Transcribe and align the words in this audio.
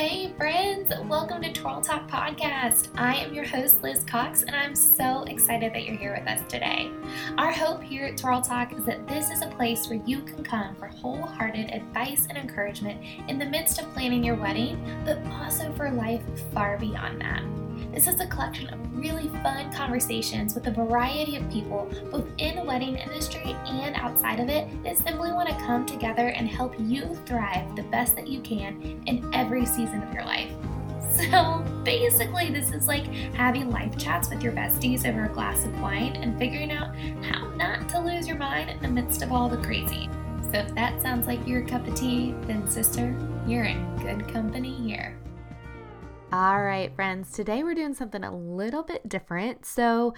Hey, 0.00 0.32
friends, 0.38 0.90
welcome 1.10 1.42
to 1.42 1.52
Twirl 1.52 1.82
Talk 1.82 2.08
Podcast. 2.08 2.88
I 2.96 3.16
am 3.16 3.34
your 3.34 3.44
host, 3.44 3.82
Liz 3.82 4.02
Cox, 4.02 4.42
and 4.44 4.56
I'm 4.56 4.74
so 4.74 5.24
excited 5.24 5.74
that 5.74 5.84
you're 5.84 5.98
here 5.98 6.16
with 6.18 6.26
us 6.26 6.40
today. 6.50 6.90
Our 7.36 7.52
hope 7.52 7.82
here 7.82 8.06
at 8.06 8.16
Twirl 8.16 8.40
Talk 8.40 8.72
is 8.72 8.86
that 8.86 9.06
this 9.06 9.30
is 9.30 9.42
a 9.42 9.48
place 9.48 9.90
where 9.90 10.00
you 10.06 10.22
can 10.22 10.42
come 10.42 10.74
for 10.76 10.86
wholehearted 10.86 11.68
advice 11.70 12.26
and 12.30 12.38
encouragement 12.38 12.98
in 13.28 13.38
the 13.38 13.44
midst 13.44 13.78
of 13.78 13.92
planning 13.92 14.24
your 14.24 14.36
wedding, 14.36 14.82
but 15.04 15.18
also 15.26 15.70
for 15.74 15.90
life 15.90 16.22
far 16.54 16.78
beyond 16.78 17.20
that. 17.20 17.42
This 17.92 18.06
is 18.06 18.20
a 18.20 18.26
collection 18.26 18.72
of 18.72 18.79
really 19.00 19.28
fun 19.42 19.72
conversations 19.72 20.54
with 20.54 20.66
a 20.66 20.70
variety 20.70 21.36
of 21.36 21.50
people, 21.50 21.90
both 22.10 22.26
in 22.38 22.56
the 22.56 22.62
wedding 22.62 22.96
industry 22.96 23.56
and 23.66 23.96
outside 23.96 24.40
of 24.40 24.48
it, 24.48 24.68
that 24.84 24.96
simply 24.98 25.32
want 25.32 25.48
to 25.48 25.54
come 25.56 25.86
together 25.86 26.28
and 26.28 26.48
help 26.48 26.74
you 26.78 27.14
thrive 27.26 27.74
the 27.74 27.82
best 27.84 28.14
that 28.16 28.28
you 28.28 28.40
can 28.40 29.02
in 29.06 29.28
every 29.34 29.66
season 29.66 30.02
of 30.02 30.12
your 30.12 30.24
life. 30.24 30.52
So 31.30 31.64
basically, 31.84 32.50
this 32.50 32.70
is 32.70 32.86
like 32.86 33.04
having 33.34 33.68
life 33.68 33.98
chats 33.98 34.30
with 34.30 34.42
your 34.42 34.52
besties 34.52 35.06
over 35.06 35.24
a 35.24 35.28
glass 35.28 35.64
of 35.64 35.80
wine 35.80 36.16
and 36.16 36.38
figuring 36.38 36.70
out 36.70 36.94
how 37.24 37.48
not 37.56 37.88
to 37.90 38.00
lose 38.00 38.28
your 38.28 38.38
mind 38.38 38.70
in 38.70 38.80
the 38.80 38.88
midst 38.88 39.20
of 39.20 39.32
all 39.32 39.48
the 39.48 39.58
crazy. 39.58 40.08
So 40.52 40.58
if 40.58 40.74
that 40.76 41.02
sounds 41.02 41.26
like 41.26 41.46
your 41.46 41.62
cup 41.66 41.86
of 41.86 41.94
tea, 41.94 42.34
then 42.42 42.66
sister, 42.68 43.14
you're 43.46 43.64
in 43.64 43.96
good 43.96 44.28
company 44.32 44.72
here. 44.72 45.18
All 46.32 46.62
right, 46.62 46.94
friends, 46.94 47.32
today 47.32 47.64
we're 47.64 47.74
doing 47.74 47.92
something 47.92 48.22
a 48.22 48.32
little 48.32 48.84
bit 48.84 49.08
different. 49.08 49.66
So, 49.66 50.14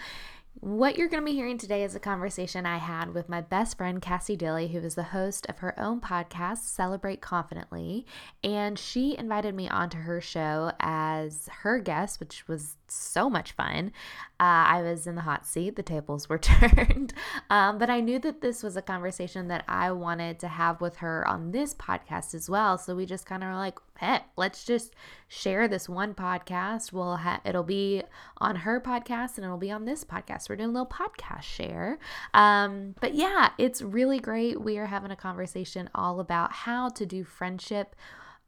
what 0.60 0.98
you're 0.98 1.08
going 1.08 1.22
to 1.22 1.24
be 1.24 1.32
hearing 1.32 1.56
today 1.56 1.84
is 1.84 1.94
a 1.94 2.00
conversation 2.00 2.66
I 2.66 2.76
had 2.76 3.14
with 3.14 3.30
my 3.30 3.40
best 3.40 3.78
friend, 3.78 4.02
Cassie 4.02 4.36
Dilly, 4.36 4.68
who 4.68 4.80
is 4.80 4.94
the 4.94 5.04
host 5.04 5.46
of 5.48 5.60
her 5.60 5.78
own 5.80 6.02
podcast, 6.02 6.64
Celebrate 6.64 7.22
Confidently. 7.22 8.04
And 8.44 8.78
she 8.78 9.16
invited 9.16 9.54
me 9.54 9.70
onto 9.70 9.96
her 9.96 10.20
show 10.20 10.72
as 10.80 11.48
her 11.62 11.78
guest, 11.78 12.20
which 12.20 12.46
was 12.46 12.76
so 12.92 13.30
much 13.30 13.52
fun. 13.52 13.92
Uh, 14.40 14.66
I 14.66 14.82
was 14.82 15.06
in 15.06 15.14
the 15.14 15.22
hot 15.22 15.46
seat, 15.46 15.76
the 15.76 15.82
tables 15.82 16.28
were 16.28 16.38
turned. 16.38 17.12
Um, 17.48 17.78
but 17.78 17.90
I 17.90 18.00
knew 18.00 18.18
that 18.20 18.40
this 18.40 18.62
was 18.62 18.76
a 18.76 18.82
conversation 18.82 19.48
that 19.48 19.64
I 19.68 19.92
wanted 19.92 20.38
to 20.40 20.48
have 20.48 20.80
with 20.80 20.96
her 20.96 21.26
on 21.26 21.52
this 21.52 21.74
podcast 21.74 22.34
as 22.34 22.50
well. 22.50 22.76
So 22.76 22.96
we 22.96 23.06
just 23.06 23.24
kind 23.24 23.44
of 23.44 23.50
like, 23.54 23.78
hey, 23.98 24.20
let's 24.36 24.64
just 24.64 24.94
share 25.28 25.68
this 25.68 25.88
one 25.88 26.14
podcast. 26.14 26.92
We'll 26.92 27.16
ha- 27.18 27.40
it'll 27.44 27.62
be 27.62 28.02
on 28.38 28.56
her 28.56 28.80
podcast 28.80 29.36
and 29.36 29.44
it'll 29.44 29.58
be 29.58 29.70
on 29.70 29.84
this 29.84 30.04
podcast. 30.04 30.48
We're 30.48 30.56
doing 30.56 30.70
a 30.70 30.72
little 30.72 30.86
podcast 30.86 31.42
share. 31.42 31.98
Um, 32.34 32.96
but 33.00 33.14
yeah, 33.14 33.50
it's 33.58 33.80
really 33.80 34.18
great. 34.18 34.60
We 34.60 34.76
are 34.78 34.86
having 34.86 35.12
a 35.12 35.16
conversation 35.16 35.88
all 35.94 36.18
about 36.18 36.52
how 36.52 36.88
to 36.90 37.06
do 37.06 37.22
friendship 37.22 37.94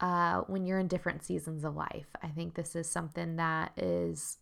uh, 0.00 0.40
when 0.42 0.66
you're 0.66 0.78
in 0.78 0.88
different 0.88 1.22
seasons 1.22 1.64
of 1.64 1.76
life. 1.76 2.08
I 2.22 2.28
think 2.28 2.54
this 2.54 2.76
is 2.76 2.90
something 2.90 3.36
that 3.36 3.72
is 3.76 4.38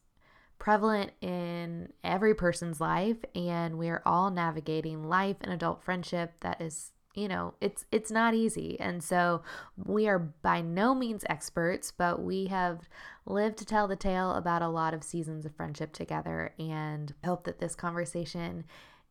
prevalent 0.59 1.11
in 1.21 1.93
every 2.05 2.35
person's 2.35 2.81
life 2.81 3.17
and 3.35 3.77
we're 3.79 4.01
all 4.07 4.31
navigating 4.31 5.03
life 5.03 5.37
and 5.41 5.53
adult 5.53 5.83
friendship 5.83 6.35
that 6.39 6.61
is 6.61 6.93
you 7.17 7.27
know 7.27 7.53
it's 7.61 7.85
it's 7.91 8.13
not 8.13 8.33
easy 8.33 8.79
and 8.79 9.03
so 9.03 9.43
we 9.77 10.07
are 10.07 10.21
by 10.21 10.61
no 10.61 10.95
means 10.95 11.25
experts 11.29 11.91
but 11.91 12.23
we 12.23 12.47
have 12.47 12.89
lived 13.27 13.59
to 13.59 13.65
tell 13.65 13.89
the 13.89 13.97
tale 13.97 14.35
about 14.35 14.63
a 14.63 14.69
lot 14.69 14.95
of 14.95 15.03
seasons 15.03 15.45
of 15.45 15.53
friendship 15.57 15.93
together 15.93 16.55
and 16.61 17.13
hope 17.25 17.43
that 17.43 17.59
this 17.59 17.75
conversation 17.75 18.65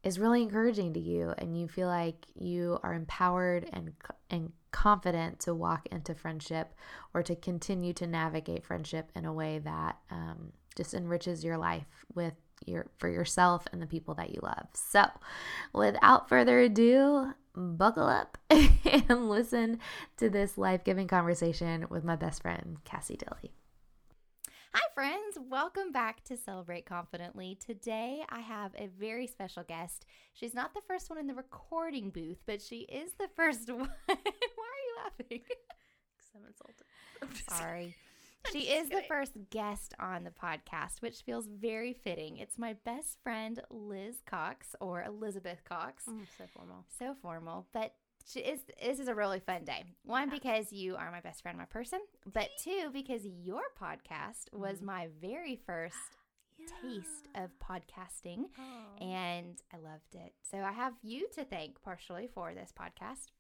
is 0.04 0.20
really 0.20 0.42
encouraging 0.42 0.94
to 0.94 1.02
you 1.02 1.34
and 1.38 1.60
you 1.60 1.68
feel 1.68 1.88
like 1.88 2.28
you 2.34 2.80
are 2.82 2.94
empowered 2.94 3.70
and 3.74 3.92
and 4.30 4.54
confident 4.72 5.40
to 5.42 5.54
walk 5.54 5.88
into 5.92 6.16
friendship 6.16 6.74
or 7.14 7.24
to 7.24 7.36
continue 7.36 7.94
to 7.94 8.08
navigate 8.08 8.66
friendship 8.66 9.12
in 9.16 9.26
a 9.26 9.34
way 9.34 9.60
that 9.60 9.98
um, 10.10 10.54
just 10.76 10.94
enriches 10.94 11.44
your 11.44 11.58
life 11.58 12.06
with 12.14 12.34
your 12.66 12.88
for 12.98 13.10
yourself 13.10 13.68
and 13.72 13.82
the 13.82 13.88
people 13.88 14.14
that 14.16 14.32
you 14.32 14.40
love. 14.42 14.68
So, 14.74 15.06
without 15.74 16.30
further 16.30 16.60
ado, 16.60 17.34
buckle 17.56 18.08
up 18.08 18.38
and 18.50 19.30
listen 19.30 19.80
to 20.18 20.30
this 20.30 20.58
life-giving 20.58 21.08
conversation 21.08 21.86
with 21.90 22.04
my 22.04 22.16
best 22.16 22.42
friend, 22.42 22.78
Cassie 22.86 23.18
Dilly. 23.18 23.52
Hi, 24.74 24.82
friends. 24.94 25.38
Welcome 25.50 25.92
back 25.92 26.24
to 26.26 26.38
Celebrate 26.38 26.86
Confidently. 26.86 27.58
Today, 27.66 28.24
I 28.30 28.40
have 28.40 28.72
a 28.78 28.88
very 28.88 29.28
special 29.28 29.64
guest. 29.64 30.06
She's 30.34 30.54
not 30.54 30.74
the 30.74 30.80
first 30.88 31.10
one 31.10 31.20
in 31.20 31.28
the 31.28 31.34
recording 31.34 32.10
booth, 32.10 32.40
but 32.46 32.62
she 32.62 32.82
is 32.82 33.12
the 33.20 33.28
first 33.36 33.70
one. 33.70 33.90
Why 34.08 34.16
are 34.16 34.16
you 34.16 34.96
laughing? 35.04 35.42
Because 36.18 36.32
I'm 36.36 36.46
insulted. 36.48 37.50
Sorry. 37.58 37.96
She 38.54 38.60
is 38.70 38.88
kidding. 38.88 38.98
the 39.02 39.04
first 39.08 39.34
guest 39.50 39.94
on 40.00 40.24
the 40.24 40.32
podcast, 40.32 41.02
which 41.02 41.22
feels 41.24 41.48
very 41.48 41.94
fitting. 41.94 42.38
It's 42.38 42.58
my 42.58 42.74
best 42.86 43.18
friend, 43.24 43.62
Liz 43.70 44.16
Cox, 44.26 44.76
or 44.80 45.04
Elizabeth 45.04 45.64
Cox. 45.68 46.06
Mm, 46.10 46.26
so 46.38 46.46
formal. 46.56 46.86
So 46.98 47.16
formal. 47.22 47.68
But 47.74 47.94
this 48.34 49.00
is 49.00 49.08
a 49.08 49.16
really 49.16 49.40
fun 49.40 49.64
day. 49.64 49.84
One, 50.04 50.30
yeah. 50.30 50.36
because 50.36 50.72
you 50.72 50.96
are 50.96 51.12
my 51.12 51.22
best 51.22 51.42
friend, 51.42 51.58
my 51.58 51.66
person, 51.66 52.00
but 52.32 52.50
two, 52.64 52.90
because 52.94 53.26
your 53.26 53.64
podcast 53.80 54.54
was 54.54 54.80
mm. 54.80 54.84
my 54.84 55.08
very 55.22 55.60
first 55.66 55.96
yeah. 56.58 56.66
taste 56.82 57.28
of 57.36 57.50
podcasting, 57.60 58.46
oh. 58.60 59.04
and 59.04 59.62
I 59.74 59.78
loved 59.78 60.16
it. 60.16 60.34
So 60.50 60.60
I 60.60 60.72
have 60.72 60.94
you 61.02 61.28
to 61.36 61.46
thank 61.46 61.82
partially 61.84 62.30
for 62.34 62.54
this 62.54 62.74
podcast 62.78 63.32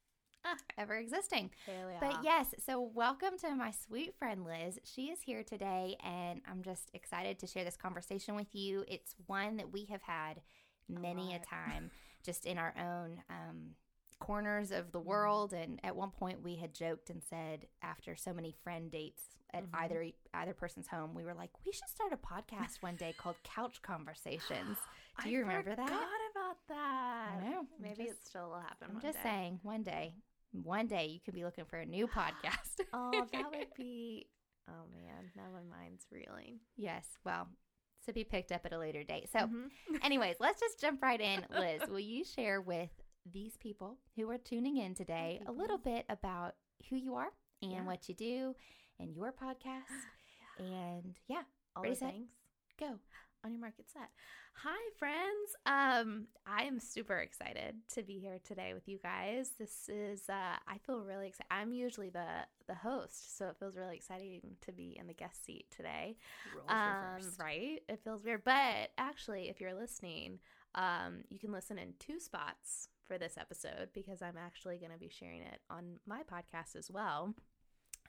ah, 0.45 0.55
ever 0.77 0.95
existing. 0.95 1.51
But 1.99 2.23
yes, 2.23 2.53
so 2.65 2.81
welcome 2.81 3.37
to 3.39 3.55
my 3.55 3.71
sweet 3.71 4.15
friend 4.17 4.45
Liz. 4.45 4.79
She 4.83 5.07
is 5.07 5.21
here 5.21 5.43
today, 5.43 5.97
and 6.03 6.41
I'm 6.49 6.61
just 6.63 6.89
excited 6.93 7.39
to 7.39 7.47
share 7.47 7.63
this 7.63 7.77
conversation 7.77 8.35
with 8.35 8.53
you. 8.53 8.83
It's 8.87 9.15
one 9.27 9.57
that 9.57 9.71
we 9.71 9.85
have 9.85 10.01
had 10.01 10.41
many 10.89 11.33
a, 11.33 11.37
a 11.37 11.39
time, 11.39 11.91
just 12.23 12.45
in 12.45 12.57
our 12.57 12.73
own 12.77 13.21
um, 13.29 13.75
corners 14.21 14.71
of 14.71 14.91
the 14.91 14.99
mm-hmm. 14.99 15.09
world. 15.09 15.53
And 15.53 15.79
at 15.83 15.95
one 15.95 16.11
point, 16.11 16.43
we 16.43 16.55
had 16.55 16.73
joked 16.73 17.09
and 17.09 17.21
said, 17.21 17.67
after 17.81 18.15
so 18.15 18.33
many 18.33 18.55
friend 18.63 18.89
dates 18.91 19.23
at 19.53 19.63
mm-hmm. 19.63 19.83
either 19.83 20.05
either 20.33 20.53
person's 20.53 20.87
home, 20.87 21.13
we 21.13 21.25
were 21.25 21.33
like, 21.33 21.51
we 21.65 21.71
should 21.71 21.89
start 21.89 22.13
a 22.13 22.17
podcast 22.17 22.81
one 22.81 22.95
day 22.95 23.13
called 23.17 23.35
Couch 23.43 23.81
Conversations. 23.81 24.77
Do 25.23 25.29
you 25.29 25.39
I 25.39 25.41
remember 25.41 25.75
that? 25.75 25.79
I 25.79 25.85
forgot 25.85 26.07
about 26.31 26.57
that. 26.69 27.29
I 27.37 27.49
know. 27.49 27.65
Maybe 27.79 28.05
just, 28.05 28.09
it 28.09 28.25
still 28.25 28.49
will 28.49 28.61
happen. 28.61 28.87
I'm 28.89 29.01
just 29.01 29.17
day. 29.17 29.29
saying, 29.29 29.59
one 29.61 29.83
day 29.83 30.13
one 30.51 30.87
day 30.87 31.07
you 31.07 31.19
could 31.23 31.33
be 31.33 31.43
looking 31.43 31.65
for 31.65 31.77
a 31.77 31.85
new 31.85 32.07
podcast. 32.15 32.81
oh, 32.93 33.25
that 33.31 33.45
would 33.51 33.67
be. 33.77 34.27
Oh 34.69 34.85
man, 34.93 35.31
now 35.35 35.43
my 35.53 35.77
mind's 35.77 36.05
reeling. 36.11 36.59
Yes. 36.77 37.05
Well, 37.25 37.47
to 38.05 38.13
be 38.13 38.23
picked 38.23 38.51
up 38.51 38.65
at 38.65 38.73
a 38.73 38.77
later 38.77 39.03
date. 39.03 39.29
So, 39.31 39.39
mm-hmm. 39.39 39.95
anyways, 40.03 40.37
let's 40.39 40.59
just 40.59 40.79
jump 40.79 41.01
right 41.01 41.19
in. 41.19 41.45
Liz, 41.49 41.81
will 41.89 41.99
you 41.99 42.23
share 42.23 42.61
with 42.61 42.89
these 43.31 43.57
people 43.57 43.97
who 44.15 44.29
are 44.29 44.37
tuning 44.37 44.77
in 44.77 44.95
today 44.95 45.41
a 45.47 45.51
little 45.51 45.77
bit 45.77 46.05
about 46.09 46.55
who 46.89 46.95
you 46.95 47.15
are 47.15 47.31
and 47.61 47.71
yeah. 47.71 47.85
what 47.85 48.09
you 48.09 48.15
do 48.15 48.55
and 48.99 49.15
your 49.15 49.31
podcast? 49.43 49.89
yeah. 50.59 50.65
And 50.65 51.15
yeah, 51.27 51.43
all 51.75 51.83
the 51.83 51.95
things. 51.95 52.29
Go 52.79 52.99
on 53.43 53.51
your 53.51 53.61
market 53.61 53.85
set. 53.91 54.09
Hi, 54.55 54.77
friends. 54.99 55.55
Um, 55.65 56.27
I 56.45 56.63
am 56.63 56.79
super 56.79 57.17
excited 57.17 57.75
to 57.93 58.03
be 58.03 58.19
here 58.19 58.37
today 58.43 58.73
with 58.73 58.87
you 58.87 58.99
guys. 59.01 59.51
This 59.57 59.89
is 59.89 60.23
uh, 60.29 60.57
I 60.67 60.77
feel 60.85 61.03
really 61.03 61.27
excited. 61.27 61.47
I'm 61.49 61.73
usually 61.73 62.09
the 62.09 62.27
the 62.67 62.75
host, 62.75 63.37
so 63.37 63.47
it 63.47 63.55
feels 63.59 63.75
really 63.75 63.95
exciting 63.95 64.41
to 64.61 64.71
be 64.71 64.97
in 64.99 65.07
the 65.07 65.13
guest 65.13 65.45
seat 65.45 65.65
today. 65.75 66.17
Um, 66.69 67.21
right? 67.39 67.79
It 67.89 68.01
feels 68.03 68.23
weird, 68.23 68.43
but 68.43 68.91
actually, 68.97 69.49
if 69.49 69.59
you're 69.59 69.73
listening, 69.73 70.39
um, 70.75 71.23
you 71.29 71.39
can 71.39 71.51
listen 71.51 71.79
in 71.79 71.93
two 71.99 72.19
spots 72.19 72.89
for 73.07 73.17
this 73.17 73.37
episode 73.37 73.89
because 73.93 74.21
I'm 74.21 74.37
actually 74.37 74.77
going 74.77 74.91
to 74.91 74.97
be 74.97 75.09
sharing 75.09 75.41
it 75.41 75.59
on 75.69 75.99
my 76.05 76.21
podcast 76.21 76.75
as 76.75 76.89
well. 76.89 77.33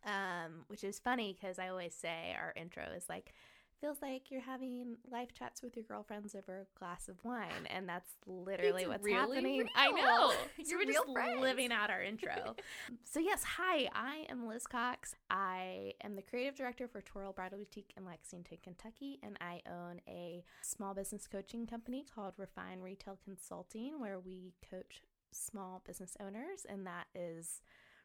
Um, 0.04 0.64
which 0.66 0.82
is 0.82 0.98
funny 0.98 1.36
because 1.38 1.58
I 1.58 1.68
always 1.68 1.94
say 1.94 2.34
our 2.36 2.52
intro 2.56 2.84
is 2.96 3.08
like 3.08 3.32
feels 3.82 3.98
like 4.00 4.30
you're 4.30 4.40
having 4.40 4.96
life 5.10 5.34
chats 5.36 5.60
with 5.60 5.74
your 5.74 5.84
girlfriends 5.84 6.36
over 6.36 6.60
a 6.60 6.78
glass 6.78 7.08
of 7.08 7.16
wine 7.24 7.66
and 7.66 7.88
that's 7.88 8.12
literally 8.26 8.82
it's 8.82 8.88
what's 8.88 9.04
really 9.04 9.18
happening 9.18 9.58
real. 9.58 9.68
i 9.74 9.90
know 9.90 10.32
you 10.56 10.78
were 10.78 10.84
just 10.84 11.00
friends. 11.12 11.40
living 11.40 11.72
out 11.72 11.90
our 11.90 12.00
intro 12.00 12.54
so 13.04 13.18
yes 13.18 13.42
hi 13.42 13.88
i 13.92 14.24
am 14.28 14.46
liz 14.46 14.68
cox 14.68 15.16
i 15.30 15.92
am 16.04 16.14
the 16.14 16.22
creative 16.22 16.54
director 16.54 16.86
for 16.86 17.00
twirl 17.00 17.32
bridal 17.32 17.58
boutique 17.58 17.92
in 17.96 18.04
lexington 18.06 18.56
kentucky 18.62 19.18
and 19.24 19.36
i 19.40 19.60
own 19.68 20.00
a 20.08 20.44
small 20.62 20.94
business 20.94 21.26
coaching 21.26 21.66
company 21.66 22.06
called 22.14 22.34
refine 22.36 22.80
retail 22.80 23.18
consulting 23.24 23.98
where 23.98 24.20
we 24.20 24.54
coach 24.70 25.02
small 25.32 25.82
business 25.84 26.16
owners 26.20 26.64
and 26.68 26.86
that 26.86 27.06
is 27.16 27.62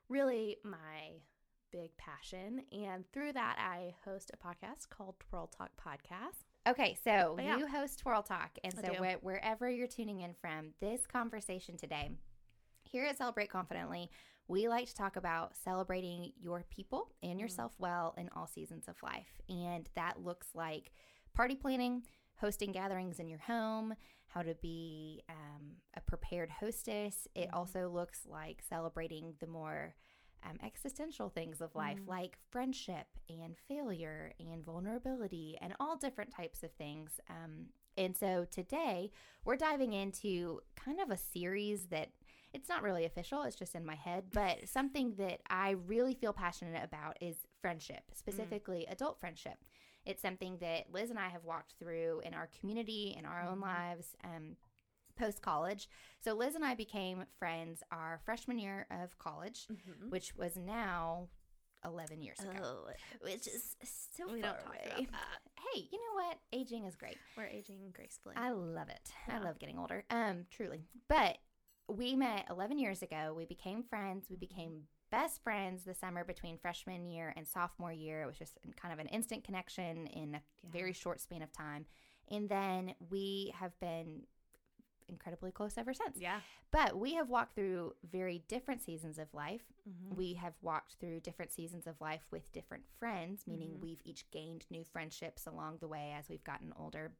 really 0.10 0.58
my 0.64 1.20
big 1.72 1.96
passion. 1.98 2.64
And 2.72 3.06
through 3.12 3.34
that, 3.34 3.58
I 3.60 3.96
host 4.06 4.32
a 4.34 4.38
podcast 4.38 4.90
called 4.90 5.16
Twirl 5.20 5.48
Talk 5.48 5.72
Podcast. 5.78 6.46
Okay, 6.70 6.98
so 7.04 7.38
yeah. 7.40 7.58
you 7.58 7.68
host 7.68 8.00
Twirl 8.00 8.24
Talk. 8.24 8.58
And 8.64 8.74
I 8.78 8.82
so 8.82 8.94
wh- 8.94 9.24
wherever 9.24 9.70
you're 9.70 9.88
tuning 9.88 10.22
in 10.22 10.34
from, 10.34 10.74
this 10.82 11.06
conversation 11.08 11.78
today, 11.78 12.12
here 12.84 13.06
at 13.06 13.18
Celebrate 13.18 13.50
Confidently, 13.50 14.10
we 14.48 14.68
like 14.68 14.88
to 14.88 14.96
talk 14.96 15.18
about 15.18 15.56
celebrating 15.56 16.32
your 16.40 16.66
people 16.70 17.14
and 17.22 17.40
yourself 17.40 17.74
well 17.78 18.16
in 18.18 18.30
all 18.36 18.48
seasons 18.48 18.88
of 18.88 18.96
life. 19.04 19.42
And 19.50 19.90
that 19.96 20.24
looks 20.24 20.48
like 20.54 20.92
party 21.34 21.56
planning, 21.56 22.04
hosting 22.36 22.72
gatherings 22.72 23.20
in 23.20 23.28
your 23.28 23.40
home, 23.40 23.94
how 24.28 24.42
to 24.42 24.56
be 24.56 25.24
um, 25.30 25.74
a 25.96 26.02
prepared 26.02 26.50
hostess. 26.50 27.28
It 27.36 27.50
also 27.54 27.90
looks 27.90 28.22
like 28.26 28.62
celebrating 28.68 29.34
the 29.40 29.48
more 29.48 29.96
um, 30.44 30.58
existential 30.64 31.30
things 31.30 31.62
of 31.62 31.76
life, 31.76 31.98
like 32.08 32.38
friendship 32.52 33.08
and 33.30 33.56
failure 33.68 34.34
and 34.40 34.64
vulnerability 34.64 35.58
and 35.62 35.74
all 35.80 35.98
different 35.98 36.32
types 36.32 36.64
of 36.64 36.72
things. 36.74 37.20
Um, 37.30 37.68
and 37.98 38.16
so 38.16 38.46
today 38.50 39.12
we're 39.44 39.56
diving 39.56 39.94
into 39.94 40.62
kind 40.76 41.00
of 41.00 41.10
a 41.10 41.18
series 41.18 41.88
that 41.88 42.10
it's 42.54 42.70
not 42.70 42.84
really 42.84 43.06
official, 43.06 43.44
it's 43.44 43.56
just 43.56 43.76
in 43.76 43.86
my 43.86 43.96
head, 43.96 44.26
but 44.32 44.68
something 44.70 45.16
that 45.18 45.42
I 45.50 45.72
really 45.72 46.14
feel 46.14 46.34
passionate 46.34 46.84
about 46.84 47.18
is 47.22 47.36
friendship, 47.62 48.04
specifically 48.14 48.86
adult 48.90 49.20
friendship. 49.20 49.58
It's 50.06 50.22
something 50.22 50.58
that 50.62 50.86
Liz 50.94 51.10
and 51.10 51.20
I 51.20 51.28
have 51.28 51.44
walked 51.44 51.74
through 51.78 52.22
in 52.24 52.34
our 52.34 52.50
community, 52.60 53.14
in 53.18 53.26
our 53.26 53.42
own 53.42 53.60
lives. 53.60 54.16
Um, 54.24 54.56
Post 55.18 55.42
college. 55.42 55.90
So, 56.24 56.34
Liz 56.34 56.56
and 56.56 56.64
I 56.66 56.76
became 56.76 57.26
friends 57.40 57.82
our 57.92 58.20
freshman 58.26 58.60
year 58.60 58.88
of 58.92 59.18
college, 59.20 59.68
which 60.10 60.36
was 60.36 60.56
now 60.58 61.28
11 61.86 62.22
years 62.22 62.40
ago, 62.40 62.52
Oh, 62.62 62.88
which 63.22 63.48
is 63.48 63.76
so 64.16 64.32
we 64.32 64.42
far 64.42 64.52
don't 64.54 64.64
talk 64.64 64.76
away. 64.98 65.08
Hey, 65.74 65.88
you 65.92 65.98
know 65.98 66.24
what? 66.26 66.38
Aging 66.54 66.86
is 66.86 66.96
great. 66.96 67.18
We're 67.36 67.46
aging 67.46 67.92
gracefully. 67.94 68.36
I 68.38 68.52
love 68.52 68.90
it. 68.90 69.12
I 69.28 69.40
love 69.40 69.60
getting 69.60 69.78
older. 69.80 70.04
Um, 70.10 70.46
truly. 70.52 70.84
But 71.08 71.38
we 71.90 72.16
met 72.16 72.46
11 72.50 72.78
years 72.80 73.02
ago. 73.02 73.34
We 73.36 73.46
became 73.46 73.84
friends. 73.84 74.28
We 74.30 74.36
became 74.36 74.84
best 75.10 75.42
friends 75.42 75.84
the 75.84 75.94
summer 75.94 76.24
between 76.26 76.58
freshman 76.58 77.06
year 77.06 77.34
and 77.38 77.48
sophomore 77.48 77.94
year. 77.94 78.22
It 78.24 78.28
was 78.28 78.38
just 78.38 78.58
kind 78.80 78.94
of 78.94 79.00
an 79.00 79.08
instant 79.08 79.44
connection 79.46 80.08
in 80.08 80.36
a 80.36 80.42
Yeah. 80.64 80.70
very 80.72 80.94
short 80.94 81.22
span 81.22 81.42
of 81.42 81.52
time. 81.54 81.86
And 82.30 82.50
then 82.50 82.94
we 83.10 83.54
have 83.58 83.80
been 83.80 84.24
incredibly 85.10 85.52
close 85.52 85.78
ever 85.78 85.94
since. 85.94 86.18
yeah. 86.20 86.42
But 86.72 86.98
we 86.98 87.14
have 87.14 87.30
walked 87.30 87.56
through 87.56 87.96
very 88.04 88.40
different 88.48 88.82
seasons 88.82 89.18
of 89.18 89.34
life. 89.34 89.64
Mhm. 89.88 90.16
We 90.16 90.34
have 90.34 90.54
walked 90.62 90.96
through 90.96 91.22
different 91.22 91.52
seasons 91.52 91.88
of 91.88 92.00
life 92.02 92.26
with 92.32 92.52
different 92.52 92.86
friends, 93.00 93.48
meaning 93.48 93.76
Mhm. 93.78 93.80
we've 93.80 94.02
each 94.04 94.30
gained 94.32 94.66
new 94.70 94.84
friendships 94.84 95.46
along 95.48 95.78
the 95.78 95.88
way 95.88 96.12
as 96.12 96.28
we've 96.30 96.44
gotten 96.44 96.74
older. 96.74 97.16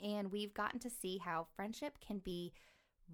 And 0.00 0.30
we've 0.30 0.54
gotten 0.54 0.78
to 0.80 0.90
see 0.90 1.18
how 1.18 1.44
friendship 1.44 1.98
can 2.00 2.18
be 2.18 2.52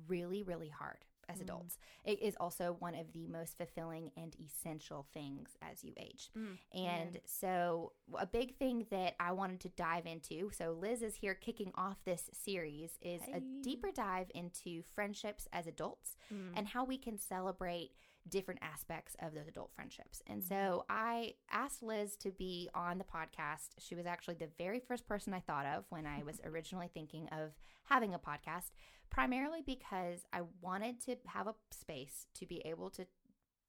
really, 0.06 0.42
really 0.42 0.68
hard 0.68 1.04
as 1.28 1.38
Mm. 1.38 1.42
adults. 1.42 1.78
It 2.04 2.20
is 2.20 2.36
also 2.36 2.72
one 2.74 2.94
of 2.94 3.12
the 3.12 3.26
most 3.28 3.56
fulfilling 3.56 4.10
and 4.16 4.34
essential 4.40 5.06
things 5.12 5.56
as 5.62 5.82
you 5.84 5.92
age. 5.96 6.30
Mm. 6.36 6.58
And 6.74 7.20
so, 7.24 7.92
a 8.18 8.26
big 8.26 8.56
thing 8.58 8.86
that 8.90 9.14
I 9.20 9.32
wanted 9.32 9.60
to 9.60 9.68
dive 9.70 10.06
into, 10.06 10.50
so 10.52 10.72
Liz 10.72 11.02
is 11.02 11.16
here 11.16 11.34
kicking 11.34 11.72
off 11.74 12.04
this 12.04 12.28
series, 12.32 12.98
is 13.00 13.22
a 13.32 13.40
deeper 13.62 13.90
dive 13.92 14.30
into 14.34 14.82
friendships 14.82 15.48
as 15.52 15.66
adults 15.66 16.16
Mm. 16.30 16.52
and 16.56 16.68
how 16.68 16.84
we 16.84 16.98
can 16.98 17.18
celebrate 17.18 17.92
different 18.28 18.60
aspects 18.62 19.16
of 19.20 19.34
those 19.34 19.48
adult 19.48 19.70
friendships. 19.74 20.22
And 20.26 20.40
Mm-hmm. 20.42 20.48
so 20.54 20.84
I 20.88 21.34
asked 21.50 21.82
Liz 21.82 22.16
to 22.18 22.30
be 22.30 22.68
on 22.74 22.98
the 22.98 23.04
podcast. 23.04 23.70
She 23.78 23.94
was 23.94 24.06
actually 24.06 24.34
the 24.36 24.48
very 24.58 24.80
first 24.80 25.06
person 25.06 25.34
I 25.34 25.40
thought 25.40 25.66
of 25.66 25.84
when 25.90 26.06
I 26.06 26.22
was 26.22 26.40
originally 26.44 26.88
thinking 26.92 27.28
of 27.32 27.50
having 27.84 28.14
a 28.14 28.18
podcast, 28.18 28.70
primarily 29.10 29.60
because 29.64 30.20
I 30.32 30.42
wanted 30.60 31.00
to 31.06 31.16
have 31.26 31.46
a 31.46 31.54
space 31.72 32.26
to 32.34 32.46
be 32.46 32.62
able 32.64 32.90
to 32.90 33.06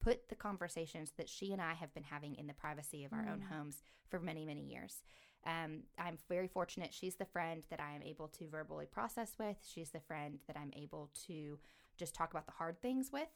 put 0.01 0.27
the 0.29 0.35
conversations 0.35 1.13
that 1.17 1.29
she 1.29 1.51
and 1.53 1.61
I 1.61 1.73
have 1.73 1.93
been 1.93 2.03
having 2.03 2.35
in 2.35 2.47
the 2.47 2.53
privacy 2.53 3.05
of 3.05 3.13
our 3.13 3.27
own 3.29 3.39
Mm. 3.39 3.55
homes 3.55 3.81
for 4.09 4.19
many, 4.19 4.45
many 4.45 4.61
years. 4.61 5.03
Um, 5.45 5.83
I'm 5.97 6.17
very 6.29 6.47
fortunate. 6.47 6.93
She's 6.93 7.15
the 7.15 7.25
friend 7.25 7.65
that 7.69 7.79
I 7.81 7.93
am 7.95 8.03
able 8.03 8.27
to 8.29 8.47
verbally 8.47 8.85
process 8.85 9.37
with. 9.39 9.57
She's 9.65 9.91
the 9.91 9.99
friend 9.99 10.39
that 10.47 10.57
I'm 10.57 10.71
able 10.73 11.09
to 11.27 11.59
just 11.97 12.13
talk 12.15 12.31
about 12.31 12.45
the 12.45 12.51
hard 12.51 12.81
things 12.81 13.11
with. 13.11 13.27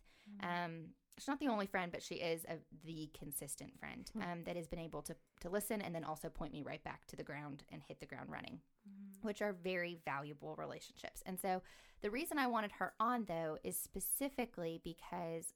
Um, 0.44 0.88
she's 1.18 1.28
not 1.28 1.40
the 1.40 1.48
only 1.48 1.66
friend, 1.66 1.92
but 1.92 2.04
she 2.04 2.16
is 2.16 2.46
a, 2.46 2.58
the 2.86 3.10
consistent 3.18 3.78
friend 3.80 4.10
um, 4.22 4.44
that 4.46 4.56
has 4.56 4.68
been 4.68 4.80
able 4.80 5.02
to, 5.04 5.16
to 5.42 5.50
listen 5.50 5.82
and 5.82 5.94
then 5.94 6.04
also 6.04 6.30
point 6.30 6.54
me 6.54 6.64
right 6.64 6.84
back 6.84 7.06
to 7.08 7.16
the 7.16 7.24
ground 7.24 7.64
and 7.72 7.82
hit 7.88 8.00
the 8.00 8.06
ground 8.06 8.30
running, 8.30 8.60
which 9.22 9.42
are 9.42 9.54
very 9.54 10.00
valuable 10.06 10.56
relationships. 10.58 11.24
And 11.26 11.40
so 11.40 11.62
the 12.02 12.12
reason 12.12 12.38
I 12.38 12.48
wanted 12.48 12.72
her 12.74 12.94
on, 13.00 13.26
though, 13.26 13.58
is 13.64 13.78
specifically 13.78 14.80
because 14.84 15.54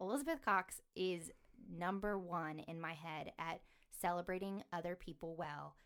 Elizabeth 0.00 0.40
Cox 0.44 0.80
is 0.94 1.30
number 1.76 2.18
one 2.18 2.60
in 2.60 2.80
my 2.80 2.94
head 2.94 3.32
at 3.38 3.60
celebrating 4.00 4.62
other 4.72 4.96
people 4.96 5.34
well 5.36 5.76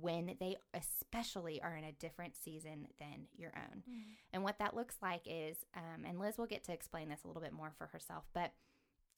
when 0.00 0.36
they 0.40 0.56
especially 0.74 1.60
are 1.62 1.76
in 1.76 1.84
a 1.84 1.92
different 1.92 2.36
season 2.36 2.88
than 2.98 3.26
your 3.36 3.52
own. 3.56 3.82
And 4.32 4.42
what 4.42 4.58
that 4.58 4.74
looks 4.74 4.96
like 5.02 5.22
is, 5.26 5.56
um, 5.76 6.04
and 6.06 6.18
Liz 6.18 6.36
will 6.38 6.46
get 6.46 6.64
to 6.64 6.72
explain 6.72 7.08
this 7.08 7.24
a 7.24 7.26
little 7.26 7.42
bit 7.42 7.52
more 7.52 7.72
for 7.78 7.86
herself, 7.86 8.24
but 8.32 8.52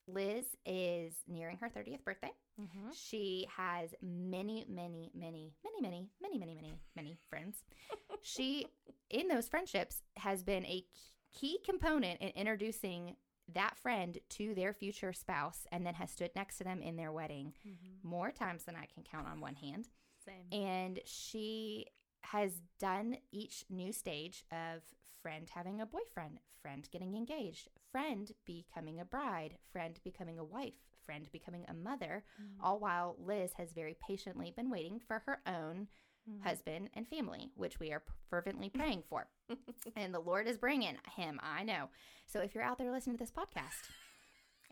Liz 0.09 0.45
is 0.65 1.15
nearing 1.27 1.57
her 1.59 1.69
30th 1.69 2.05
birthday. 2.05 2.31
Mhm. 2.61 2.95
She 2.95 3.47
has 3.57 3.93
many, 4.01 4.65
many, 4.69 5.11
many, 5.15 5.53
many, 5.65 5.81
many, 5.81 6.11
many, 6.21 6.39
many, 6.39 6.55
many, 6.55 6.79
many 6.95 7.17
friends. 7.29 7.65
she, 8.23 8.67
in 9.11 9.27
those 9.29 9.49
friendships, 9.49 10.03
has 10.19 10.45
been 10.45 10.65
a 10.67 10.85
key 11.33 11.59
component 11.65 12.21
in 12.21 12.29
introducing 12.31 13.17
that 13.53 13.77
friend 13.79 14.19
to 14.29 14.55
their 14.55 14.73
future 14.73 15.13
spouse 15.13 15.67
and 15.71 15.85
then 15.87 15.95
has 15.95 16.11
stood 16.11 16.31
next 16.35 16.59
to 16.59 16.65
them 16.65 16.83
in 16.83 16.97
their 16.97 17.13
wedding 17.13 17.53
Mhm. 17.67 18.03
more 18.05 18.31
times 18.33 18.65
than 18.65 18.75
I 18.77 18.87
can 18.87 19.03
count 19.05 19.27
on 19.29 19.41
one 19.41 19.55
hand. 19.57 19.89
Same. 20.27 20.53
And 20.61 21.01
she 21.05 21.87
has 22.23 22.61
done 22.81 23.19
each 23.33 23.65
new 23.71 23.93
stage 23.93 24.45
of 24.51 24.83
friend 25.23 25.49
having 25.55 25.81
a 25.81 25.87
boyfriend, 25.87 26.41
friend 26.61 26.89
getting 26.91 27.15
engaged, 27.17 27.69
friend 27.93 28.31
becoming 28.45 29.01
a 29.01 29.05
bride, 29.05 29.57
friend 29.73 29.99
becoming 30.05 30.39
a 30.39 30.45
wife, 30.45 30.75
friend 31.05 31.29
becoming 31.33 31.65
a 31.69 31.75
mother, 31.75 32.25
Mm. 32.41 32.57
all 32.61 32.79
while 32.81 33.17
Liz 33.19 33.53
has 33.55 33.73
very 33.73 33.95
patiently 33.95 34.51
been 34.51 34.71
waiting 34.71 34.99
for 34.99 35.21
her 35.21 35.41
own 35.47 35.89
Mhm. 36.29 36.43
husband 36.43 36.91
and 36.95 37.07
family, 37.07 37.53
which 37.55 37.79
we 37.79 37.93
are 37.93 38.03
fervently 38.29 38.69
praying 38.99 39.03
for. 39.09 39.29
and 39.95 40.13
the 40.13 40.19
Lord 40.21 40.49
is 40.49 40.59
bringing 40.59 40.99
him, 41.15 41.39
I 41.43 41.63
know. 41.63 41.89
So 42.27 42.41
if 42.41 42.55
you're 42.55 42.65
out 42.65 42.79
there 42.79 42.91
listening 42.91 43.17
to 43.19 43.23
this 43.23 43.31
podcast, 43.31 43.89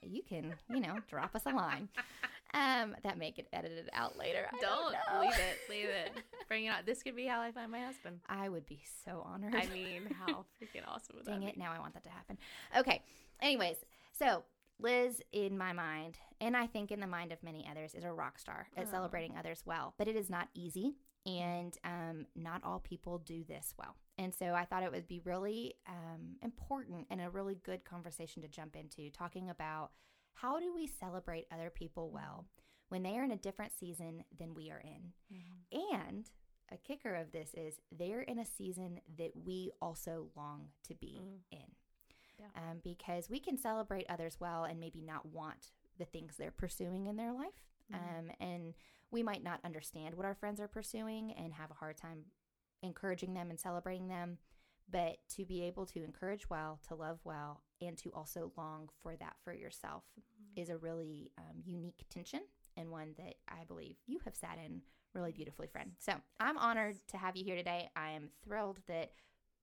you 0.03 0.23
can, 0.25 0.55
you 0.69 0.81
know, 0.81 0.99
drop 1.07 1.35
us 1.37 1.47
a 1.47 1.51
line. 1.51 1.89
Um, 2.55 2.95
that 3.03 3.19
may 3.19 3.33
get 3.33 3.49
edited 3.53 3.91
out 3.93 4.17
later. 4.17 4.47
I 4.53 4.57
don't, 4.61 4.95
Don't 5.11 5.21
leave 5.21 5.33
it. 5.35 5.59
Leave 5.69 5.89
it. 5.89 6.13
Bring 6.49 6.67
it 6.67 6.69
on. 6.69 6.77
This 6.87 7.03
could 7.03 7.17
be 7.17 7.27
how 7.27 7.41
I 7.41 7.51
find 7.53 7.71
my 7.73 7.81
husband. 7.81 8.21
I 8.29 8.49
would 8.49 8.65
be 8.67 8.81
so 9.05 9.23
honored. 9.27 9.55
I 9.55 9.67
mean, 9.67 10.15
how 10.27 10.45
freaking 10.63 10.87
awesome 10.87 11.17
would 11.17 11.27
Dang 11.27 11.41
that 11.41 11.49
it, 11.51 11.55
be? 11.57 11.61
now 11.61 11.73
I 11.75 11.81
want 11.81 11.95
that 11.95 12.05
to 12.05 12.11
happen. 12.11 12.39
Okay. 12.79 13.03
Anyways, 13.43 13.77
so 14.13 14.45
Liz, 14.79 15.21
in 15.33 15.59
my 15.59 15.73
mind, 15.73 16.19
and 16.41 16.57
I 16.57 16.67
think 16.69 16.93
in 16.93 17.01
the 17.01 17.07
mind 17.07 17.33
of 17.33 17.43
many 17.43 17.67
others, 17.71 17.95
is 17.95 18.05
a 18.05 18.13
rock 18.13 18.39
star 18.39 18.69
at 18.77 18.87
Oh. 18.87 18.91
celebrating 18.91 19.37
others 19.37 19.63
well. 19.67 19.95
But 19.99 20.07
it 20.09 20.15
is 20.17 20.31
not 20.31 20.49
easy, 20.55 20.95
and 21.27 21.77
um, 21.85 22.27
not 22.37 22.63
all 22.65 22.79
people 22.81 23.19
do 23.19 23.43
this 23.45 23.75
well. 23.79 23.97
And 24.17 24.33
so 24.33 24.55
I 24.55 24.65
thought 24.65 24.85
it 24.85 24.93
would 24.93 25.09
be 25.09 25.21
really 25.25 25.75
um, 25.89 26.37
important 26.43 27.07
and 27.11 27.21
a 27.21 27.31
really 27.31 27.57
good 27.57 27.85
conversation 27.85 28.43
to 28.43 28.49
jump 28.49 28.77
into, 28.77 29.11
talking 29.11 29.51
about 29.51 29.91
how 30.35 30.59
do 30.61 30.73
we 30.75 30.87
celebrate 30.87 31.47
other 31.51 31.71
people 31.71 32.11
well 32.11 32.47
when 32.89 33.03
they 33.03 33.17
are 33.19 33.25
in 33.25 33.31
a 33.33 33.37
different 33.37 33.73
season 33.73 34.25
than 34.37 34.55
we 34.55 34.71
are 34.71 34.81
in. 34.81 35.13
Mhm. 35.33 35.93
And 36.05 36.31
a 36.71 36.77
kicker 36.77 37.15
of 37.15 37.33
this 37.33 37.55
is 37.55 37.81
they're 37.91 38.23
in 38.23 38.39
a 38.39 38.45
season 38.45 39.01
that 39.17 39.35
we 39.37 39.73
also 39.81 40.31
long 40.37 40.71
to 40.85 40.95
be 40.95 41.19
Mm. 41.21 41.41
in. 41.51 41.75
Yeah. 42.39 42.51
Um, 42.57 42.79
because 42.81 43.31
we 43.31 43.39
can 43.41 43.57
celebrate 43.57 44.07
others 44.09 44.39
well 44.41 44.65
and 44.65 44.79
maybe 44.81 45.01
not 45.01 45.27
want 45.27 45.73
the 45.99 46.05
things 46.05 46.37
they're 46.37 46.51
pursuing 46.51 47.07
in 47.07 47.17
their 47.17 47.33
life. 47.33 47.65
Mhm. 47.91 48.19
Um, 48.19 48.31
and 48.41 48.75
we 49.11 49.23
might 49.23 49.43
not 49.43 49.61
understand 49.65 50.15
what 50.17 50.27
our 50.27 50.35
friends 50.35 50.61
are 50.61 50.69
pursuing 50.69 51.33
and 51.33 51.55
have 51.55 51.71
a 51.71 51.75
hard 51.75 51.97
time 51.97 52.31
encouraging 52.83 53.35
them 53.35 53.51
and 53.51 53.59
celebrating 53.61 54.09
them. 54.09 54.39
But 54.91 55.17
to 55.37 55.45
be 55.45 55.63
able 55.63 55.87
to 55.87 56.05
encourage 56.05 56.49
well, 56.51 56.79
to 56.89 56.95
love 56.95 57.19
well, 57.25 57.63
and 57.81 57.97
to 57.99 58.11
also 58.13 58.53
long 58.57 58.89
for 59.03 59.17
that 59.17 59.35
for 59.43 59.53
yourself 59.55 60.05
Mm-hmm. 60.19 60.61
is 60.63 60.69
a 60.69 60.77
really 60.77 61.31
um, 61.39 61.63
unique 61.65 62.05
tension 62.11 62.41
and 62.77 62.91
one 62.91 63.15
that 63.19 63.35
I 63.49 63.65
believe 63.67 63.97
you 64.07 64.19
have 64.25 64.35
sat 64.37 64.59
in 64.65 64.83
really 65.15 65.33
beautifully, 65.33 65.67
friend. 65.69 65.93
So 65.99 66.13
I'm 66.41 66.59
honored 66.59 66.97
to 67.09 67.17
have 67.17 67.37
you 67.37 67.45
here 67.45 67.57
today. 67.57 67.89
I 67.97 68.11
am 68.11 68.29
thrilled 68.45 68.79
that 68.89 69.13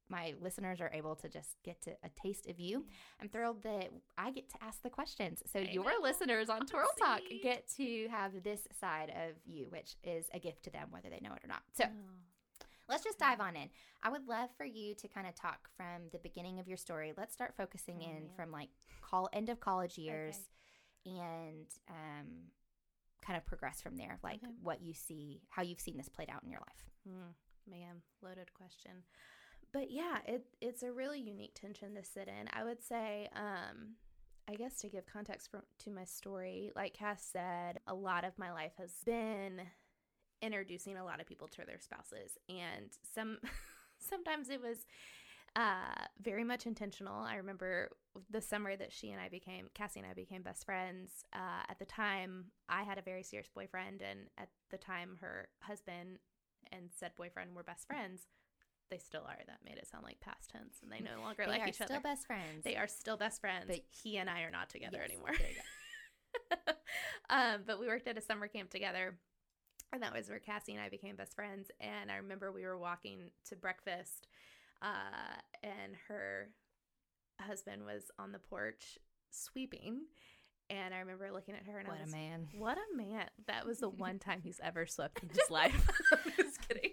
my 0.10 0.34
listeners 0.42 0.82
are 0.82 0.92
able 0.94 1.16
to 1.16 1.30
just 1.30 1.56
get 1.63 1.82
to 1.84 1.92
a 2.04 2.10
taste 2.22 2.48
of 2.48 2.60
you. 2.60 2.86
I'm 3.22 3.30
thrilled 3.30 3.63
that 3.63 3.90
I 4.18 4.32
get 4.32 4.50
to 4.50 4.56
ask 4.62 4.82
the 4.82 4.90
questions. 4.90 5.42
So 5.51 5.60
your 5.60 6.01
listeners 6.01 6.50
on 6.50 6.66
Twirl 6.66 6.88
Talk 7.00 7.22
get 7.42 7.70
to 7.78 8.08
have 8.10 8.44
this 8.44 8.68
side 8.80 9.10
of 9.12 9.36
you, 9.46 9.68
which 9.70 9.96
is 10.04 10.25
a 10.34 10.40
gift 10.40 10.63
to 10.63 10.70
them, 10.70 10.88
whether 10.90 11.10
they 11.10 11.20
know 11.22 11.34
it 11.34 11.44
or 11.44 11.48
not. 11.48 11.62
So 11.74 11.86
Oh. 11.86 12.13
Let's 12.91 13.03
just 13.03 13.17
dive 13.17 13.39
on 13.39 13.55
in. 13.55 13.69
I 14.03 14.10
would 14.10 14.27
love 14.27 14.50
for 14.57 14.65
you 14.65 14.93
to 14.95 15.07
kind 15.07 15.25
of 15.25 15.33
talk 15.33 15.69
from 15.77 16.10
the 16.12 16.19
beginning 16.19 16.60
of 16.60 16.67
your 16.67 16.77
story. 16.77 17.13
Let's 17.17 17.33
start 17.33 17.55
focusing 17.57 17.98
Oh, 18.01 18.05
in 18.10 18.13
man. 18.25 18.29
from 18.36 18.51
like 18.51 18.69
call 19.01 19.29
end 19.33 19.50
of 19.50 19.60
college 19.60 19.98
years 19.98 20.36
and 21.05 21.65
um 21.89 22.27
kind 23.25 23.38
of 23.38 23.45
progress 23.45 23.81
from 23.81 23.98
there, 23.98 24.19
like 24.24 24.41
Okay. 24.43 24.53
what 24.62 24.81
you 24.81 24.93
see, 24.93 25.41
how 25.50 25.62
you've 25.63 25.79
seen 25.79 25.98
this 25.98 26.10
played 26.10 26.29
out 26.29 26.43
in 26.43 26.50
your 26.51 26.60
life. 26.60 26.89
Mm, 27.10 27.33
man, 27.71 28.01
loaded 28.21 28.53
question. 28.53 28.91
But 29.74 29.89
yeah, 29.91 30.17
it 30.25 30.45
it's 30.60 30.83
a 30.83 30.91
really 30.91 31.19
unique 31.21 31.53
tension 31.55 31.95
to 31.95 32.03
sit 32.03 32.27
in. 32.27 32.50
I 32.51 32.63
would 32.63 32.83
say, 32.83 33.29
um, 33.36 33.95
I 34.50 34.55
guess 34.55 34.79
to 34.79 34.89
give 34.89 35.05
context 35.05 35.50
for, 35.51 35.63
to 35.79 35.91
my 35.91 36.03
story, 36.03 36.71
like 36.75 36.93
Cass 36.93 37.24
said, 37.31 37.79
a 37.88 37.93
lot 37.93 38.25
of 38.25 38.38
my 38.38 38.51
life 38.51 38.74
has 38.79 38.91
been 39.05 39.62
introducing 40.41 40.98
a 40.98 41.05
lot 41.05 41.19
of 41.19 41.27
people 41.27 41.48
to 41.50 41.65
their 41.65 41.79
spouses, 41.79 42.38
and 42.50 42.91
some 43.13 43.38
sometimes 44.00 44.50
it 44.50 44.62
was 44.62 44.86
uh, 45.55 46.05
very 46.21 46.43
much 46.43 46.65
intentional. 46.65 47.24
I 47.24 47.36
remember 47.36 47.89
the 48.29 48.41
summer 48.41 48.75
that 48.75 48.91
she 48.91 49.12
and 49.12 49.19
I 49.21 49.29
became, 49.29 49.67
Cassie 49.74 50.00
and 50.00 50.10
I 50.10 50.13
became 50.13 50.41
best 50.43 50.65
friends. 50.65 51.24
Uh, 51.33 51.63
at 51.69 51.77
the 51.79 51.86
time, 51.86 52.45
I 52.69 52.83
had 52.83 52.98
a 52.98 53.01
very 53.01 53.24
serious 53.24 53.50
boyfriend, 53.53 54.01
and 54.01 54.21
at 54.38 54.50
the 54.69 54.77
time, 54.77 55.17
her 55.21 55.50
husband 55.62 56.19
and 56.71 56.89
said 56.98 57.12
boyfriend 57.17 57.55
were 57.55 57.63
best 57.63 57.86
friends. 57.88 58.21
They 58.89 58.98
still 58.98 59.21
are. 59.27 59.38
That 59.48 59.60
made 59.63 59.77
it 59.77 59.88
sound 59.88 60.03
like 60.03 60.19
past 60.19 60.50
tense, 60.51 60.75
and 60.81 60.91
they 60.91 61.00
no 61.00 61.21
longer 61.24 61.43
They 61.45 61.51
like 61.51 61.62
are 61.62 61.67
each 61.67 61.75
still 61.75 61.88
other. 61.91 62.00
best 62.01 62.27
friends. 62.27 62.63
They 62.63 62.75
are 62.77 62.88
still 62.88 63.17
best 63.17 63.41
friends. 63.41 63.65
But- 63.67 63.83
he 63.89 64.17
and 64.17 64.29
I 64.29 64.41
are 64.41 64.51
not 64.51 64.69
together 64.69 65.00
Yes, 65.01 65.10
anymore. 65.10 65.31
um, 67.29 67.62
but 67.65 67.79
we 67.79 67.88
worked 67.88 68.07
at 68.07 68.17
a 68.17 68.21
summer 68.21 68.48
camp 68.48 68.69
together, 68.69 69.17
and 69.93 70.01
that 70.03 70.13
was 70.13 70.29
where 70.29 70.39
Cassie 70.39 70.74
and 70.74 70.81
I 70.81 70.89
became 70.89 71.15
best 71.15 71.36
friends. 71.36 71.69
And 71.79 72.12
I 72.12 72.17
remember 72.17 72.51
we 72.51 72.65
were 72.65 72.77
walking 72.77 73.31
to 73.50 73.55
breakfast, 73.55 74.27
uh, 74.81 75.39
and 75.63 75.93
her 76.07 76.50
husband 77.39 77.83
was 77.86 78.03
on 78.19 78.31
the 78.31 78.39
porch 78.39 78.98
sweeping. 79.31 80.01
And 80.69 80.93
I 80.93 81.00
remember 81.00 81.29
looking 81.33 81.55
at 81.55 81.65
her 81.65 81.79
and 81.79 81.88
What 81.88 81.98
I 81.98 82.03
was 82.03 82.13
a 82.13 82.15
man. 82.15 82.48
what 82.57 82.77
a 82.77 82.95
man. 82.98 83.25
That 83.48 83.65
was 83.65 83.79
the 83.79 83.89
one 84.07 84.19
time 84.19 84.39
he's 84.43 84.60
ever 84.63 84.86
swept 84.86 85.21
in 85.21 85.29
his 85.29 85.50
life. 85.50 85.89
I'm 86.13 86.31
just 86.38 86.67
kidding. 86.67 86.91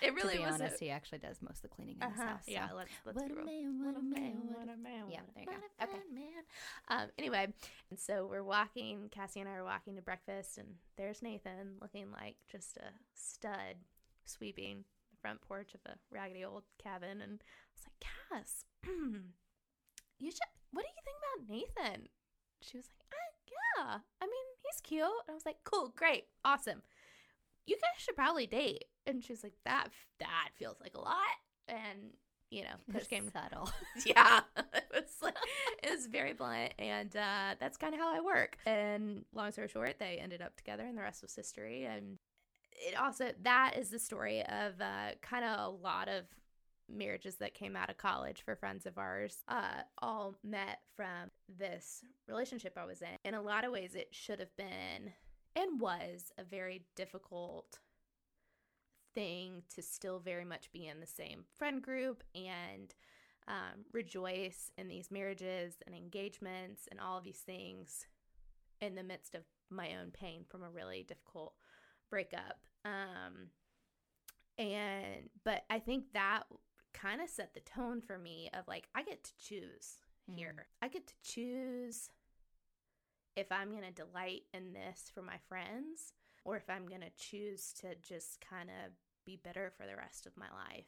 It 0.06 0.14
really 0.14 0.34
to 0.34 0.38
be 0.38 0.44
was. 0.46 0.54
honest, 0.54 0.80
a, 0.80 0.84
he 0.84 0.90
actually 0.90 1.18
does 1.18 1.36
most 1.42 1.56
of 1.56 1.62
the 1.62 1.68
cleaning 1.68 1.96
in 2.00 2.08
his 2.10 2.18
uh-huh, 2.18 2.28
house. 2.30 2.42
Yeah, 2.46 2.68
so. 2.68 2.76
let's, 2.76 2.90
let's 3.04 3.16
What 3.20 3.30
a 3.30 3.34
man, 3.44 3.84
what 3.84 3.96
a 3.96 4.02
man, 4.02 4.32
what 4.56 4.68
a- 4.68 4.72
a 4.72 4.76
man, 4.76 5.04
Yeah, 5.10 5.20
there 5.34 5.44
you 5.44 5.50
go. 5.50 5.84
Okay. 5.84 5.98
man. 6.12 6.42
Um, 6.88 7.08
anyway, 7.18 7.52
and 7.90 7.98
so 7.98 8.26
we're 8.30 8.42
walking, 8.42 9.08
Cassie 9.10 9.40
and 9.40 9.48
I 9.48 9.54
are 9.54 9.64
walking 9.64 9.96
to 9.96 10.02
breakfast, 10.02 10.58
and 10.58 10.68
there's 10.96 11.22
Nathan 11.22 11.76
looking 11.80 12.10
like 12.12 12.36
just 12.50 12.76
a 12.78 12.90
stud 13.14 13.76
sweeping 14.24 14.84
the 15.10 15.16
front 15.20 15.40
porch 15.42 15.74
of 15.74 15.80
a 15.86 15.96
raggedy 16.10 16.44
old 16.44 16.64
cabin. 16.82 17.20
And 17.20 17.42
I 17.42 17.72
was 17.74 17.84
like, 17.86 18.00
Cass, 18.42 18.64
you 20.18 20.30
should, 20.30 20.40
what 20.72 20.82
do 20.82 20.88
you 20.88 21.02
think 21.04 21.18
about 21.20 21.50
Nathan? 21.50 22.08
She 22.62 22.76
was 22.76 22.86
like, 22.86 23.12
uh, 23.12 23.32
yeah, 23.50 23.98
I 24.20 24.24
mean, 24.26 24.46
he's 24.62 24.80
cute. 24.82 25.02
And 25.02 25.30
I 25.30 25.34
was 25.34 25.46
like, 25.46 25.58
cool, 25.64 25.92
great, 25.96 26.24
awesome. 26.44 26.82
You 27.66 27.76
guys 27.76 28.02
should 28.02 28.16
probably 28.16 28.46
date. 28.46 28.84
And 29.06 29.22
she's 29.22 29.42
like, 29.42 29.54
that, 29.64 29.88
that 30.18 30.48
feels 30.56 30.76
like 30.80 30.94
a 30.94 31.00
lot. 31.00 31.16
And, 31.68 32.14
you 32.50 32.62
know, 32.62 32.74
push 32.92 33.06
came 33.06 33.30
subtle. 33.30 33.70
yeah 34.06 34.40
it 34.56 34.84
was 34.92 35.16
like 35.22 35.36
it 35.82 35.90
was 35.90 36.06
very 36.06 36.32
blunt 36.32 36.72
and 36.78 37.14
uh 37.16 37.54
that's 37.60 37.76
kind 37.76 37.94
of 37.94 38.00
how 38.00 38.14
i 38.14 38.20
work 38.20 38.56
and 38.66 39.24
long 39.34 39.52
story 39.52 39.68
short 39.68 39.96
they 39.98 40.18
ended 40.20 40.42
up 40.42 40.56
together 40.56 40.84
and 40.84 40.96
the 40.96 41.02
rest 41.02 41.22
was 41.22 41.34
history 41.34 41.84
and 41.84 42.18
it 42.72 42.98
also 42.98 43.30
that 43.42 43.74
is 43.76 43.90
the 43.90 43.98
story 43.98 44.40
of 44.42 44.80
uh 44.80 45.10
kind 45.22 45.44
of 45.44 45.58
a 45.58 45.68
lot 45.68 46.08
of 46.08 46.24
marriages 46.88 47.36
that 47.36 47.54
came 47.54 47.76
out 47.76 47.90
of 47.90 47.96
college 47.96 48.42
for 48.44 48.56
friends 48.56 48.84
of 48.86 48.98
ours 48.98 49.44
uh 49.48 49.82
all 49.98 50.34
met 50.42 50.80
from 50.96 51.30
this 51.58 52.02
relationship 52.26 52.76
i 52.76 52.84
was 52.84 53.00
in 53.00 53.08
in 53.24 53.34
a 53.34 53.42
lot 53.42 53.64
of 53.64 53.70
ways 53.72 53.94
it 53.94 54.08
should 54.10 54.40
have 54.40 54.54
been 54.56 55.12
and 55.56 55.80
was 55.80 56.32
a 56.38 56.44
very 56.44 56.82
difficult 56.96 57.78
thing 59.14 59.62
to 59.74 59.82
still 59.82 60.18
very 60.18 60.44
much 60.44 60.70
be 60.72 60.86
in 60.86 61.00
the 61.00 61.06
same 61.06 61.44
friend 61.56 61.82
group 61.82 62.22
and 62.34 62.94
um, 63.48 63.84
rejoice 63.92 64.70
in 64.78 64.88
these 64.88 65.10
marriages 65.10 65.74
and 65.86 65.94
engagements 65.94 66.86
and 66.90 67.00
all 67.00 67.18
of 67.18 67.24
these 67.24 67.40
things 67.44 68.06
in 68.80 68.94
the 68.94 69.02
midst 69.02 69.34
of 69.34 69.42
my 69.70 69.90
own 70.00 70.10
pain 70.10 70.44
from 70.48 70.62
a 70.62 70.70
really 70.70 71.04
difficult 71.06 71.54
breakup. 72.08 72.60
Um, 72.84 73.48
and, 74.58 75.28
but 75.44 75.64
I 75.68 75.78
think 75.78 76.12
that 76.12 76.44
kind 76.92 77.20
of 77.20 77.28
set 77.28 77.54
the 77.54 77.60
tone 77.60 78.00
for 78.00 78.18
me 78.18 78.50
of 78.52 78.68
like, 78.68 78.88
I 78.94 79.02
get 79.02 79.24
to 79.24 79.32
choose 79.38 79.96
here. 80.26 80.66
I 80.82 80.88
get 80.88 81.06
to 81.08 81.14
choose 81.22 82.10
if 83.36 83.50
I'm 83.50 83.70
going 83.70 83.82
to 83.82 83.90
delight 83.92 84.42
in 84.52 84.72
this 84.72 85.10
for 85.14 85.22
my 85.22 85.36
friends 85.48 86.12
or 86.44 86.56
if 86.56 86.68
I'm 86.68 86.86
going 86.86 87.02
to 87.02 87.10
choose 87.16 87.72
to 87.80 87.94
just 88.02 88.40
kind 88.40 88.70
of 88.70 88.92
be 89.24 89.40
bitter 89.42 89.72
for 89.76 89.86
the 89.86 89.96
rest 89.96 90.26
of 90.26 90.36
my 90.36 90.46
life. 90.46 90.86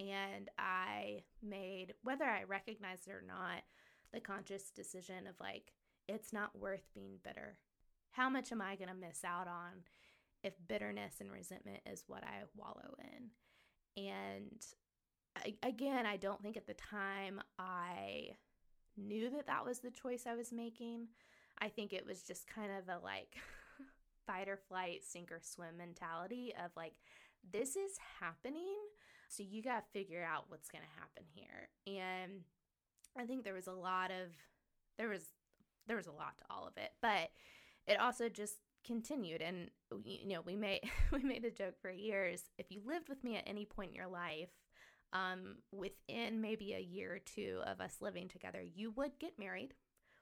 And 0.00 0.48
I 0.58 1.22
made, 1.42 1.94
whether 2.02 2.24
I 2.24 2.44
recognized 2.44 3.06
it 3.06 3.12
or 3.12 3.22
not, 3.26 3.62
the 4.12 4.20
conscious 4.20 4.70
decision 4.70 5.26
of 5.28 5.34
like, 5.40 5.72
it's 6.08 6.32
not 6.32 6.58
worth 6.58 6.88
being 6.94 7.18
bitter. 7.22 7.58
How 8.10 8.28
much 8.28 8.52
am 8.52 8.60
I 8.60 8.76
going 8.76 8.88
to 8.88 8.94
miss 8.94 9.24
out 9.24 9.48
on 9.48 9.82
if 10.42 10.54
bitterness 10.68 11.16
and 11.20 11.30
resentment 11.30 11.80
is 11.90 12.04
what 12.06 12.22
I 12.24 12.42
wallow 12.56 12.96
in? 12.98 14.04
And 14.04 14.64
again, 15.62 16.06
I 16.06 16.16
don't 16.16 16.42
think 16.42 16.56
at 16.56 16.66
the 16.66 16.74
time 16.74 17.40
I 17.58 18.30
knew 18.96 19.30
that 19.30 19.46
that 19.46 19.64
was 19.64 19.80
the 19.80 19.90
choice 19.90 20.24
I 20.26 20.34
was 20.34 20.52
making. 20.52 21.08
I 21.60 21.68
think 21.68 21.92
it 21.92 22.06
was 22.06 22.22
just 22.22 22.46
kind 22.46 22.70
of 22.72 22.88
a 22.88 23.02
like 23.04 23.36
fight 24.26 24.48
or 24.48 24.56
flight, 24.56 25.04
sink 25.04 25.30
or 25.32 25.40
swim 25.42 25.76
mentality 25.78 26.52
of 26.62 26.70
like, 26.76 26.94
this 27.52 27.76
is 27.76 27.92
happening. 28.20 28.76
So 29.28 29.42
you 29.42 29.62
got 29.62 29.80
to 29.80 29.92
figure 29.92 30.24
out 30.24 30.44
what's 30.48 30.68
going 30.68 30.84
to 30.84 31.00
happen 31.00 31.24
here. 31.34 31.68
And 31.86 32.42
I 33.18 33.26
think 33.26 33.44
there 33.44 33.54
was 33.54 33.66
a 33.66 33.72
lot 33.72 34.10
of, 34.10 34.32
there 34.98 35.08
was, 35.08 35.24
there 35.86 35.96
was 35.96 36.06
a 36.06 36.12
lot 36.12 36.38
to 36.38 36.44
all 36.50 36.66
of 36.66 36.76
it, 36.76 36.90
but 37.02 37.30
it 37.86 38.00
also 38.00 38.28
just 38.28 38.56
continued. 38.86 39.42
And, 39.42 39.70
you 40.04 40.28
know, 40.28 40.40
we 40.40 40.56
made, 40.56 40.80
we 41.12 41.20
made 41.20 41.44
a 41.44 41.50
joke 41.50 41.74
for 41.80 41.90
years. 41.90 42.42
If 42.58 42.70
you 42.70 42.80
lived 42.84 43.08
with 43.08 43.24
me 43.24 43.36
at 43.36 43.44
any 43.46 43.64
point 43.64 43.90
in 43.90 43.96
your 43.96 44.08
life, 44.08 44.50
um, 45.12 45.56
within 45.70 46.40
maybe 46.40 46.72
a 46.72 46.80
year 46.80 47.14
or 47.14 47.18
two 47.20 47.60
of 47.66 47.80
us 47.80 47.96
living 48.00 48.28
together, 48.28 48.62
you 48.62 48.90
would 48.92 49.18
get 49.20 49.38
married 49.38 49.74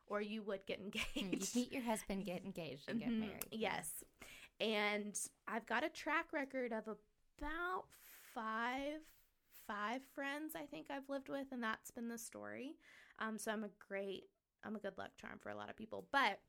or 0.09 0.21
you 0.21 0.43
would 0.43 0.67
get 0.67 0.79
you 1.15 1.27
engaged. 1.27 1.55
meet 1.55 1.73
your 1.73 1.83
husband, 1.83 2.25
get 2.25 2.45
engaged, 2.45 2.89
and 2.89 2.99
get 3.01 3.09
Mhm, 3.11 3.21
married. 3.21 3.47
Yes. 3.51 4.05
And 4.61 5.19
I've 5.49 5.67
got 5.67 5.85
a 5.85 5.89
track 5.89 6.33
record 6.33 6.73
of 6.73 6.89
about 7.39 7.85
five 8.35 9.01
five 9.67 10.01
friends 10.15 10.55
I 10.57 10.67
think 10.67 10.87
I've 10.91 11.09
lived 11.09 11.29
with 11.29 11.47
and 11.53 11.63
that's 11.63 11.91
been 11.91 12.09
the 12.09 12.19
story. 12.19 12.77
Um 13.19 13.39
so 13.39 13.53
I'm 13.53 13.65
a 13.65 13.71
great 13.89 14.25
I'm 14.65 14.77
a 14.77 14.79
good 14.81 14.99
luck 14.99 15.11
charm 15.17 15.39
for 15.41 15.51
a 15.51 15.55
lot 15.57 15.71
of 15.71 15.77
people. 15.77 16.07
But 16.13 16.41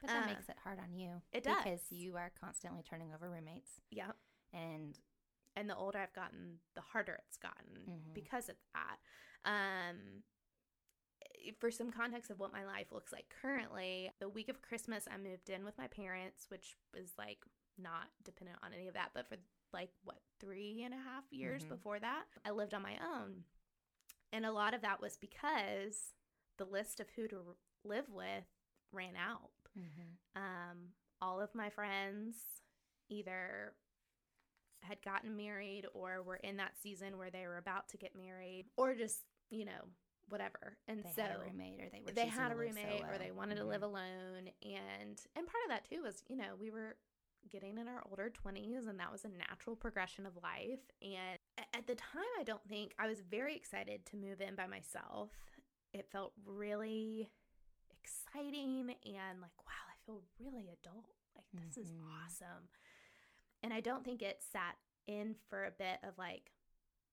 But 0.00 0.08
that 0.12 0.22
Uh, 0.22 0.26
makes 0.26 0.48
it 0.48 0.56
hard 0.64 0.78
on 0.78 0.94
you. 0.94 1.22
it 1.32 1.44
does 1.44 1.56
Because 1.56 1.80
you 1.90 2.16
are 2.16 2.30
constantly 2.40 2.82
turning 2.82 3.12
over 3.14 3.28
roommates. 3.28 3.80
yeah, 3.90 4.12
And 4.52 4.98
and 5.56 5.68
the 5.68 5.76
older 5.76 5.98
I've 5.98 6.12
gotten, 6.14 6.58
the 6.74 6.80
harder 6.80 7.18
it's 7.26 7.36
gotten 7.36 7.84
Mhm. 7.88 8.14
because 8.14 8.48
of 8.48 8.56
that. 8.74 8.98
Um, 9.44 10.22
for 11.58 11.70
some 11.70 11.90
context 11.90 12.30
of 12.30 12.38
what 12.38 12.52
my 12.52 12.64
life 12.64 12.92
looks 12.92 13.12
like 13.12 13.26
currently, 13.42 14.10
the 14.20 14.28
week 14.28 14.48
of 14.48 14.62
Christmas, 14.62 15.06
I 15.12 15.16
moved 15.16 15.50
in 15.50 15.64
with 15.64 15.76
my 15.78 15.86
parents, 15.88 16.46
which 16.48 16.76
is 16.94 17.12
like 17.18 17.38
not 17.78 18.08
dependent 18.24 18.58
on 18.62 18.72
any 18.74 18.88
of 18.88 18.94
that, 18.94 19.10
but 19.14 19.26
for 19.28 19.36
like 19.72 19.90
what 20.04 20.18
three 20.40 20.82
and 20.84 20.92
a 20.94 20.96
half 20.98 21.24
years 21.30 21.64
Mhm. 21.64 21.68
before 21.70 21.98
that, 22.00 22.24
I 22.44 22.50
lived 22.50 22.74
on 22.74 22.82
my 22.82 22.98
own. 22.98 23.44
And 24.32 24.44
a 24.46 24.52
lot 24.52 24.74
of 24.74 24.82
that 24.82 25.00
was 25.00 25.16
because 25.16 26.14
the 26.56 26.64
list 26.64 27.00
of 27.00 27.10
who 27.10 27.26
to 27.28 27.36
r- 27.38 27.56
live 27.84 28.08
with 28.10 28.44
ran 28.92 29.16
out. 29.16 29.50
Um, 30.36 30.94
all 31.20 31.40
of 31.40 31.54
my 31.54 31.70
friends 31.70 32.62
either 33.08 33.74
had 34.82 35.02
gotten 35.02 35.36
married 35.36 35.86
or 35.94 36.22
were 36.22 36.36
in 36.36 36.56
that 36.56 36.78
season 36.78 37.18
where 37.18 37.30
they 37.30 37.46
were 37.46 37.58
about 37.58 37.88
to 37.90 37.96
get 37.96 38.14
married 38.16 38.66
or 38.76 38.94
just, 38.94 39.24
you 39.50 39.64
know, 39.64 39.88
whatever. 40.30 40.76
And 40.88 41.04
they 41.04 41.10
so 41.14 41.22
had 41.22 41.30
a 41.32 41.38
roommate 41.38 41.80
or 41.80 41.88
they 41.90 42.00
were 42.04 42.12
they 42.12 42.26
had 42.26 42.52
a 42.52 42.56
roommate 42.56 43.00
solo. 43.00 43.12
or 43.12 43.18
they 43.18 43.30
wanted 43.30 43.56
to 43.56 43.62
Mhm. 43.64 43.68
live 43.68 43.82
alone 43.82 44.50
and 44.62 45.20
and 45.36 45.46
part 45.46 45.64
of 45.64 45.70
that 45.70 45.84
too 45.84 46.02
was, 46.02 46.22
you 46.28 46.36
know, 46.36 46.56
we 46.58 46.70
were 46.70 46.96
getting 47.50 47.78
in 47.78 47.88
our 47.88 48.02
older 48.10 48.30
20s 48.30 48.86
and 48.86 49.00
that 49.00 49.10
was 49.10 49.24
a 49.24 49.28
natural 49.28 49.74
progression 49.74 50.26
of 50.26 50.36
life 50.42 50.80
and 51.02 51.38
at 51.74 51.86
the 51.86 51.94
time 51.94 52.22
I 52.38 52.42
don't 52.44 52.66
think 52.68 52.94
I 52.98 53.06
was 53.08 53.20
very 53.20 53.56
excited 53.56 54.04
to 54.06 54.16
move 54.16 54.40
in 54.40 54.54
by 54.54 54.66
myself. 54.66 55.30
It 55.92 56.06
felt 56.10 56.32
really 56.44 57.30
exciting 57.90 58.94
and 59.04 59.40
like 59.40 59.56
wow, 59.66 59.84
I 59.88 59.96
feel 60.06 60.22
really 60.38 60.68
adult. 60.68 61.06
Like 61.34 61.46
this 61.66 61.76
is 61.76 61.90
Mhm. 61.92 62.24
awesome. 62.24 62.68
And 63.62 63.72
I 63.74 63.80
don't 63.80 64.04
think 64.04 64.22
it 64.22 64.42
sat 64.42 64.76
in 65.06 65.34
for 65.48 65.64
a 65.64 65.70
bit 65.70 65.98
of 66.02 66.16
like, 66.18 66.52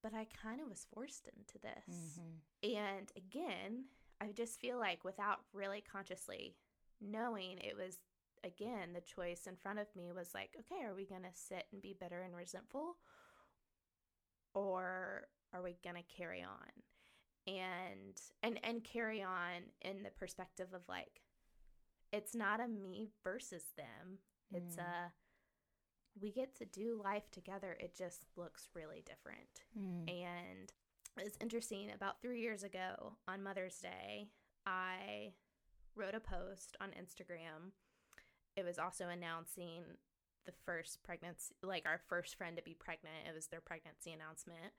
but 0.09 0.17
I 0.17 0.25
kind 0.25 0.61
of 0.61 0.69
was 0.69 0.85
forced 0.93 1.27
into 1.27 1.57
this. 1.59 2.19
Mhm. 2.19 2.39
And 2.63 3.11
again, 3.17 3.85
I 4.21 4.31
just 4.31 4.59
feel 4.59 4.77
like 4.79 5.03
without 5.03 5.45
really 5.53 5.81
consciously 5.81 6.55
knowing 7.01 7.57
it 7.59 7.75
was 7.75 7.99
again 8.43 8.93
the 8.93 9.01
choice 9.01 9.47
in 9.47 9.55
front 9.57 9.79
of 9.79 9.93
me 9.95 10.11
was 10.11 10.33
like, 10.33 10.55
okay, 10.59 10.83
are 10.83 10.95
we 10.95 11.05
going 11.05 11.23
to 11.23 11.33
sit 11.33 11.67
and 11.71 11.81
be 11.81 11.93
bitter 11.93 12.21
and 12.21 12.35
resentful 12.35 12.97
or 14.53 15.27
are 15.53 15.61
we 15.61 15.77
going 15.83 15.95
to 15.95 16.03
carry 16.03 16.41
on? 16.43 16.71
And 17.45 18.19
and 18.43 18.59
and 18.63 18.83
carry 18.83 19.21
on 19.23 19.71
in 19.81 20.03
the 20.03 20.09
perspective 20.11 20.73
of 20.73 20.87
like 20.89 21.21
it's 22.11 22.33
not 22.35 22.59
a 22.59 22.67
me 22.67 23.09
versus 23.23 23.63
them. 23.77 24.19
It's 24.53 24.75
Mm. 24.75 24.79
a 24.79 25.13
we 26.21 26.31
get 26.31 26.55
to 26.55 26.65
do 26.65 26.99
life 27.03 27.29
together. 27.31 27.75
It 27.79 27.95
just 27.97 28.25
looks 28.35 28.69
really 28.73 29.03
different. 29.05 29.61
Mm. 29.77 30.09
And 30.09 30.71
it's 31.17 31.37
interesting. 31.41 31.89
About 31.93 32.21
three 32.21 32.41
years 32.41 32.63
ago 32.63 33.13
on 33.27 33.43
Mother's 33.43 33.77
Day, 33.79 34.29
I 34.65 35.33
wrote 35.95 36.15
a 36.15 36.19
post 36.19 36.75
on 36.81 36.89
Instagram. 36.89 37.71
It 38.55 38.65
was 38.65 38.79
also 38.79 39.07
announcing 39.09 39.83
the 40.45 40.51
first 40.65 41.03
pregnancy, 41.03 41.53
like 41.61 41.85
our 41.85 41.99
first 42.07 42.35
friend 42.35 42.55
to 42.57 42.63
be 42.63 42.73
pregnant. 42.73 43.27
It 43.29 43.35
was 43.35 43.47
their 43.47 43.61
pregnancy 43.61 44.11
announcement. 44.11 44.73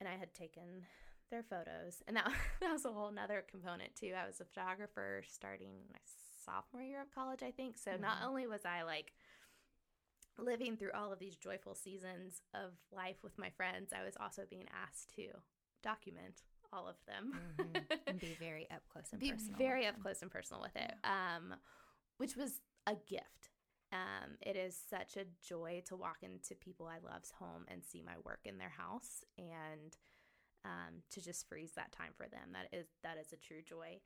And 0.00 0.08
I 0.08 0.16
had 0.16 0.34
taken 0.34 0.84
their 1.30 1.42
photos. 1.42 2.02
And 2.06 2.16
that, 2.16 2.30
that 2.60 2.72
was 2.72 2.84
a 2.84 2.92
whole 2.92 3.10
nother 3.12 3.44
component, 3.50 3.94
too. 3.94 4.12
I 4.20 4.26
was 4.26 4.40
a 4.40 4.44
photographer 4.44 5.22
starting 5.26 5.72
my 5.92 5.98
sophomore 6.44 6.82
year 6.82 7.02
of 7.02 7.12
college, 7.14 7.42
I 7.42 7.50
think. 7.50 7.76
So 7.78 7.96
not 7.96 8.20
Mhm. 8.20 8.26
only 8.26 8.46
was 8.46 8.64
I 8.64 8.82
like, 8.82 9.12
living 10.38 10.76
through 10.76 10.92
all 10.94 11.12
of 11.12 11.18
these 11.18 11.36
joyful 11.36 11.74
seasons 11.74 12.40
of 12.54 12.72
life 12.92 13.16
with 13.22 13.38
my 13.38 13.50
friends, 13.50 13.92
I 13.92 14.04
was 14.04 14.14
also 14.20 14.42
being 14.48 14.66
asked 14.86 15.14
to 15.16 15.28
document 15.82 16.42
all 16.72 16.86
of 16.88 16.96
them. 17.06 17.40
Mhm. 17.58 18.00
and 18.06 18.20
be 18.20 18.34
very 18.40 18.68
up 18.70 18.82
close 18.88 19.06
and 19.12 19.20
Be 19.20 19.32
personal. 19.32 19.56
very 19.58 19.86
with 19.86 19.94
up 19.94 20.00
close 20.02 20.22
and 20.22 20.30
personal 20.30 20.62
with 20.62 20.76
it, 20.76 20.92
um, 21.04 21.54
which 22.18 22.36
was 22.36 22.60
a 22.86 22.94
gift. 22.94 23.50
Um, 23.92 24.36
it 24.42 24.56
is 24.56 24.76
such 24.90 25.16
a 25.16 25.26
joy 25.46 25.82
to 25.86 25.96
walk 25.96 26.18
into 26.22 26.54
people 26.56 26.86
I 26.86 26.98
love's 26.98 27.30
home 27.30 27.64
and 27.68 27.84
see 27.84 28.02
my 28.02 28.14
work 28.24 28.40
in 28.44 28.58
their 28.58 28.68
house 28.76 29.22
and 29.38 29.96
um, 30.64 31.02
to 31.12 31.20
just 31.22 31.48
freeze 31.48 31.72
that 31.76 31.92
time 31.92 32.12
for 32.16 32.26
them. 32.26 32.52
That 32.52 32.76
is 32.76 32.86
that 33.04 33.16
is 33.18 33.32
a 33.32 33.36
true 33.36 33.62
joy. 33.62 34.00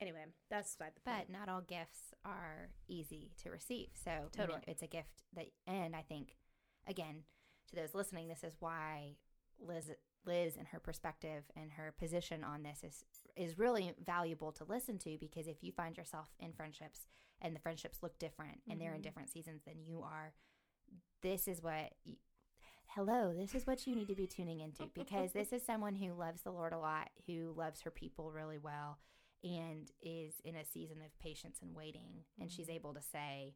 Anyway, 0.00 0.24
that's 0.50 0.74
beside 0.76 0.92
the 0.94 1.00
point. 1.00 1.26
But 1.28 1.32
not 1.38 1.48
all 1.48 1.60
gifts 1.60 2.14
are 2.24 2.70
easy 2.88 3.32
to 3.42 3.50
receive. 3.50 3.88
So 4.02 4.10
you 4.38 4.46
know, 4.46 4.58
it's 4.66 4.82
a 4.82 4.86
gift 4.86 5.24
that, 5.34 5.46
and 5.66 5.94
I 5.94 6.02
think, 6.02 6.36
again, 6.86 7.24
to 7.68 7.76
those 7.76 7.94
listening, 7.94 8.28
this 8.28 8.42
is 8.42 8.54
why 8.60 9.16
Liz, 9.60 9.90
Liz, 10.24 10.56
and 10.56 10.66
her 10.68 10.80
perspective 10.80 11.44
and 11.54 11.72
her 11.72 11.92
position 11.98 12.42
on 12.44 12.62
this 12.62 12.82
is 12.82 13.04
is 13.36 13.58
really 13.58 13.92
valuable 14.04 14.52
to 14.52 14.64
listen 14.64 14.98
to 14.98 15.16
because 15.18 15.46
if 15.46 15.62
you 15.62 15.70
find 15.72 15.96
yourself 15.96 16.28
in 16.40 16.52
friendships 16.52 17.06
and 17.40 17.54
the 17.54 17.60
friendships 17.60 17.98
look 18.02 18.18
different 18.18 18.60
and 18.68 18.80
they're 18.80 18.92
in 18.94 19.00
Mhm. 19.00 19.04
different 19.04 19.30
seasons 19.30 19.62
than 19.64 19.82
you 19.84 20.02
are, 20.02 20.32
this 21.22 21.46
is 21.46 21.62
what. 21.62 21.92
You, 22.04 22.16
Hello, 22.94 23.32
this 23.32 23.54
is 23.54 23.68
what 23.68 23.86
you 23.86 23.94
need 23.94 24.08
to 24.08 24.16
be 24.16 24.26
tuning 24.26 24.58
into 24.58 24.86
because 24.94 25.30
this 25.32 25.52
is 25.52 25.62
someone 25.66 25.94
who 25.94 26.12
loves 26.12 26.42
the 26.42 26.50
Lord 26.50 26.72
a 26.72 26.78
lot, 26.78 27.08
who 27.26 27.52
loves 27.56 27.82
her 27.82 27.90
people 27.92 28.32
really 28.32 28.58
well, 28.58 28.98
and 29.42 29.90
is 30.02 30.34
in 30.44 30.54
a 30.56 30.64
season 30.64 30.98
of 31.04 31.18
patience 31.18 31.58
and 31.62 31.74
waiting. 31.74 32.24
And 32.38 32.50
she's 32.50 32.68
Mhm. 32.68 32.74
able 32.74 32.94
to 32.94 33.02
say, 33.02 33.54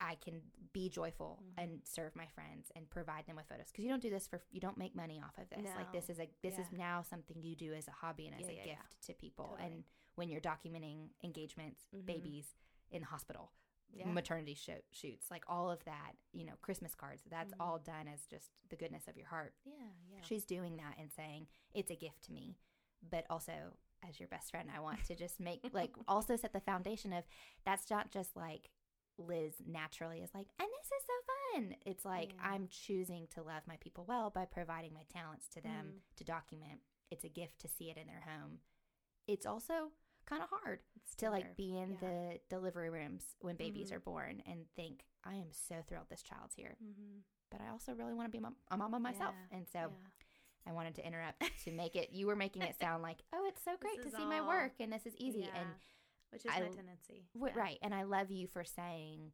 I 0.00 0.16
can 0.16 0.42
be 0.72 0.88
joyful 0.88 1.40
Mhm. 1.42 1.52
and 1.62 1.86
serve 1.86 2.16
my 2.16 2.26
friends 2.26 2.72
and 2.74 2.90
provide 2.90 3.26
them 3.26 3.36
with 3.36 3.46
photos 3.46 3.70
because 3.70 3.84
you 3.84 3.90
don't 3.90 4.02
do 4.02 4.10
this 4.10 4.26
for 4.26 4.42
you 4.50 4.60
don't 4.60 4.76
make 4.76 4.96
money 4.96 5.20
off 5.20 5.38
of 5.38 5.48
this. 5.50 5.64
Like 5.76 5.92
this 5.92 6.10
is 6.10 6.18
a 6.18 6.28
this 6.42 6.58
is 6.58 6.72
now 6.72 7.02
something 7.02 7.40
you 7.40 7.54
do 7.54 7.72
as 7.72 7.86
a 7.86 7.92
hobby 7.92 8.26
and 8.26 8.34
as 8.34 8.42
Yeah, 8.42 8.48
a 8.48 8.52
yeah, 8.56 8.64
yeah. 8.66 8.74
gift 8.82 9.02
to 9.02 9.14
people. 9.14 9.48
Totally. 9.50 9.66
And 9.68 9.84
when 10.16 10.28
you're 10.28 10.40
documenting 10.40 11.10
engagements, 11.22 11.86
Mhm. 11.92 12.04
babies 12.06 12.56
in 12.90 13.02
the 13.02 13.06
hospital, 13.06 13.52
Yeah. 13.92 14.06
maternity 14.10 14.54
sho- 14.54 14.82
shoots, 14.90 15.30
like 15.30 15.44
all 15.48 15.70
of 15.70 15.84
that, 15.84 16.16
you 16.32 16.44
know, 16.44 16.56
Christmas 16.56 16.94
cards, 16.96 17.22
that's 17.24 17.52
Mhm. 17.54 17.60
all 17.60 17.78
done 17.78 18.08
as 18.08 18.26
just 18.26 18.50
the 18.70 18.76
goodness 18.76 19.06
of 19.06 19.16
your 19.16 19.28
heart. 19.28 19.54
yeah, 19.64 19.92
yeah. 20.08 20.20
She's 20.22 20.44
doing 20.44 20.76
that 20.78 20.98
and 20.98 21.12
saying 21.12 21.46
it's 21.74 21.90
a 21.92 21.96
gift 21.96 22.22
to 22.24 22.32
me, 22.32 22.58
but 23.02 23.24
also 23.30 23.78
as 24.08 24.18
your 24.18 24.28
best 24.28 24.50
friend, 24.50 24.68
I 24.74 24.80
want 24.80 25.04
to 25.06 25.14
just 25.14 25.40
make 25.40 25.60
like 25.72 25.90
also 26.08 26.36
set 26.36 26.52
the 26.52 26.60
foundation 26.60 27.12
of 27.12 27.24
that's 27.64 27.90
not 27.90 28.10
just 28.10 28.36
like 28.36 28.70
Liz 29.18 29.54
naturally 29.66 30.20
is 30.20 30.30
like, 30.34 30.46
and 30.58 30.68
this 30.68 30.86
is 30.86 31.06
so 31.06 31.12
fun. 31.60 31.76
It's 31.86 32.04
like 32.04 32.32
Yeah. 32.34 32.50
I'm 32.50 32.68
choosing 32.68 33.26
to 33.34 33.42
love 33.42 33.62
my 33.66 33.76
people 33.76 34.04
well 34.08 34.30
by 34.30 34.46
providing 34.46 34.94
my 34.94 35.04
talents 35.12 35.48
to 35.48 35.60
them 35.60 35.86
Mhm. 36.12 36.16
to 36.16 36.24
document. 36.24 36.80
It's 37.10 37.24
a 37.24 37.28
gift 37.28 37.58
to 37.60 37.68
see 37.68 37.90
it 37.90 37.98
in 37.98 38.06
their 38.06 38.22
home. 38.22 38.60
It's 39.26 39.44
also 39.46 39.92
kind 40.24 40.42
of 40.42 40.48
hard 40.50 40.82
It's 40.96 41.14
to 41.16 41.30
like 41.30 41.56
be 41.56 41.76
in 41.76 41.92
Yeah. 41.92 41.98
the 42.00 42.40
delivery 42.48 42.88
rooms 42.90 43.36
when 43.40 43.56
babies 43.56 43.90
Mhm. 43.90 43.96
are 43.96 44.00
born 44.00 44.40
and 44.46 44.66
think 44.74 45.04
I 45.24 45.34
am 45.34 45.52
so 45.52 45.82
thrilled 45.82 46.08
this 46.08 46.22
child's 46.22 46.54
here, 46.54 46.76
Mhm. 46.82 47.22
but 47.50 47.60
I 47.60 47.68
also 47.68 47.94
really 47.94 48.14
want 48.14 48.32
to 48.32 48.38
be 48.40 48.44
a 48.70 48.76
mama 48.76 48.98
myself. 48.98 49.34
Yeah, 49.50 49.56
And 49.58 49.68
so. 49.68 49.92
I 50.68 50.72
wanted 50.72 50.94
to 50.96 51.06
interrupt 51.06 51.42
to 51.64 51.72
make 51.72 51.96
it. 51.96 52.10
You 52.12 52.26
were 52.26 52.36
making 52.36 52.62
it 52.62 52.76
sound 52.80 53.02
like, 53.02 53.18
oh, 53.34 53.44
it's 53.48 53.62
so 53.64 53.72
great 53.80 54.02
to 54.02 54.10
see 54.16 54.24
my 54.24 54.40
work 54.40 54.72
and 54.80 54.92
this 54.92 55.06
is 55.06 55.14
easy. 55.16 55.40
Yeah. 55.40 55.60
And 55.60 55.68
which 56.30 56.44
is 56.44 56.50
I- 56.54 56.60
my 56.60 56.68
tendency. 56.68 57.24
w- 57.34 57.52
Yeah. 57.54 57.60
right, 57.62 57.78
and 57.82 57.94
I 57.94 58.04
love 58.04 58.30
you 58.30 58.46
for 58.46 58.64
saying 58.64 59.32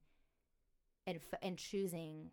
and 1.06 1.16
f- 1.18 1.38
and 1.42 1.56
choosing 1.58 2.30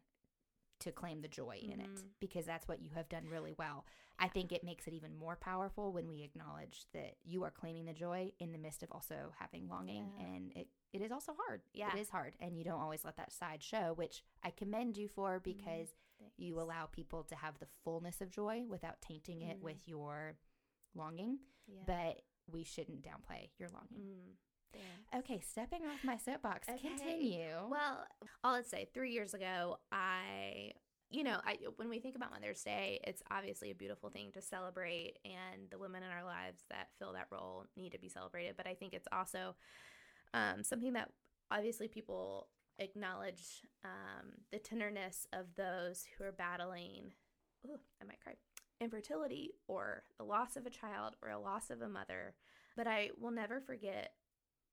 to 0.85 0.91
claim 0.91 1.21
the 1.21 1.27
joy 1.27 1.57
in 1.61 1.79
it 1.81 1.93
Mhm. 1.93 2.09
because 2.19 2.45
that's 2.45 2.67
what 2.67 2.81
you 2.81 2.89
have 2.91 3.09
done 3.09 3.27
really 3.27 3.53
well. 3.53 3.85
I 4.17 4.27
think 4.29 4.51
it 4.51 4.63
makes 4.63 4.87
it 4.87 4.93
even 4.93 5.15
more 5.15 5.35
powerful 5.35 5.91
when 5.91 6.07
we 6.07 6.21
acknowledge 6.23 6.85
that 6.93 7.17
you 7.23 7.43
are 7.43 7.51
claiming 7.51 7.85
the 7.85 7.93
joy 7.93 8.31
in 8.39 8.51
the 8.53 8.57
midst 8.57 8.81
of 8.83 8.91
also 8.91 9.33
having 9.37 9.67
longing, 9.67 10.11
Yeah. 10.17 10.25
and 10.25 10.51
it. 10.55 10.69
It 10.93 11.01
is 11.01 11.11
also 11.11 11.33
hard. 11.33 11.61
Yeah. 11.73 11.91
It 11.93 11.99
is 11.99 12.09
hard. 12.09 12.37
And 12.39 12.57
you 12.57 12.63
don't 12.63 12.79
always 12.79 13.03
let 13.03 13.17
that 13.17 13.33
side 13.33 13.61
show, 13.61 13.93
which 13.93 14.23
I 14.43 14.51
commend 14.51 14.95
you 14.97 15.09
for 15.09 15.39
because 15.41 15.93
you 16.37 16.59
allow 16.61 16.85
people 16.85 17.23
to 17.25 17.35
have 17.35 17.59
the 17.59 17.65
fullness 17.65 18.21
of 18.21 18.29
joy 18.31 18.65
without 18.65 19.01
tainting 19.01 19.41
it 19.41 19.57
Mhm. 19.59 19.63
with 19.63 19.87
your 19.87 20.37
longing 20.93 21.39
Yeah. 21.67 21.83
but 21.85 22.23
we 22.47 22.63
shouldn't 22.63 23.01
downplay 23.01 23.49
your 23.57 23.67
longing 23.69 23.99
Mm, 24.01 24.35
okay 25.15 25.39
stepping 25.39 25.81
off 25.85 26.03
my 26.03 26.17
soapbox 26.17 26.67
Okay. 26.69 26.79
continue 26.79 27.49
Well, 27.69 28.05
all 28.43 28.55
I'd 28.55 28.65
say, 28.65 28.87
three 28.93 29.11
years 29.11 29.33
ago, 29.33 29.77
I, 29.91 30.71
you 31.09 31.23
know, 31.23 31.39
I 31.45 31.57
when 31.77 31.89
we 31.89 31.99
think 31.99 32.15
about 32.15 32.31
Mother's 32.31 32.63
Day, 32.63 32.99
it's 33.05 33.21
obviously 33.31 33.71
a 33.71 33.75
beautiful 33.75 34.09
thing 34.09 34.31
to 34.33 34.41
celebrate, 34.41 35.19
and 35.23 35.69
the 35.69 35.77
women 35.77 36.03
in 36.03 36.09
our 36.09 36.23
lives 36.23 36.63
that 36.69 36.89
fill 36.99 37.13
that 37.13 37.27
role 37.31 37.65
need 37.77 37.91
to 37.91 37.99
be 37.99 38.09
celebrated. 38.09 38.55
But 38.57 38.67
I 38.67 38.73
think 38.73 38.93
it's 38.93 39.07
also 39.11 39.55
um, 40.33 40.63
something 40.63 40.93
that 40.93 41.11
obviously 41.51 41.87
people 41.87 42.47
acknowledge 42.79 43.61
um, 43.83 44.31
the 44.51 44.59
tenderness 44.59 45.27
of 45.33 45.45
those 45.55 46.05
who 46.17 46.23
are 46.23 46.31
battling. 46.31 47.13
Ooh, 47.67 47.79
I 48.01 48.05
might 48.05 48.19
cry. 48.21 48.33
Infertility 48.81 49.51
or 49.67 50.03
the 50.17 50.25
loss 50.25 50.57
of 50.57 50.65
a 50.65 50.69
child 50.69 51.15
or 51.23 51.29
a 51.29 51.39
loss 51.39 51.69
of 51.69 51.81
a 51.81 51.87
mother. 51.87 52.35
But 52.75 52.87
I 52.87 53.11
will 53.19 53.31
never 53.31 53.61
forget 53.61 54.11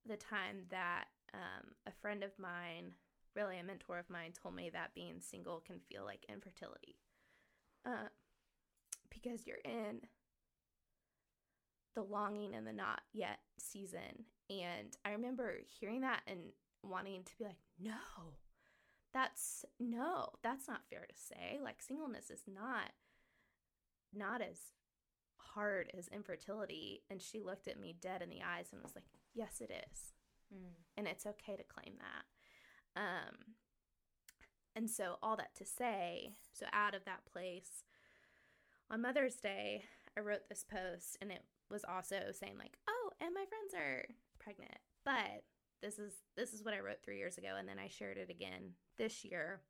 the 0.06 0.16
time 0.16 0.64
that 0.70 1.04
um, 1.34 1.72
a 1.86 1.92
friend 2.00 2.22
of 2.22 2.32
mine, 2.38 2.92
really 3.34 3.58
a 3.58 3.64
mentor 3.64 3.98
of 3.98 4.10
mine, 4.10 4.32
told 4.32 4.54
me 4.54 4.70
that 4.70 4.94
being 4.94 5.20
single 5.20 5.60
can 5.60 5.80
feel 5.90 6.04
like 6.04 6.24
infertility. 6.28 6.96
Uh, 7.86 8.08
because 9.10 9.46
you're 9.46 9.56
in 9.64 10.00
the 11.94 12.02
longing 12.02 12.54
and 12.54 12.66
the 12.66 12.72
not 12.72 13.02
yet 13.12 13.38
season. 13.58 14.26
And 14.50 14.96
I 15.04 15.12
remember 15.12 15.58
hearing 15.80 16.00
that 16.02 16.22
and 16.26 16.40
wanting 16.82 17.22
to 17.24 17.36
be 17.38 17.44
like, 17.44 17.56
no, 17.80 17.92
that's 19.12 19.64
no, 19.78 20.28
that's 20.42 20.68
not 20.68 20.86
fair 20.88 21.06
to 21.08 21.14
say. 21.14 21.58
Like 21.62 21.82
singleness 21.82 22.30
is 22.30 22.42
not 22.46 22.90
not 24.14 24.42
as 24.42 24.58
hard 25.36 25.90
as 25.96 26.08
infertility. 26.08 27.02
And 27.10 27.20
she 27.20 27.40
looked 27.40 27.68
at 27.68 27.80
me 27.80 27.94
dead 28.00 28.22
in 28.22 28.30
the 28.30 28.42
eyes 28.42 28.68
and 28.72 28.82
was 28.82 28.94
like, 28.94 29.04
yes, 29.34 29.60
it 29.60 29.70
is. 29.70 30.12
And 30.96 31.08
it's 31.08 31.26
okay 31.26 31.56
to 31.56 31.64
claim 31.64 31.94
that. 31.98 33.00
Um, 33.00 33.54
and 34.76 34.90
so, 34.90 35.16
all 35.22 35.36
that 35.36 35.54
to 35.56 35.64
say, 35.64 36.34
so 36.52 36.66
out 36.72 36.94
of 36.94 37.04
that 37.04 37.24
place, 37.30 37.84
on 38.90 39.02
Mother's 39.02 39.36
Day, 39.36 39.84
I 40.16 40.20
wrote 40.20 40.48
this 40.48 40.64
post, 40.64 41.16
and 41.20 41.30
it 41.30 41.42
was 41.70 41.84
also 41.84 42.32
saying 42.32 42.56
like, 42.58 42.76
"Oh, 42.88 43.10
and 43.20 43.34
my 43.34 43.44
friends 43.46 43.74
are 43.74 44.06
pregnant," 44.38 44.78
but 45.04 45.44
this 45.80 45.98
is 45.98 46.12
this 46.36 46.52
is 46.52 46.62
what 46.64 46.74
I 46.74 46.80
wrote 46.80 47.02
three 47.02 47.18
years 47.18 47.38
ago, 47.38 47.56
and 47.58 47.68
then 47.68 47.78
I 47.78 47.88
shared 47.88 48.18
it 48.18 48.30
again 48.30 48.74
this 48.98 49.24
year 49.24 49.62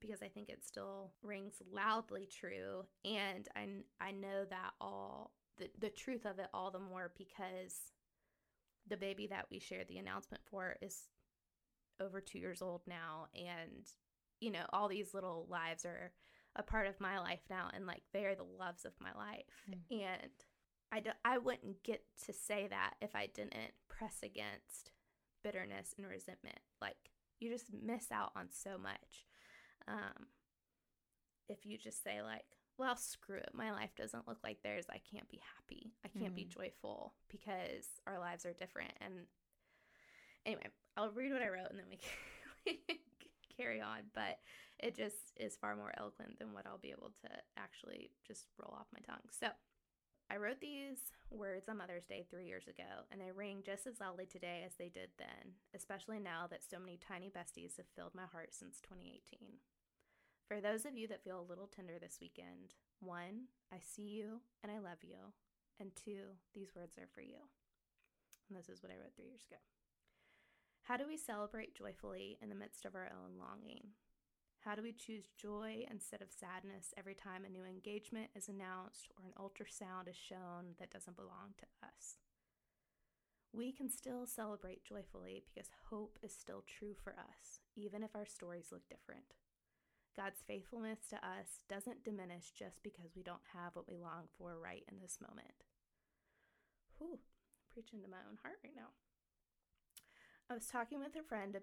because 0.00 0.22
I 0.22 0.28
think 0.28 0.48
it 0.48 0.64
still 0.64 1.12
rings 1.22 1.60
loudly 1.72 2.26
true, 2.26 2.84
and 3.04 3.48
I 3.56 3.68
I 4.00 4.12
know 4.12 4.44
that 4.44 4.72
all 4.80 5.32
the 5.56 5.70
the 5.78 5.90
truth 5.90 6.24
of 6.24 6.38
it 6.38 6.48
all 6.54 6.70
the 6.70 6.78
more 6.78 7.12
because 7.16 7.92
the 8.88 8.96
baby 8.96 9.26
that 9.28 9.46
we 9.50 9.58
shared 9.58 9.88
the 9.88 9.98
announcement 9.98 10.42
for 10.50 10.76
is 10.82 11.04
over 12.00 12.20
two 12.20 12.38
years 12.38 12.62
old 12.62 12.82
now 12.86 13.26
and 13.34 13.88
you 14.40 14.50
know, 14.50 14.64
all 14.72 14.88
these 14.88 15.14
little 15.14 15.46
lives 15.48 15.84
are 15.84 16.12
a 16.56 16.62
part 16.62 16.86
of 16.86 17.00
my 17.00 17.18
life 17.18 17.40
now 17.50 17.68
and 17.74 17.86
like 17.86 18.02
they're 18.12 18.34
the 18.34 18.44
loves 18.58 18.84
of 18.84 18.92
my 19.00 19.12
life. 19.12 19.44
Mm. 19.70 20.02
And 20.04 20.30
I, 20.90 21.00
do, 21.00 21.10
I 21.24 21.38
wouldn't 21.38 21.82
get 21.82 22.02
to 22.26 22.32
say 22.32 22.66
that 22.68 22.94
if 23.00 23.14
I 23.14 23.26
didn't 23.26 23.72
press 23.88 24.18
against 24.22 24.92
bitterness 25.42 25.94
and 25.96 26.06
resentment. 26.06 26.58
Like 26.80 26.96
you 27.40 27.50
just 27.50 27.66
miss 27.72 28.10
out 28.12 28.32
on 28.36 28.48
so 28.50 28.78
much. 28.78 29.26
Um, 29.86 30.26
if 31.48 31.64
you 31.64 31.78
just 31.78 32.02
say 32.02 32.22
like, 32.22 32.44
well, 32.78 32.96
screw 32.96 33.36
it. 33.38 33.50
My 33.52 33.72
life 33.72 33.90
doesn't 33.96 34.26
look 34.28 34.38
like 34.44 34.62
theirs. 34.62 34.86
I 34.88 34.98
can't 35.10 35.28
be 35.28 35.40
happy. 35.56 35.92
I 36.04 36.08
can't 36.08 36.34
be 36.34 36.44
Mhm. 36.44 36.50
joyful 36.54 37.14
because 37.28 38.00
our 38.06 38.18
lives 38.18 38.46
are 38.46 38.52
different. 38.52 38.92
And 39.00 39.26
anyway, 40.46 40.68
I'll 40.96 41.10
read 41.10 41.32
what 41.32 41.42
I 41.42 41.48
wrote 41.48 41.70
and 41.70 41.78
then 41.78 41.88
we 41.90 41.98
we 42.66 42.80
can 42.86 42.98
carry 43.56 43.80
on. 43.80 44.10
But 44.14 44.38
it 44.78 44.94
just 44.94 45.32
is 45.36 45.56
far 45.56 45.74
more 45.76 45.92
eloquent 45.98 46.38
than 46.38 46.52
what 46.52 46.66
I'll 46.66 46.78
be 46.78 46.92
able 46.92 47.10
to 47.22 47.28
actually 47.56 48.10
just 48.26 48.46
roll 48.58 48.74
off 48.78 48.86
my 48.92 49.00
tongue. 49.00 49.28
So 49.30 49.48
I 50.30 50.36
wrote 50.36 50.60
these 50.60 51.10
words 51.30 51.68
on 51.68 51.78
Mother's 51.78 52.04
Day 52.04 52.26
three 52.30 52.46
years 52.46 52.68
ago, 52.68 53.06
and 53.10 53.20
they 53.20 53.32
ring 53.32 53.62
just 53.64 53.86
as 53.86 53.98
loudly 53.98 54.26
today 54.26 54.62
as 54.64 54.76
they 54.76 54.90
did 54.90 55.10
then, 55.18 55.54
especially 55.74 56.20
now 56.20 56.46
that 56.48 56.62
so 56.62 56.78
many 56.78 56.98
tiny 56.98 57.30
besties 57.30 57.78
have 57.78 57.86
filled 57.96 58.14
my 58.14 58.26
heart 58.26 58.52
since 58.54 58.78
2018. 58.82 59.58
For 60.48 60.62
those 60.62 60.86
of 60.86 60.96
you 60.96 61.06
that 61.08 61.22
feel 61.22 61.44
a 61.44 61.50
little 61.50 61.68
tender 61.68 61.98
this 62.00 62.16
weekend, 62.22 62.72
one, 63.00 63.52
I 63.70 63.80
see 63.84 64.08
you 64.08 64.40
and 64.62 64.72
I 64.72 64.78
love 64.78 65.04
you. 65.04 65.36
And 65.78 65.94
two, 65.94 66.40
these 66.54 66.74
words 66.74 66.96
are 66.96 67.08
for 67.14 67.20
you. 67.20 67.36
And 68.48 68.58
this 68.58 68.70
is 68.70 68.82
what 68.82 68.90
I 68.90 68.96
wrote 68.96 69.12
three 69.14 69.28
years 69.28 69.44
ago. 69.44 69.60
How 70.84 70.96
do 70.96 71.04
we 71.06 71.18
celebrate 71.18 71.76
joyfully 71.76 72.38
in 72.40 72.48
the 72.48 72.54
midst 72.56 72.86
of 72.86 72.94
our 72.94 73.12
own 73.12 73.36
longing? 73.38 73.92
How 74.60 74.74
do 74.74 74.80
we 74.80 74.92
choose 74.92 75.28
joy 75.36 75.84
instead 75.90 76.22
of 76.22 76.32
sadness 76.32 76.94
every 76.96 77.14
time 77.14 77.44
a 77.44 77.52
new 77.52 77.64
engagement 77.64 78.30
is 78.34 78.48
announced 78.48 79.12
or 79.20 79.28
an 79.28 79.36
ultrasound 79.36 80.08
is 80.08 80.16
shown 80.16 80.80
that 80.80 80.90
doesn't 80.90 81.16
belong 81.16 81.52
to 81.58 81.66
us? 81.86 82.16
We 83.52 83.70
can 83.70 83.90
still 83.90 84.24
celebrate 84.24 84.82
joyfully 84.82 85.44
because 85.44 85.68
hope 85.90 86.18
is 86.22 86.32
still 86.32 86.64
true 86.66 86.94
for 86.94 87.12
us, 87.12 87.60
even 87.76 88.02
if 88.02 88.16
our 88.16 88.26
stories 88.26 88.72
look 88.72 88.88
different. 88.88 89.36
God's 90.18 90.42
faithfulness 90.48 90.98
to 91.10 91.16
us 91.22 91.62
doesn't 91.70 92.02
diminish 92.02 92.50
just 92.50 92.82
because 92.82 93.14
we 93.14 93.22
don't 93.22 93.54
have 93.54 93.76
what 93.78 93.86
we 93.86 93.94
long 93.94 94.26
for 94.36 94.58
right 94.58 94.82
in 94.90 94.98
this 94.98 95.18
moment. 95.22 95.62
Whew, 96.98 97.22
preaching 97.70 98.02
to 98.02 98.10
my 98.10 98.26
own 98.28 98.36
heart 98.42 98.58
right 98.64 98.74
now. 98.74 98.90
I 100.50 100.54
was 100.54 100.66
talking 100.66 100.98
with 100.98 101.14
a 101.14 101.22
friend 101.22 101.56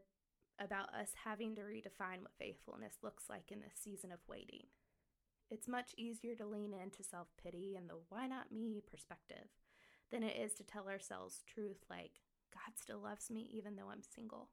about 0.58 0.94
us 0.96 1.12
having 1.26 1.54
to 1.56 1.68
redefine 1.68 2.24
what 2.24 2.40
faithfulness 2.40 3.04
looks 3.04 3.26
like 3.30 3.52
in 3.52 3.60
this 3.60 3.76
season 3.76 4.14
of 4.14 4.24
waiting. 4.26 4.72
It's 5.52 5.68
much 5.68 5.92
easier 5.98 6.34
to 6.36 6.48
lean 6.48 6.72
into 6.72 7.04
self 7.04 7.28
pity 7.36 7.76
and 7.76 7.90
the 7.90 8.00
why 8.08 8.26
not 8.26 8.54
me 8.56 8.82
perspective 8.90 9.52
than 10.14 10.24
it 10.24 10.38
is 10.40 10.54
to 10.54 10.64
tell 10.64 10.88
ourselves 10.88 11.44
truth 11.46 11.84
like, 11.90 12.24
God 12.54 12.80
still 12.80 13.00
loves 13.00 13.30
me 13.30 13.52
even 13.52 13.76
though 13.76 13.92
I'm 13.92 14.02
single, 14.02 14.48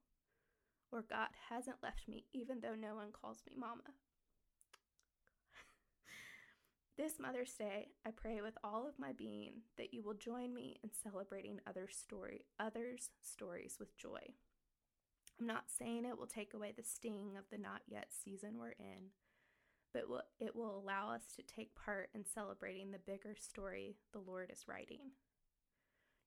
or 0.93 1.05
God 1.09 1.29
hasn't 1.49 1.83
left 1.83 2.07
me 2.07 2.27
even 2.33 2.61
though 2.61 2.75
no 2.75 2.95
one 2.95 3.11
calls 3.11 3.43
me 3.47 3.55
mama. 3.59 3.83
This 6.99 7.19
Mother's 7.19 7.55
Day, 7.55 7.89
I 8.07 8.11
pray 8.11 8.43
with 8.43 8.59
all 8.63 8.87
of 8.87 8.99
my 8.99 9.13
being 9.13 9.63
that 9.79 9.95
you 9.95 10.03
will 10.03 10.13
join 10.13 10.55
me 10.55 10.79
in 10.85 10.91
celebrating 11.03 11.59
other 11.67 11.89
story, 11.91 12.45
others' 12.61 13.09
stories 13.23 13.79
with 13.81 13.97
joy. 13.97 14.35
I'm 15.41 15.47
not 15.47 15.71
saying 15.77 16.05
it 16.05 16.19
will 16.19 16.27
take 16.27 16.53
away 16.53 16.75
the 16.77 16.85
sting 16.85 17.33
of 17.39 17.45
the 17.51 17.57
not 17.57 17.81
yet 17.89 18.09
season 18.11 18.59
we're 18.59 18.77
in, 18.79 19.11
but 19.95 20.05
it 20.39 20.55
will 20.55 20.79
allow 20.79 21.11
us 21.11 21.23
to 21.35 21.43
take 21.43 21.75
part 21.75 22.11
in 22.15 22.25
celebrating 22.27 22.91
the 22.91 22.99
bigger 22.99 23.35
story 23.39 23.97
the 24.13 24.21
Lord 24.21 24.51
is 24.53 24.69
writing. 24.69 25.13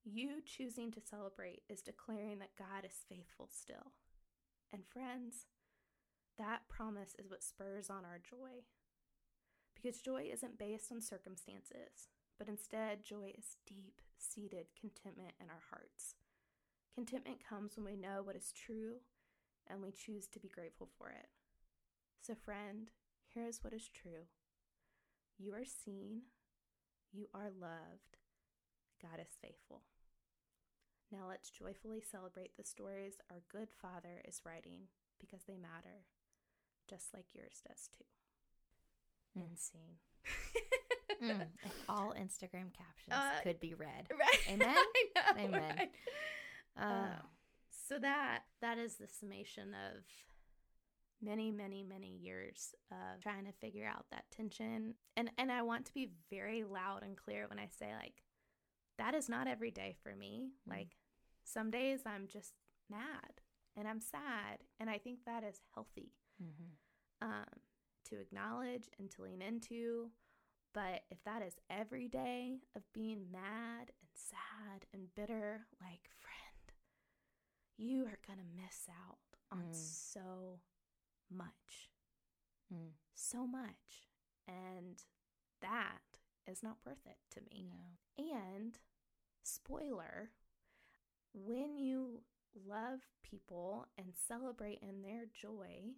You 0.04 0.42
choosing 0.46 0.92
to 0.92 1.00
celebrate 1.00 1.62
is 1.70 1.82
declaring 1.82 2.40
that 2.40 2.58
God 2.58 2.86
is 2.86 3.06
faithful 3.08 3.48
still. 3.52 3.94
And 4.76 4.84
friends, 4.86 5.46
that 6.38 6.68
promise 6.68 7.16
is 7.18 7.30
what 7.30 7.42
spurs 7.42 7.90
on 7.90 8.04
our 8.04 8.20
joy. 8.20 8.68
Because 9.74 10.02
joy 10.02 10.28
isn't 10.30 10.60
based 10.60 10.92
on 10.92 11.00
circumstances, 11.00 12.10
but 12.38 12.50
instead, 12.50 13.06
joy 13.06 13.32
is 13.38 13.56
deep 13.66 14.02
seated 14.18 14.66
contentment 14.78 15.32
in 15.40 15.48
our 15.48 15.64
hearts. 15.70 16.16
Contentment 16.94 17.38
comes 17.48 17.78
when 17.78 17.86
we 17.86 17.96
know 17.96 18.20
what 18.22 18.36
is 18.36 18.52
true 18.52 18.96
and 19.66 19.82
we 19.82 19.94
choose 19.94 20.28
to 20.28 20.42
be 20.42 20.50
grateful 20.50 20.90
for 20.98 21.08
it. 21.08 21.30
So, 22.22 22.36
friend, 22.36 22.92
here 23.34 23.48
is 23.48 23.64
what 23.64 23.72
is 23.72 23.88
true 23.88 24.28
you 25.38 25.54
are 25.54 25.64
seen, 25.64 26.24
you 27.14 27.28
are 27.34 27.50
loved, 27.50 28.18
God 29.02 29.22
is 29.22 29.38
faithful. 29.42 29.84
Now 31.12 31.28
let's 31.30 31.50
joyfully 31.50 32.02
celebrate 32.02 32.58
the 32.58 32.64
stories 32.64 33.16
our 33.32 33.42
good 33.52 33.70
Father 33.82 34.22
is 34.28 34.42
writing 34.46 34.82
because 35.20 35.44
they 35.48 35.58
matter, 35.58 36.04
just 36.90 37.14
like 37.14 37.26
yours 37.34 37.62
does 37.68 37.88
too. 37.98 39.40
Mm. 39.40 39.48
And 39.50 39.60
scene. 39.60 39.98
Mm, 41.24 41.44
if 41.64 41.72
all 41.88 42.14
Instagram 42.20 42.74
captions 42.74 43.12
Uh, 43.14 43.40
could 43.42 43.58
be 43.62 43.74
read. 43.74 44.10
Right. 44.20 44.40
Amen? 44.50 44.76
Know, 45.16 45.22
Amen. 45.46 45.76
right? 45.78 45.92
Uh, 46.78 46.82
Uh, 46.84 47.22
so 47.88 47.98
that 48.00 48.40
that 48.62 48.78
is 48.78 48.96
the 48.96 49.08
summation 49.08 49.70
of 49.74 50.04
many 51.22 51.52
many 51.52 51.84
many 51.84 52.10
years 52.18 52.76
of 52.92 53.22
trying 53.22 53.46
to 53.46 53.54
figure 53.54 53.86
out 53.86 54.06
that 54.12 54.26
tension 54.30 54.96
and 55.16 55.32
and 55.38 55.50
I 55.52 55.62
want 55.62 55.86
to 55.86 55.94
be 55.94 56.12
very 56.30 56.66
loud 56.66 57.04
and 57.04 57.16
clear 57.16 57.48
when 57.48 57.60
I 57.60 57.68
say 57.68 57.94
like 57.96 58.22
that 58.98 59.14
is 59.14 59.28
not 59.30 59.48
every 59.48 59.72
day 59.72 59.96
for 60.04 60.16
me 60.16 60.52
Mm. 60.68 60.72
like 60.72 60.96
some 61.44 61.70
days 61.72 62.02
I'm 62.06 62.28
just 62.28 62.54
mad 62.90 63.42
and 63.76 63.88
I'm 63.88 64.00
sad 64.02 64.64
and 64.80 64.90
I 64.90 64.98
think 64.98 65.20
that 65.26 65.44
is 65.44 65.60
healthy 65.74 66.14
mhm. 66.42 66.72
um, 67.22 67.60
to 68.06 68.20
acknowledge 68.20 68.90
and 69.00 69.10
to 69.12 69.24
lean 69.24 69.42
into. 69.42 70.12
But 70.74 71.04
if 71.10 71.24
that 71.24 71.42
is 71.42 71.56
every 71.70 72.08
day 72.08 72.60
of 72.76 72.84
being 72.94 73.32
mad 73.32 73.92
and 74.02 74.10
sad 74.14 74.86
and 74.94 75.14
bitter, 75.16 75.68
like, 75.82 76.10
friend, 76.20 76.74
you 77.78 78.06
are 78.06 78.20
going 78.28 78.40
to 78.40 78.62
miss 78.62 78.88
out 78.90 79.20
on 79.52 79.70
Mm. 79.72 79.74
so 79.76 80.60
much. 81.30 81.90
Mm. 82.74 82.92
So 83.14 83.48
much. 83.48 84.10
And 84.48 85.02
that 85.62 86.20
is 86.46 86.62
not 86.62 86.78
worth 86.86 87.06
it 87.06 87.18
to 87.32 87.42
me. 87.42 87.64
No. 87.70 87.98
And 88.18 88.78
spoiler, 89.46 90.32
when 91.34 91.78
you 91.78 92.22
love 92.68 93.00
people 93.24 93.88
and 93.98 94.08
celebrate 94.28 94.80
in 94.82 95.02
their 95.02 95.26
joy, 95.40 95.94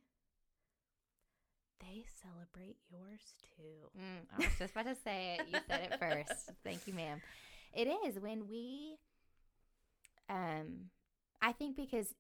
they 1.80 2.06
celebrate 2.22 2.78
yours 2.90 3.22
too. 3.56 3.90
Mm, 3.98 4.26
I 4.34 4.38
was 4.38 4.58
just 4.58 4.72
about 4.72 4.86
to 4.86 4.96
say 5.04 5.38
it. 5.40 5.48
You 5.52 5.60
said 5.68 5.92
it 5.92 6.00
first. 6.00 6.50
Thank 6.64 6.88
you, 6.88 6.94
ma'am. 6.94 7.22
It 7.74 7.88
is 7.88 8.20
when 8.20 8.48
we, 8.48 8.98
um, 10.30 10.90
I 11.42 11.52
think 11.52 11.76
because 11.76 12.16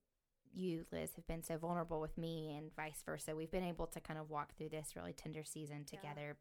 you, 0.53 0.85
Liz, 0.91 1.11
have 1.15 1.27
been 1.27 1.43
so 1.43 1.57
vulnerable 1.57 1.99
with 1.99 2.17
me 2.17 2.55
and 2.57 2.73
vice 2.75 3.01
versa, 3.05 3.35
we've 3.35 3.51
been 3.51 3.63
able 3.63 3.87
to 3.87 3.99
kind 3.99 4.19
of 4.19 4.29
walk 4.29 4.55
through 4.55 4.69
this 4.69 4.93
really 4.95 5.13
tender 5.13 5.43
season 5.43 5.85
together. 5.85 6.37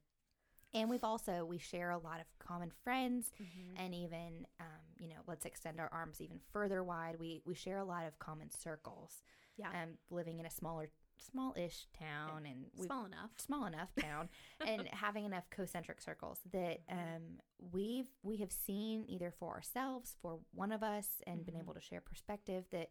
And 0.74 0.90
we've 0.90 1.04
also 1.04 1.44
we 1.44 1.58
share 1.58 1.90
a 1.90 1.98
lot 1.98 2.20
of 2.20 2.26
common 2.38 2.70
friends, 2.84 3.30
Mm-hmm. 3.40 3.82
and 3.84 3.94
even 3.94 4.46
um, 4.60 4.66
you 4.98 5.08
know, 5.08 5.20
let's 5.26 5.44
extend 5.46 5.80
our 5.80 5.88
arms 5.92 6.20
even 6.20 6.38
further 6.52 6.82
wide. 6.84 7.16
We 7.18 7.42
we 7.44 7.54
share 7.54 7.78
a 7.78 7.84
lot 7.84 8.06
of 8.06 8.18
common 8.18 8.50
circles. 8.50 9.22
Yeah. 9.56 9.68
Um, 9.68 9.96
living 10.10 10.38
in 10.38 10.44
a 10.44 10.50
smaller, 10.50 10.90
small-ish 11.16 11.86
town, 11.98 12.44
and 12.44 12.66
Small 12.84 13.06
enough. 13.06 13.30
small 13.38 13.64
enough 13.64 13.88
town 13.98 14.28
and 14.66 14.86
having 14.88 15.24
enough 15.24 15.48
concentric 15.48 16.02
circles 16.02 16.40
that 16.52 16.80
um, 16.90 17.40
we've 17.72 18.08
we 18.22 18.36
have 18.36 18.52
seen 18.52 19.06
either 19.08 19.30
for 19.30 19.54
ourselves 19.54 20.14
for 20.20 20.40
one 20.52 20.72
of 20.72 20.82
us 20.82 21.06
and 21.26 21.46
been 21.46 21.54
Mhm. 21.54 21.60
able 21.60 21.72
to 21.74 21.80
share 21.80 22.02
perspective 22.02 22.64
that 22.70 22.90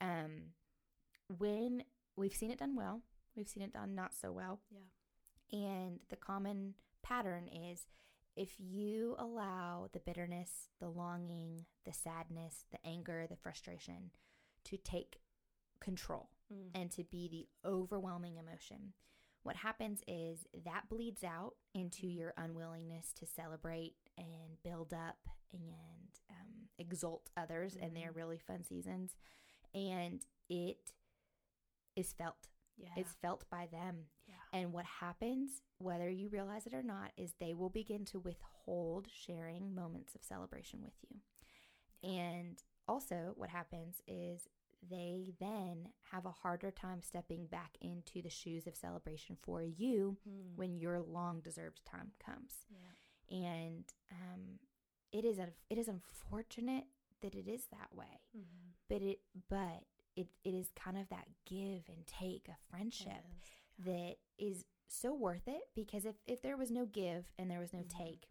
um, 0.00 0.52
when 1.36 1.82
we've 2.16 2.32
seen 2.34 2.52
it 2.52 2.58
done 2.60 2.76
well 2.76 3.02
we've 3.34 3.48
seen 3.48 3.62
it 3.64 3.72
done 3.72 3.94
not 3.96 4.14
so 4.14 4.30
well 4.30 4.60
Yeah. 4.70 5.58
and 5.58 5.98
the 6.10 6.16
common 6.16 6.74
pattern 7.02 7.48
is 7.48 7.86
if 8.36 8.54
you 8.58 9.16
allow 9.18 9.88
the 9.92 10.00
bitterness 10.00 10.68
the 10.80 10.88
longing 10.88 11.64
the 11.84 11.92
sadness 11.92 12.64
the 12.70 12.78
anger 12.86 13.26
the 13.28 13.36
frustration 13.36 14.10
to 14.64 14.76
take 14.76 15.20
control 15.80 16.30
Mm. 16.52 16.70
and 16.74 16.90
to 16.92 17.04
be 17.04 17.28
the 17.28 17.68
overwhelming 17.68 18.38
emotion. 18.38 18.94
What 19.42 19.56
happens 19.56 20.00
is 20.08 20.46
that 20.64 20.88
bleeds 20.88 21.22
out 21.22 21.56
into 21.74 22.06
your 22.06 22.32
unwillingness 22.38 23.12
to 23.16 23.26
celebrate 23.26 23.96
and 24.16 24.62
build 24.64 24.94
up 24.94 25.18
and 25.52 26.08
um, 26.30 26.68
exalt 26.78 27.28
others 27.36 27.76
in 27.76 27.92
their 27.92 28.12
Mhm. 28.12 28.16
really 28.16 28.38
fun 28.38 28.64
seasons. 28.64 29.14
And 29.74 30.24
it 30.48 30.92
is 31.96 32.14
felt. 32.14 32.48
Yeah. 32.78 32.94
It's 32.96 33.12
felt 33.16 33.44
by 33.50 33.66
them. 33.66 34.06
And 34.52 34.72
what 34.72 34.84
happens, 34.86 35.62
whether 35.78 36.08
you 36.08 36.28
realize 36.28 36.66
it 36.66 36.74
or 36.74 36.82
not, 36.82 37.12
is 37.16 37.34
they 37.38 37.54
will 37.54 37.68
begin 37.70 38.04
to 38.06 38.18
withhold 38.18 39.08
sharing 39.12 39.74
moments 39.74 40.14
of 40.14 40.22
celebration 40.22 40.80
with 40.82 40.94
you. 41.08 41.20
And 42.08 42.58
also, 42.86 43.32
what 43.36 43.50
happens 43.50 44.00
is 44.06 44.48
they 44.88 45.34
then 45.40 45.88
have 46.12 46.24
a 46.24 46.30
harder 46.30 46.70
time 46.70 47.02
stepping 47.02 47.46
back 47.46 47.76
into 47.80 48.22
the 48.22 48.30
shoes 48.30 48.66
of 48.66 48.76
celebration 48.76 49.36
for 49.42 49.62
you 49.62 50.16
Mm. 50.26 50.56
when 50.56 50.76
your 50.76 51.00
long 51.00 51.40
deserved 51.40 51.84
time 51.84 52.12
comes. 52.18 52.64
Yeah. 52.70 53.36
And 53.36 53.84
um, 54.10 54.58
it 55.12 55.24
is 55.24 55.38
a, 55.38 55.48
it 55.68 55.78
is 55.78 55.88
unfortunate 55.88 56.84
that 57.20 57.34
it 57.34 57.48
is 57.48 57.66
that 57.66 57.92
way, 57.94 58.20
Mhm. 58.36 58.72
but 58.88 59.02
it 59.02 59.20
but 59.48 59.84
it, 60.14 60.28
it 60.44 60.54
is 60.54 60.70
kind 60.76 60.96
of 60.96 61.08
that 61.08 61.28
give 61.44 61.88
and 61.88 62.06
take 62.06 62.48
of 62.48 62.56
friendship. 62.70 63.24
That 63.78 64.16
is 64.38 64.64
so 64.86 65.14
worth 65.14 65.46
it 65.46 65.62
because 65.74 66.04
if, 66.04 66.16
if 66.26 66.40
there 66.42 66.56
was 66.56 66.70
no 66.70 66.86
give 66.86 67.26
and 67.38 67.50
there 67.50 67.60
was 67.60 67.72
no 67.72 67.80
Mhm. 67.80 67.88
take, 67.88 68.28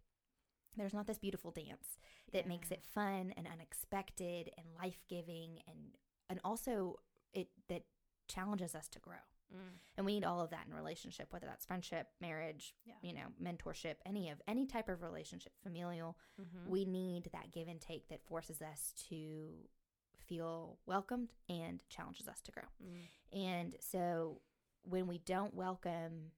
there's 0.76 0.92
not 0.94 1.06
this 1.06 1.18
beautiful 1.18 1.50
dance 1.50 1.98
that 2.32 2.46
makes 2.46 2.70
it 2.70 2.84
fun 2.84 3.32
and 3.36 3.46
unexpected 3.46 4.50
and 4.58 4.74
life 4.74 5.02
giving 5.08 5.60
and 5.66 5.96
and 6.30 6.40
also 6.44 7.00
it 7.32 7.48
that 7.68 7.84
challenges 8.26 8.74
us 8.74 8.86
to 8.88 8.98
grow. 8.98 9.16
Mm. 9.50 9.78
And 9.96 10.04
we 10.04 10.12
need 10.12 10.24
all 10.24 10.42
of 10.42 10.50
that 10.50 10.66
in 10.66 10.74
relationship, 10.74 11.32
whether 11.32 11.46
that's 11.46 11.64
friendship, 11.64 12.08
marriage, 12.20 12.74
Yeah. 12.84 12.96
you 13.00 13.14
know, 13.14 13.32
mentorship, 13.40 13.96
any 14.04 14.28
of 14.28 14.42
any 14.46 14.66
type 14.66 14.90
of 14.90 15.00
relationship, 15.02 15.54
familial. 15.62 16.18
Mhm. 16.38 16.66
We 16.66 16.84
need 16.84 17.30
that 17.32 17.50
give 17.50 17.66
and 17.66 17.80
take 17.80 18.08
that 18.08 18.22
forces 18.26 18.60
us 18.60 18.92
to 19.08 19.70
feel 20.18 20.78
welcomed 20.84 21.32
and 21.48 21.82
challenges 21.88 22.28
us 22.28 22.42
to 22.42 22.52
grow. 22.52 22.68
Mm. 22.82 23.08
And 23.32 23.76
so 23.80 24.42
when 24.82 25.06
we 25.06 25.18
don't 25.18 25.54
welcome 25.54 26.32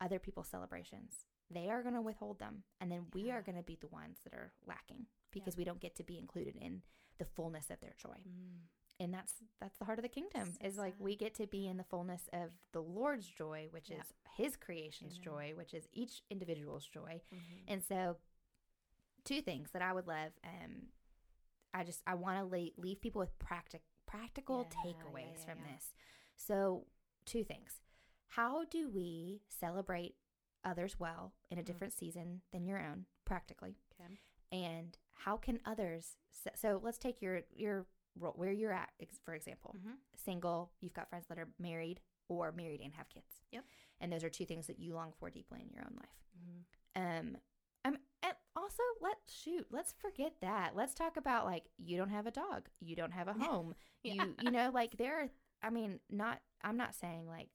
other 0.00 0.18
people's 0.18 0.48
celebrations, 0.48 1.24
they 1.50 1.68
are 1.70 1.82
going 1.82 1.94
to 1.94 2.00
withhold 2.00 2.38
them. 2.38 2.64
And 2.80 2.90
then 2.90 3.06
we 3.12 3.24
Yeah. 3.24 3.34
are 3.34 3.42
going 3.42 3.56
to 3.56 3.62
be 3.62 3.76
the 3.76 3.88
ones 3.88 4.18
that 4.24 4.34
are 4.34 4.52
lacking 4.66 5.06
because 5.30 5.56
we 5.56 5.64
don't 5.64 5.80
get 5.80 5.94
to 5.96 6.04
be 6.04 6.18
included 6.18 6.56
in 6.56 6.82
the 7.18 7.24
fullness 7.24 7.70
of 7.70 7.80
their 7.80 7.94
joy. 7.98 8.16
Mm. 8.26 8.60
And 9.00 9.12
that's 9.14 9.34
that's 9.60 9.78
the 9.78 9.84
heart 9.84 9.98
of 9.98 10.02
the 10.02 10.08
kingdom. 10.08 10.52
So 10.52 10.66
is 10.66 10.76
like 10.78 10.94
sad. 10.94 11.00
we 11.00 11.16
get 11.16 11.34
to 11.36 11.46
be 11.46 11.66
in 11.66 11.76
the 11.76 11.84
fullness 11.84 12.28
of 12.32 12.50
the 12.72 12.82
Lord's 12.82 13.26
joy, 13.26 13.66
which 13.70 13.90
Yeah. 13.90 13.98
is 14.00 14.12
his 14.36 14.56
creation's 14.56 15.14
Amen. 15.14 15.22
joy, 15.24 15.52
which 15.56 15.74
is 15.74 15.88
each 15.92 16.22
individual's 16.30 16.86
joy. 16.86 17.20
Mhm. 17.32 17.64
And 17.68 17.82
so, 17.82 18.18
two 19.24 19.40
things 19.42 19.70
that 19.72 19.82
I 19.82 19.92
would 19.92 20.06
love. 20.06 20.32
Um, 20.44 20.88
I 21.74 21.84
just 21.84 22.02
I 22.06 22.14
want 22.14 22.38
to 22.38 22.70
leave 22.76 23.00
people 23.00 23.20
with 23.20 23.36
practic 23.38 23.82
practical 24.06 24.58
Yeah, 24.70 24.82
yeah, 24.84 24.92
takeaways 24.92 25.38
yeah, 25.38 25.44
from 25.54 25.64
yeah. 25.64 25.72
this. 25.74 25.94
So, 26.36 26.86
two 27.24 27.44
things: 27.44 27.80
how 28.28 28.64
do 28.64 28.88
we 28.88 29.42
celebrate 29.48 30.16
others 30.64 30.98
well 30.98 31.34
in 31.50 31.58
a 31.58 31.62
Mhm. 31.62 31.66
different 31.66 31.92
season 31.92 32.42
than 32.52 32.64
your 32.66 32.78
own, 32.78 33.06
practically? 33.24 33.76
Okay. 34.00 34.18
And 34.50 34.96
how 35.12 35.36
can 35.36 35.60
others? 35.64 36.16
So, 36.30 36.50
so 36.54 36.80
let's 36.82 36.98
take 36.98 37.20
your 37.22 37.42
your 37.50 37.86
where 38.14 38.52
you're 38.52 38.72
at, 38.72 38.92
for 39.24 39.34
example, 39.34 39.74
Mhm. 39.78 39.96
single. 40.16 40.70
You've 40.80 40.92
got 40.92 41.08
friends 41.08 41.26
that 41.28 41.38
are 41.38 41.52
married 41.58 42.00
or 42.28 42.52
married 42.52 42.80
and 42.82 42.92
have 42.94 43.08
kids. 43.08 43.40
Yep. 43.50 43.64
And 44.00 44.12
those 44.12 44.22
are 44.22 44.28
two 44.30 44.44
things 44.44 44.66
that 44.66 44.78
you 44.78 44.94
long 44.94 45.12
for 45.12 45.30
deeply 45.30 45.62
in 45.62 45.70
your 45.70 45.84
own 45.86 45.96
life. 45.96 46.22
Mhm. 46.38 46.64
Um, 46.94 47.38
um, 47.84 47.98
and 48.22 48.36
also 48.54 48.82
let's 49.00 49.32
shoot. 49.32 49.66
Let's 49.70 49.92
forget 49.94 50.38
that. 50.40 50.76
Let's 50.76 50.94
talk 50.94 51.16
about 51.16 51.46
like 51.46 51.70
you 51.78 51.96
don't 51.96 52.10
have 52.10 52.26
a 52.26 52.30
dog, 52.30 52.68
you 52.80 52.94
don't 52.94 53.12
have 53.12 53.28
a 53.28 53.32
home. 53.62 53.74
Yeah. 54.02 54.12
You 54.26 54.36
you 54.42 54.50
know 54.50 54.70
like 54.70 54.96
there. 54.98 55.20
Are, 55.22 55.30
I 55.62 55.70
mean, 55.70 56.00
not. 56.10 56.40
I'm 56.64 56.76
not 56.76 56.94
saying 56.94 57.26
like 57.26 57.48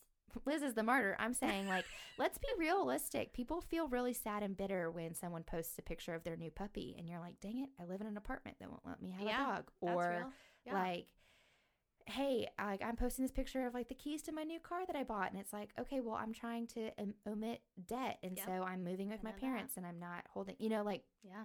Liz 0.46 0.62
is 0.62 0.74
the 0.76 0.84
martyr. 0.84 1.16
I'm 1.20 1.34
saying 1.34 1.68
like 1.68 1.86
let's 2.18 2.38
be 2.38 2.48
realistic. 2.58 3.34
People 3.34 3.62
feel 3.62 3.88
really 3.88 4.14
sad 4.14 4.44
and 4.44 4.56
bitter 4.58 4.92
when 4.92 5.14
someone 5.16 5.44
posts 5.44 5.78
a 5.80 5.82
picture 5.82 6.14
of 6.14 6.24
their 6.24 6.36
new 6.38 6.52
puppy, 6.52 6.96
and 6.98 7.08
you're 7.08 7.20
like, 7.20 7.40
dang 7.42 7.60
it, 7.60 7.70
I 7.82 7.86
live 7.86 8.02
in 8.02 8.08
an 8.08 8.18
apartment 8.18 8.58
that 8.60 8.70
won't 8.70 8.86
let 8.86 9.02
me 9.02 9.12
have 9.12 9.22
Yeah, 9.28 9.44
a 9.44 9.56
dog, 9.56 9.72
or. 9.82 10.26
Yeah. 10.66 10.74
like 10.74 11.08
hey 12.06 12.48
like 12.58 12.82
i'm 12.82 12.96
posting 12.96 13.24
this 13.24 13.32
picture 13.34 13.68
of 13.68 13.74
like 13.74 13.90
the 13.90 13.94
keys 13.96 14.22
to 14.22 14.32
my 14.32 14.44
new 14.44 14.60
car 14.60 14.86
that 14.88 14.96
i 14.96 15.04
bought 15.04 15.30
and 15.30 15.40
it's 15.40 15.52
like 15.52 15.72
okay 15.78 16.00
well 16.00 16.16
i'm 16.16 16.32
trying 16.34 16.66
to 16.66 16.90
um, 17.00 17.14
omit 17.28 17.62
debt 17.86 18.18
and 18.24 18.38
Yep. 18.38 18.46
so 18.46 18.52
i'm 18.64 18.82
moving 18.84 19.10
with 19.10 19.24
my 19.24 19.32
know 19.32 19.36
that. 19.36 19.42
parents 19.46 19.74
and 19.76 19.86
i'm 19.86 20.00
not 20.00 20.24
holding 20.34 20.56
you 20.58 20.70
know 20.70 20.84
like 20.84 21.04
yeah. 21.22 21.44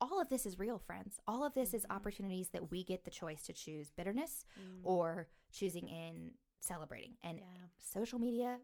all 0.00 0.20
of 0.22 0.30
this 0.30 0.46
is 0.46 0.58
real 0.58 0.78
friends 0.78 1.20
all 1.26 1.44
of 1.44 1.52
this 1.52 1.74
is 1.74 1.82
Mhm. 1.84 1.94
opportunities 1.96 2.48
that 2.54 2.70
we 2.70 2.82
get 2.82 3.04
the 3.04 3.10
choice 3.10 3.42
to 3.42 3.52
choose 3.52 3.90
bitterness 3.90 4.46
Mm. 4.58 4.80
or 4.84 5.28
choosing 5.54 5.88
in 5.88 6.32
celebrating 6.60 7.12
and 7.22 7.38
yeah. 7.38 7.44
social 7.78 8.18
media 8.18 8.58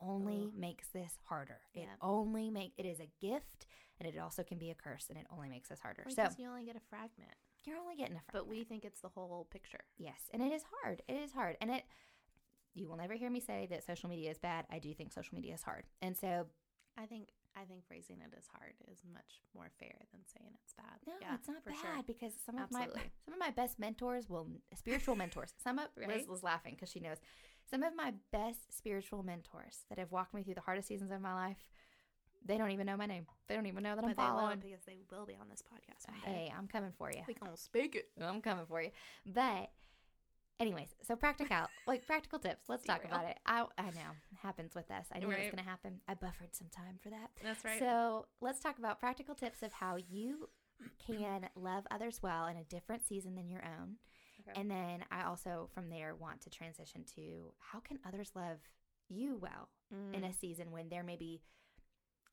only 0.00 0.50
makes 0.54 0.88
this 0.88 1.18
harder 1.24 1.58
it 1.74 1.86
only 2.02 2.50
make 2.50 2.72
it 2.76 2.84
is 2.84 3.00
a 3.00 3.08
gift 3.20 3.66
and 3.98 4.08
it 4.08 4.18
also 4.18 4.42
can 4.42 4.58
be 4.58 4.70
a 4.70 4.74
curse 4.74 5.06
and 5.08 5.18
it 5.18 5.26
only 5.34 5.48
makes 5.48 5.70
us 5.70 5.80
harder 5.80 6.04
so 6.08 6.28
you 6.38 6.48
only 6.48 6.64
get 6.64 6.76
a 6.76 6.80
fragment, 6.90 7.32
you're 7.64 7.78
only 7.78 7.96
getting 7.96 8.16
a 8.16 8.20
fragment. 8.20 8.32
but 8.32 8.48
we 8.48 8.64
think 8.64 8.84
it's 8.84 9.00
the 9.00 9.08
whole 9.08 9.46
picture. 9.50 9.80
Yes, 9.98 10.20
and 10.32 10.42
it 10.42 10.52
is 10.52 10.62
hard. 10.82 11.02
It 11.08 11.14
is 11.14 11.32
hard. 11.32 11.56
And 11.60 11.70
it 11.70 11.84
you 12.74 12.88
will 12.88 12.96
never 12.96 13.14
hear 13.14 13.30
me 13.30 13.40
say 13.40 13.66
that 13.70 13.84
social 13.84 14.10
media 14.10 14.30
is 14.30 14.38
bad. 14.38 14.66
I 14.70 14.78
do 14.78 14.92
think 14.92 15.12
social 15.12 15.34
media 15.34 15.54
is 15.54 15.62
hard. 15.62 15.84
And 16.02 16.16
so 16.16 16.46
I 16.98 17.06
think 17.06 17.28
I 17.58 17.64
think 17.64 17.86
phrasing 17.86 18.18
it 18.20 18.34
as 18.36 18.44
hard 18.52 18.74
is 18.90 18.98
much 19.12 19.40
more 19.54 19.70
fair 19.80 19.94
than 20.12 20.20
saying 20.26 20.50
it's 20.62 20.74
bad. 20.74 20.98
no, 21.06 21.14
Yeah, 21.20 21.34
it's 21.34 21.48
not 21.48 21.64
bad 21.64 21.74
sure. 21.76 22.02
because 22.06 22.32
some 22.44 22.58
of 22.58 22.70
my 22.70 22.86
some 23.24 23.32
of 23.34 23.38
my 23.40 23.50
best 23.50 23.78
mentors 23.78 24.28
will 24.28 24.46
spiritual 24.74 25.16
mentors. 25.16 25.54
Some 25.62 25.78
of 25.78 25.88
Liz 25.96 26.06
Right? 26.08 26.28
was 26.28 26.42
laughing 26.42 26.74
because 26.74 26.90
she 26.90 27.00
knows 27.00 27.16
some 27.70 27.82
of 27.82 27.96
my 27.96 28.12
best 28.30 28.76
spiritual 28.76 29.22
mentors 29.22 29.78
that 29.88 29.98
have 29.98 30.12
walked 30.12 30.34
me 30.34 30.42
through 30.42 30.54
the 30.54 30.60
hardest 30.60 30.88
seasons 30.88 31.10
of 31.10 31.20
my 31.20 31.34
life. 31.34 31.56
They 32.44 32.58
don't 32.58 32.70
even 32.70 32.86
know 32.86 32.96
my 32.96 33.06
name. 33.06 33.26
They 33.48 33.56
don't 33.56 33.66
even 33.66 33.82
know 33.82 33.96
that 33.96 34.04
I'm 34.04 34.10
they 34.10 34.14
following. 34.14 34.60
because 34.60 34.84
they 34.86 34.98
will 35.10 35.26
be 35.26 35.34
on 35.40 35.48
this 35.50 35.62
podcast. 35.62 36.06
Hey, 36.24 36.52
I'm 36.56 36.68
coming 36.68 36.92
for 36.96 37.10
you. 37.10 37.22
we 37.26 37.34
gonna 37.34 37.56
speak 37.56 37.96
it. 37.96 38.08
I'm 38.20 38.40
coming 38.40 38.66
for 38.66 38.80
you. 38.82 38.90
But 39.26 39.70
anyways, 40.60 40.88
so 41.06 41.16
practical 41.16 41.66
like 41.86 42.06
practical 42.06 42.38
tips. 42.38 42.68
Let's 42.68 42.84
talk 42.90 43.04
about 43.04 43.24
it. 43.24 43.38
I 43.46 43.64
I 43.78 43.84
know. 43.84 44.12
It 44.32 44.38
happens 44.42 44.74
with 44.74 44.90
us. 44.90 45.06
I 45.14 45.18
knew 45.18 45.30
it 45.30 45.38
was 45.38 45.50
gonna 45.50 45.62
happen. 45.68 46.00
I 46.08 46.14
buffered 46.14 46.54
some 46.54 46.68
time 46.68 46.98
for 47.02 47.10
that. 47.10 47.30
That's 47.42 47.64
right. 47.64 47.78
So 47.78 48.26
let's 48.40 48.60
talk 48.60 48.78
about 48.78 48.98
practical 49.00 49.34
tips 49.34 49.62
of 49.62 49.72
how 49.72 49.96
you 49.96 50.48
can 51.06 51.48
love 51.54 51.86
others 51.90 52.20
well 52.22 52.46
in 52.46 52.56
a 52.56 52.64
different 52.64 53.06
season 53.06 53.34
than 53.34 53.48
your 53.48 53.64
own. 53.64 53.96
Okay. 54.48 54.60
And 54.60 54.70
then 54.70 55.04
I 55.10 55.24
also 55.24 55.68
from 55.74 55.88
there 55.88 56.14
want 56.14 56.42
to 56.42 56.50
transition 56.50 57.04
to 57.16 57.52
how 57.58 57.80
can 57.80 57.98
others 58.06 58.30
love 58.34 58.58
you 59.08 59.38
well 59.40 59.68
in 60.12 60.22
Mm. 60.22 60.30
a 60.30 60.32
season 60.32 60.72
when 60.72 60.88
there 60.88 61.02
may 61.04 61.16
be 61.16 61.40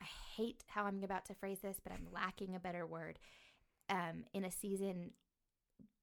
I 0.01 0.05
hate 0.35 0.63
how 0.67 0.83
I'm 0.85 1.01
about 1.03 1.25
to 1.25 1.33
phrase 1.35 1.59
this, 1.61 1.77
but 1.81 1.93
I'm 1.93 2.07
lacking 2.11 2.55
a 2.55 2.59
better 2.59 2.85
word. 2.85 3.19
Um, 3.89 4.25
in 4.33 4.43
a 4.43 4.51
season 4.51 5.11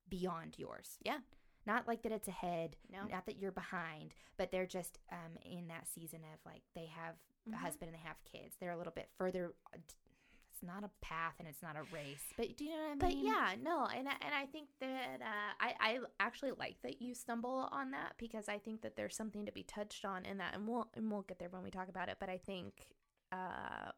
beyond 0.09 0.55
yours. 0.59 0.97
Yeah. 1.03 1.19
Not 1.67 1.87
like 1.87 2.03
that 2.03 2.13
it's 2.13 2.29
ahead, 2.29 2.77
No. 2.91 3.05
not 3.05 3.27
that 3.27 3.37
you're 3.39 3.53
behind, 3.53 4.15
but 4.37 4.51
they're 4.51 4.67
just 4.67 4.99
um 5.13 5.37
in 5.45 5.69
that 5.69 5.87
season 5.89 6.21
of 6.33 6.39
like 6.47 6.63
they 6.75 6.87
have 6.87 7.17
a 7.47 7.51
Mhm. 7.51 7.55
husband 7.55 7.91
and 7.91 7.99
they 7.99 8.03
have 8.07 8.23
kids. 8.25 8.57
They're 8.57 8.71
a 8.73 8.77
little 8.77 8.93
bit 8.93 9.11
further 9.17 9.55
it's 9.75 10.63
not 10.63 10.85
a 10.85 10.91
path 11.01 11.35
and 11.39 11.49
it's 11.49 11.63
not 11.63 11.75
a 11.77 11.83
race. 11.85 12.33
But 12.37 12.57
do 12.57 12.65
you 12.65 12.71
know 12.73 12.77
what 12.77 12.85
I 12.85 12.89
mean? 12.91 12.99
But 12.99 13.15
yeah, 13.17 13.55
no, 13.63 13.87
and 13.87 14.07
I- 14.09 14.17
and 14.21 14.35
I 14.35 14.45
think 14.47 14.69
that 14.81 15.23
uh, 15.23 15.55
I 15.59 15.75
I 15.81 15.99
actually 16.19 16.53
like 16.53 16.81
that 16.83 17.01
you 17.01 17.15
stumble 17.15 17.69
on 17.73 17.93
that 17.93 18.15
because 18.19 18.47
I 18.49 18.59
think 18.59 18.83
that 18.83 18.95
there's 18.97 19.17
something 19.17 19.47
to 19.47 19.53
be 19.53 19.63
touched 19.63 20.05
on 20.05 20.25
in 20.27 20.37
that, 20.39 20.55
and 20.55 20.67
we'll 20.69 20.91
and 20.95 21.11
we'll 21.11 21.23
get 21.23 21.39
there 21.39 21.49
when 21.49 21.63
we 21.63 21.71
talk 21.71 21.89
about 21.89 22.09
it. 22.11 22.19
But 22.21 22.29
I 22.29 22.37
think 22.39 22.89
uh, 23.33 23.93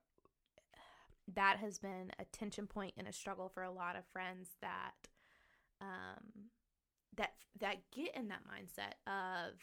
that 1.34 1.58
has 1.58 1.78
been 1.78 2.12
a 2.18 2.24
tension 2.26 2.66
point 2.66 2.94
and 2.96 3.08
a 3.08 3.12
struggle 3.12 3.48
for 3.48 3.62
a 3.62 3.70
lot 3.70 3.96
of 3.96 4.04
friends 4.06 4.50
that 4.60 5.08
um 5.80 6.50
that 7.16 7.32
that 7.60 7.76
get 7.94 8.14
in 8.16 8.28
that 8.28 8.40
mindset 8.46 8.94
of 9.06 9.54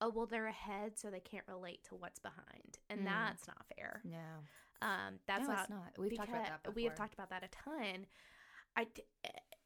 oh 0.00 0.10
well 0.14 0.26
they're 0.26 0.46
ahead 0.46 0.98
so 0.98 1.08
they 1.10 1.20
can't 1.20 1.44
relate 1.48 1.82
to 1.84 1.94
what's 1.94 2.18
behind 2.18 2.78
and 2.90 3.00
Mm. 3.00 3.04
that's 3.06 3.46
not 3.46 3.64
fair 3.76 4.02
No. 4.04 4.18
um 4.82 5.18
that's 5.26 5.46
no, 5.48 5.54
not 5.54 5.70
not. 5.70 5.92
We've 5.98 6.16
talked 6.16 6.28
about 6.28 6.44
that 6.44 6.62
before. 6.62 6.74
we 6.74 6.84
have 6.84 6.94
talked 6.94 7.14
about 7.14 7.30
that 7.30 7.42
a 7.44 7.48
ton. 7.48 8.06
I 8.76 8.86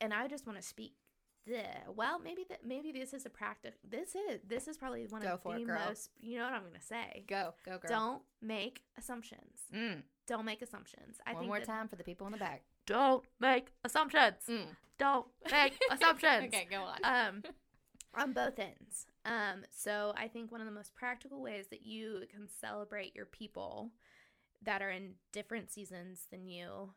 and 0.01 0.15
I 0.15 0.29
just 0.29 0.47
want 0.47 0.61
to 0.61 0.67
speak 0.67 0.95
the 1.47 1.63
well 1.97 2.19
maybe 2.21 2.45
that 2.51 2.65
maybe 2.65 2.93
this 2.93 3.13
is 3.13 3.27
a 3.27 3.31
practice. 3.31 3.75
This 3.83 4.15
is 4.15 4.41
this 4.47 4.69
is 4.69 4.77
probably 4.77 5.07
one 5.09 5.23
Go 5.23 5.33
of 5.35 5.43
the 5.43 5.51
it, 5.63 5.67
most. 5.67 6.11
You 6.21 6.39
know 6.39 6.45
what 6.45 6.53
I'm 6.53 6.63
gonna 6.65 6.81
say? 6.81 7.25
Go, 7.27 7.55
go 7.65 7.79
girl. 7.79 7.89
Don't 7.89 8.23
make 8.41 8.83
assumptions. 8.99 9.63
Mm. 9.75 10.03
Don't 10.29 10.45
make 10.45 10.63
assumptions. 10.63 11.17
I 11.27 11.33
One 11.33 11.41
think 11.41 11.49
more 11.49 11.59
that- 11.59 11.67
time 11.67 11.89
for 11.89 11.97
the 11.97 12.05
people 12.05 12.27
in 12.29 12.33
the 12.33 12.39
back. 12.39 12.63
Don't 12.91 13.25
make 13.39 13.69
assumptions. 13.85 14.37
Mm. 14.49 14.67
Don't 14.99 15.27
make 15.51 15.79
assumptions. 15.91 16.45
okay, 16.47 16.67
go 16.71 16.83
on. 16.83 16.99
um 17.05 17.43
on 18.15 18.33
both 18.33 18.59
ends 18.59 19.07
um 19.25 19.63
so 19.71 20.13
i 20.17 20.27
think 20.27 20.51
one 20.51 20.61
of 20.61 20.67
the 20.67 20.73
most 20.73 20.93
practical 20.97 21.41
ways 21.41 21.67
that 21.71 21.87
you 21.87 22.23
can 22.29 22.49
celebrate 22.61 23.15
your 23.15 23.25
people 23.25 23.93
that 24.63 24.83
are 24.83 24.91
in 24.91 25.13
different 25.33 25.71
seasons 25.71 26.27
than 26.33 26.45
you 26.45 26.91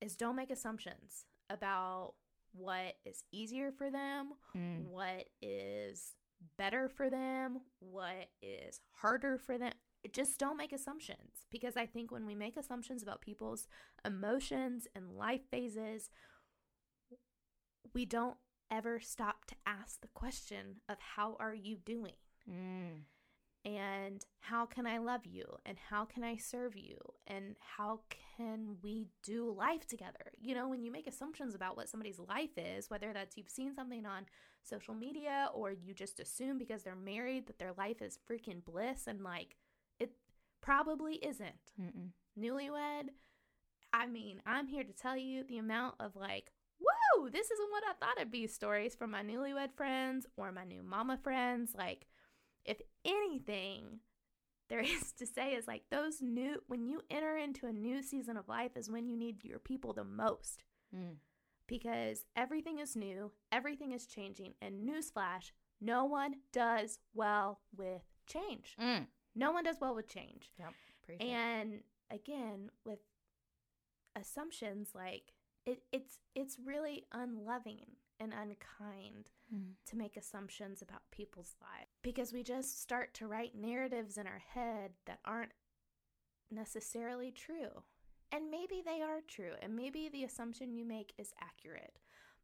is 0.00 0.14
don't 0.14 0.36
make 0.36 0.50
assumptions 0.52 1.24
about 1.50 2.12
what 2.52 2.94
is 3.04 3.24
easier 3.32 3.72
for 3.76 3.90
them 3.90 4.34
Mm. 4.56 4.84
what 4.86 5.28
is 5.42 6.12
better 6.56 6.88
for 6.88 7.10
them, 7.10 7.58
what 7.80 8.28
is 8.40 8.78
harder 8.92 9.36
for 9.38 9.58
them. 9.58 9.72
Just 10.12 10.38
don't 10.38 10.56
make 10.56 10.72
assumptions 10.72 11.44
because 11.50 11.76
I 11.76 11.86
think 11.86 12.10
when 12.10 12.26
we 12.26 12.34
make 12.34 12.56
assumptions 12.56 13.02
about 13.02 13.20
people's 13.20 13.66
emotions 14.04 14.86
and 14.94 15.16
life 15.16 15.42
phases, 15.50 16.10
we 17.94 18.04
don't 18.04 18.36
ever 18.70 19.00
stop 19.00 19.46
to 19.46 19.54
ask 19.66 20.00
the 20.00 20.08
question 20.08 20.76
of 20.88 20.98
how 21.16 21.36
are 21.40 21.54
you 21.54 21.76
doing? 21.76 22.14
Mm. 22.50 23.02
and 23.64 24.24
how 24.40 24.64
can 24.64 24.86
I 24.86 24.98
love 24.98 25.26
you 25.26 25.44
and 25.66 25.76
how 25.90 26.04
can 26.06 26.24
I 26.24 26.36
serve 26.36 26.76
you 26.76 26.96
and 27.26 27.56
how 27.76 28.00
can 28.36 28.76
we 28.82 29.08
do 29.22 29.50
life 29.52 29.86
together? 29.86 30.32
You 30.40 30.54
know, 30.54 30.68
when 30.68 30.82
you 30.82 30.90
make 30.90 31.06
assumptions 31.06 31.54
about 31.54 31.76
what 31.76 31.88
somebody's 31.90 32.18
life 32.18 32.56
is, 32.56 32.88
whether 32.88 33.12
that's 33.12 33.36
you've 33.36 33.50
seen 33.50 33.74
something 33.74 34.06
on 34.06 34.24
social 34.62 34.94
media 34.94 35.50
or 35.52 35.72
you 35.72 35.92
just 35.92 36.20
assume 36.20 36.56
because 36.56 36.82
they're 36.82 36.96
married 36.96 37.46
that 37.48 37.58
their 37.58 37.72
life 37.76 38.00
is 38.00 38.18
freaking 38.30 38.64
bliss 38.64 39.06
and 39.06 39.22
like 39.22 39.56
probably 40.68 41.14
isn't. 41.14 41.72
Mm-mm. 41.80 42.10
Newlywed, 42.38 43.08
I 43.92 44.06
mean, 44.06 44.42
I'm 44.46 44.66
here 44.66 44.84
to 44.84 44.92
tell 44.92 45.16
you 45.16 45.44
the 45.44 45.58
amount 45.58 45.94
of 45.98 46.14
like, 46.14 46.50
whoa, 46.78 47.28
this 47.30 47.50
isn't 47.50 47.70
what 47.70 47.84
I 47.88 47.94
thought 47.94 48.18
it'd 48.18 48.30
be 48.30 48.46
stories 48.46 48.94
from 48.94 49.10
my 49.10 49.22
newlywed 49.22 49.72
friends 49.74 50.26
or 50.36 50.52
my 50.52 50.64
new 50.64 50.82
mama 50.82 51.16
friends. 51.22 51.72
Like, 51.76 52.06
if 52.66 52.80
anything 53.04 54.00
there 54.68 54.80
is 54.96 55.12
to 55.12 55.26
say 55.26 55.54
is 55.54 55.66
like 55.66 55.84
those 55.90 56.20
new 56.20 56.62
when 56.66 56.84
you 56.84 57.00
enter 57.10 57.38
into 57.38 57.66
a 57.66 57.72
new 57.72 58.02
season 58.02 58.36
of 58.36 58.46
life 58.48 58.72
is 58.76 58.90
when 58.90 59.06
you 59.08 59.16
need 59.16 59.44
your 59.44 59.58
people 59.58 59.92
the 59.94 60.04
most 60.04 60.64
Mm. 60.94 61.16
because 61.66 62.24
everything 62.34 62.78
is 62.78 62.96
new 62.96 63.30
everything 63.52 63.92
is 63.92 64.06
changing 64.06 64.54
and 64.62 64.88
newsflash 64.88 65.52
no 65.82 66.06
one 66.06 66.36
does 66.50 66.98
well 67.12 67.60
with 67.76 68.00
change 68.26 68.74
Mm. 68.80 69.06
No 69.34 69.52
one 69.52 69.64
does 69.64 69.76
well 69.80 69.94
with 69.94 70.08
change 70.08 70.50
Yep. 70.58 70.72
And 71.20 71.80
again 72.10 72.70
with 72.84 73.00
assumptions 74.16 74.90
like 74.94 75.32
it, 75.66 75.82
it's 75.92 76.18
it's 76.34 76.58
really 76.64 77.04
unloving 77.12 77.84
and 78.20 78.32
unkind 78.32 79.30
Mm. 79.54 79.76
to 79.86 79.96
make 79.96 80.18
assumptions 80.18 80.82
about 80.82 81.10
people's 81.10 81.54
lives 81.62 81.88
because 82.02 82.34
we 82.34 82.42
just 82.42 82.82
start 82.82 83.14
to 83.14 83.26
write 83.26 83.54
narratives 83.54 84.18
in 84.18 84.26
our 84.26 84.42
head 84.54 84.90
that 85.06 85.20
aren't 85.24 85.52
necessarily 86.50 87.30
true. 87.30 87.82
And 88.30 88.50
maybe 88.50 88.82
they 88.84 89.00
are 89.00 89.22
true, 89.26 89.52
and 89.62 89.74
maybe 89.74 90.10
the 90.10 90.24
assumption 90.24 90.74
you 90.74 90.84
make 90.84 91.14
is 91.16 91.32
accurate, 91.40 91.98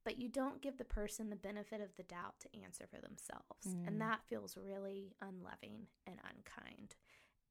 but 0.05 0.19
you 0.19 0.29
don't 0.29 0.61
give 0.63 0.77
the 0.79 0.85
person 0.85 1.31
the 1.31 1.37
benefit 1.37 1.81
of 1.81 1.97
the 1.97 2.03
doubt 2.03 2.35
to 2.41 2.63
answer 2.63 2.87
for 2.87 3.01
themselves. 3.01 3.67
Mm. 3.67 3.89
And 3.89 4.01
that 4.01 4.21
feels 4.29 4.57
really 4.57 5.15
unloving 5.23 5.87
and 6.07 6.17
unkind. 6.25 6.97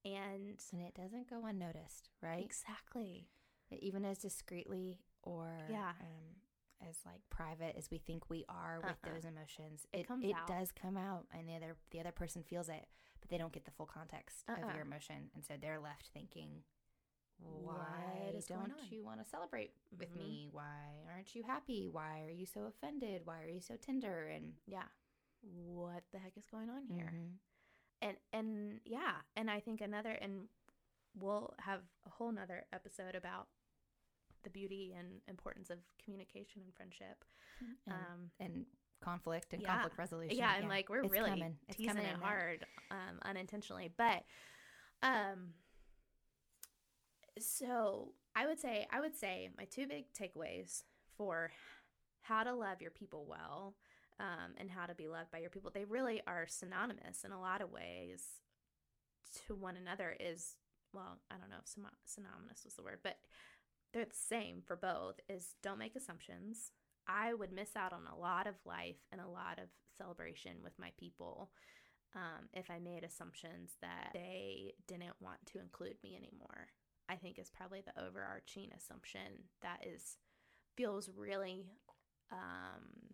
And 0.05 0.61
and 0.71 0.81
it 0.81 0.93
doesn't 0.95 1.29
go 1.29 1.45
unnoticed, 1.45 2.09
right? 2.21 2.43
exactly. 2.43 3.27
Even 3.71 4.05
as 4.05 4.17
discreetly 4.19 4.99
or 5.23 5.49
Yeah. 5.71 5.93
um, 5.99 6.87
as 6.87 6.97
like 7.05 7.21
private 7.29 7.75
as 7.77 7.89
we 7.89 7.97
think 7.97 8.29
we 8.29 8.43
are 8.49 8.79
with 8.81 8.97
Uh-uh. 9.03 9.13
those 9.13 9.25
emotions, 9.25 9.87
It 9.93 10.01
it 10.01 10.07
comes 10.07 10.25
it 10.25 10.35
out. 10.35 10.47
does 10.47 10.71
come 10.71 10.97
out, 10.97 11.25
and 11.31 11.47
the 11.47 11.55
other 11.55 11.77
the 11.91 11.99
other 12.01 12.11
person 12.11 12.43
feels 12.43 12.67
it, 12.69 12.85
but 13.21 13.29
they 13.29 13.37
don't 13.37 13.53
get 13.53 13.63
the 13.65 13.71
full 13.71 13.85
context 13.85 14.43
Uh-uh. 14.49 14.67
of 14.67 14.73
your 14.75 14.83
emotion, 14.83 15.31
and 15.33 15.43
so 15.45 15.53
they're 15.59 15.79
left 15.79 16.07
thinking, 16.13 16.63
"Why 17.39 18.41
don't 18.47 18.71
on?" 18.71 18.87
you 18.91 19.03
want 19.03 19.23
to 19.23 19.25
celebrate 19.29 19.73
with 19.97 20.09
Mhm. 20.13 20.17
me? 20.17 20.49
Why 20.51 21.03
aren't 21.09 21.35
you 21.35 21.43
happy? 21.43 21.87
Why 21.89 22.23
are 22.23 22.29
you 22.31 22.45
so 22.45 22.65
offended? 22.65 23.25
Why 23.25 23.41
are 23.43 23.47
you 23.49 23.61
so 23.61 23.77
tender?" 23.77 24.27
And 24.27 24.57
Yeah. 24.67 24.87
What 25.41 26.09
the 26.11 26.19
heck 26.19 26.37
is 26.37 26.45
going 26.45 26.69
on 26.69 26.85
here? 26.87 27.11
Mhm. 27.13 27.39
and 28.01 28.17
and 28.33 28.81
yeah 28.85 29.21
and 29.37 29.49
i 29.49 29.59
think 29.61 29.79
another 29.79 30.11
and 30.11 30.49
we'll 31.15 31.53
have 31.59 31.81
a 32.05 32.09
whole 32.09 32.31
nother 32.33 32.65
episode 32.73 33.15
about 33.15 33.47
the 34.43 34.49
beauty 34.49 34.93
and 34.93 35.21
importance 35.27 35.69
of 35.69 35.79
communication 36.03 36.61
and 36.63 36.73
friendship 36.75 37.23
and, 37.59 37.95
um 37.95 38.31
and 38.39 38.65
conflict 38.99 39.53
and 39.53 39.61
yeah. 39.61 39.73
conflict 39.73 39.97
resolution. 39.97 40.37
yeah 40.37 40.57
and 40.57 40.67
like 40.67 40.89
we're 40.89 41.03
it's 41.03 41.11
really 41.11 41.29
coming. 41.29 41.57
It's 41.67 41.77
teasing 41.77 41.93
coming 41.95 42.05
it 42.09 42.15
hard 42.17 42.65
um 42.91 43.19
unintentionally 43.21 43.89
but 43.95 44.23
um 45.01 45.53
so 47.39 48.13
i 48.35 48.45
would 48.45 48.59
say 48.59 48.85
i 48.91 48.99
would 48.99 49.15
say 49.15 49.49
my 49.57 49.65
two 49.65 49.87
big 49.87 50.05
takeaways 50.13 50.83
for 51.17 51.51
how 52.21 52.43
to 52.43 52.53
love 52.53 52.81
your 52.81 52.91
people 52.91 53.25
well 53.27 53.75
um, 54.19 54.53
and 54.57 54.69
how 54.69 54.85
to 54.85 54.93
be 54.93 55.07
loved 55.07 55.31
by 55.31 55.39
your 55.39 55.49
people 55.49 55.71
they 55.73 55.85
really 55.85 56.21
are 56.27 56.45
synonymous 56.47 57.23
in 57.23 57.31
a 57.31 57.41
lot 57.41 57.61
of 57.61 57.71
ways 57.71 58.23
to 59.47 59.55
one 59.55 59.75
another 59.75 60.15
is 60.19 60.55
well 60.93 61.17
i 61.31 61.35
don't 61.35 61.49
know 61.49 61.57
if 61.59 61.65
syno- 61.65 61.97
synonymous 62.05 62.63
was 62.63 62.75
the 62.75 62.83
word 62.83 62.99
but 63.03 63.17
they're 63.93 64.05
the 64.05 64.11
same 64.11 64.61
for 64.65 64.75
both 64.75 65.19
is 65.29 65.53
don't 65.61 65.77
make 65.77 65.95
assumptions. 65.95 66.71
I 67.07 67.33
would 67.33 67.51
miss 67.51 67.75
out 67.75 67.93
on 67.93 68.07
a 68.11 68.17
lot 68.19 68.47
of 68.47 68.55
life 68.65 68.95
and 69.11 69.21
a 69.21 69.27
lot 69.27 69.59
of 69.59 69.69
celebration 69.97 70.53
with 70.63 70.73
my 70.79 70.89
people 70.97 71.51
um, 72.15 72.47
if 72.53 72.69
i 72.69 72.79
made 72.79 73.03
assumptions 73.03 73.71
that 73.81 74.09
they 74.13 74.73
didn't 74.87 75.15
want 75.19 75.37
to 75.45 75.59
include 75.59 75.95
me 76.03 76.15
anymore 76.15 76.67
i 77.13 77.15
think 77.15 77.37
is 77.37 77.49
probably 77.51 77.81
the 77.81 78.03
overarching 78.03 78.69
assumption 78.75 79.29
that 79.61 79.79
is 79.85 80.17
feels 80.75 81.09
really 81.15 81.67
um, 82.31 83.13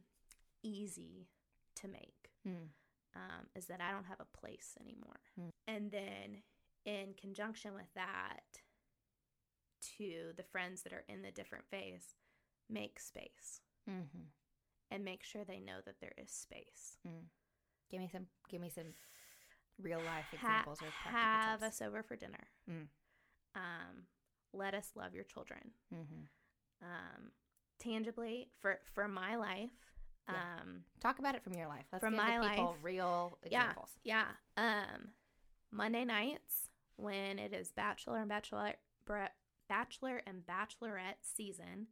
easy 0.64 1.28
to 1.76 1.88
make 1.88 2.32
Mm. 2.48 2.70
um, 3.16 3.46
is 3.56 3.66
that 3.66 3.82
I 3.82 3.92
don't 3.92 4.06
have 4.06 4.22
a 4.22 4.38
place 4.38 4.78
anymore. 4.80 5.20
Hmm. 5.36 5.50
And 5.68 5.92
then, 5.92 6.42
in 6.86 7.14
conjunction 7.20 7.74
with 7.74 7.92
that, 7.96 8.40
to 9.98 10.32
the 10.38 10.44
friends 10.44 10.84
that 10.84 10.94
are 10.94 11.04
in 11.10 11.22
the 11.22 11.32
different 11.32 11.66
phase, 11.70 12.16
make 12.70 12.98
space 13.00 13.62
Mhm. 13.88 14.28
and 14.92 15.04
make 15.04 15.24
sure 15.24 15.44
they 15.44 15.60
know 15.60 15.82
that 15.82 16.00
there 16.00 16.14
is 16.18 16.32
space. 16.32 16.98
Give 17.90 18.00
me 18.00 18.08
some. 18.10 18.28
Give 18.48 18.62
me 18.62 18.70
some 18.70 18.94
real 19.80 20.00
life 20.02 20.26
Ha- 20.28 20.36
examples 20.38 20.82
or 20.82 20.92
practical 20.92 21.12
have 21.12 21.60
tips. 21.62 21.82
us 21.82 21.82
over 21.88 22.04
for 22.04 22.16
dinner. 22.16 22.48
Mm. 22.70 22.88
Um, 23.56 24.08
let 24.54 24.74
us 24.74 24.92
love 24.96 25.14
your 25.14 25.24
children. 25.24 25.74
Mhm. 25.94 26.28
Um, 26.82 27.32
tangibly 27.80 28.52
for 28.60 28.80
for 28.94 29.08
my 29.08 29.36
life. 29.36 29.72
Yeah. 30.28 30.60
Um, 30.62 30.86
Talk 31.00 31.20
about 31.20 31.36
it 31.36 31.44
from 31.44 31.54
your 31.56 31.68
life. 31.68 31.86
Let's 31.92 32.04
From 32.04 32.16
my 32.16 32.40
life. 32.40 32.78
real 32.84 33.40
examples. 33.44 33.98
Yeah. 34.04 34.34
yeah. 34.58 34.84
Um, 34.94 35.14
Monday 35.72 36.06
nights 36.06 36.70
when 36.98 37.40
it 37.40 37.54
is 37.54 37.72
bachelor 37.72 38.18
and 38.20 38.30
bachelorette 38.30 38.78
bachelor 39.68 40.22
and 40.28 40.46
bachelorette 40.46 41.22
season, 41.22 41.88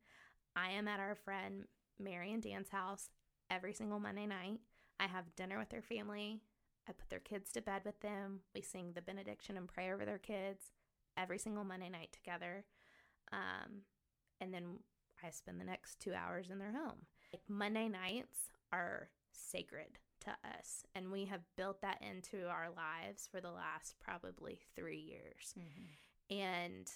I 0.55 0.69
am 0.71 0.87
at 0.87 0.99
our 0.99 1.15
friend 1.15 1.67
Mary 1.99 2.31
and 2.33 2.41
Dan's 2.43 2.69
house 2.69 3.09
every 3.49 3.73
single 3.73 3.99
Monday 3.99 4.25
night. 4.27 4.59
I 4.99 5.07
have 5.07 5.35
dinner 5.35 5.57
with 5.59 5.69
their 5.69 5.81
family. 5.81 6.41
I 6.87 6.91
put 6.93 7.09
their 7.09 7.19
kids 7.19 7.51
to 7.53 7.61
bed 7.61 7.83
with 7.85 7.99
them. 8.01 8.41
We 8.55 8.61
sing 8.61 8.93
the 8.93 9.01
benediction 9.01 9.57
and 9.57 9.67
pray 9.67 9.91
over 9.91 10.05
their 10.05 10.17
kids 10.19 10.71
every 11.17 11.37
single 11.37 11.63
Monday 11.63 11.89
night 11.89 12.09
together. 12.13 12.65
Um, 13.31 13.81
and 14.39 14.53
then 14.53 14.79
I 15.23 15.31
spend 15.31 15.59
the 15.59 15.65
next 15.65 15.99
two 15.99 16.13
hours 16.13 16.49
in 16.49 16.59
their 16.59 16.71
home. 16.71 17.07
Like 17.33 17.41
Monday 17.49 17.89
nights 17.89 18.51
are 18.71 19.09
sacred 19.31 19.99
to 20.21 20.31
us, 20.57 20.83
and 20.95 21.11
we 21.11 21.25
have 21.25 21.41
built 21.55 21.81
that 21.81 22.01
into 22.01 22.47
our 22.47 22.69
lives 22.69 23.27
for 23.29 23.41
the 23.41 23.51
last 23.51 23.95
probably 23.99 24.59
three 24.75 24.99
years. 24.99 25.53
And 26.29 26.87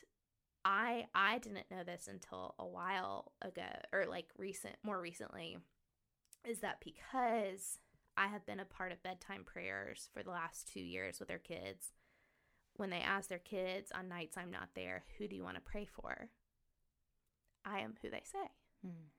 I 0.63 1.07
I 1.15 1.39
didn't 1.39 1.71
know 1.71 1.83
this 1.83 2.07
until 2.07 2.55
a 2.59 2.65
while 2.65 3.31
ago, 3.41 3.69
or 3.91 4.05
like 4.05 4.27
recent, 4.37 4.75
more 4.83 5.01
recently, 5.01 5.57
is 6.47 6.59
that 6.59 6.83
because 6.83 7.79
I 8.17 8.27
have 8.27 8.45
been 8.45 8.59
a 8.59 8.65
part 8.65 8.91
of 8.91 9.03
bedtime 9.03 9.43
prayers 9.45 10.09
for 10.13 10.23
the 10.23 10.31
last 10.31 10.71
two 10.71 10.81
years 10.81 11.19
with 11.19 11.29
their 11.29 11.39
kids. 11.39 11.93
When 12.77 12.89
they 12.89 13.01
ask 13.01 13.29
their 13.29 13.39
kids 13.39 13.91
on 13.93 14.07
nights 14.07 14.37
I'm 14.37 14.51
not 14.51 14.69
there, 14.75 15.03
who 15.17 15.27
do 15.27 15.35
you 15.35 15.43
want 15.43 15.55
to 15.55 15.61
pray 15.61 15.85
for? 15.85 16.29
I 17.65 17.79
am 17.79 17.95
who 18.01 18.09
they 18.09 18.23
say 18.25 18.49
Mm. 18.85 19.09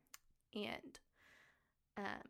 and 0.55 0.99
um, 1.97 2.23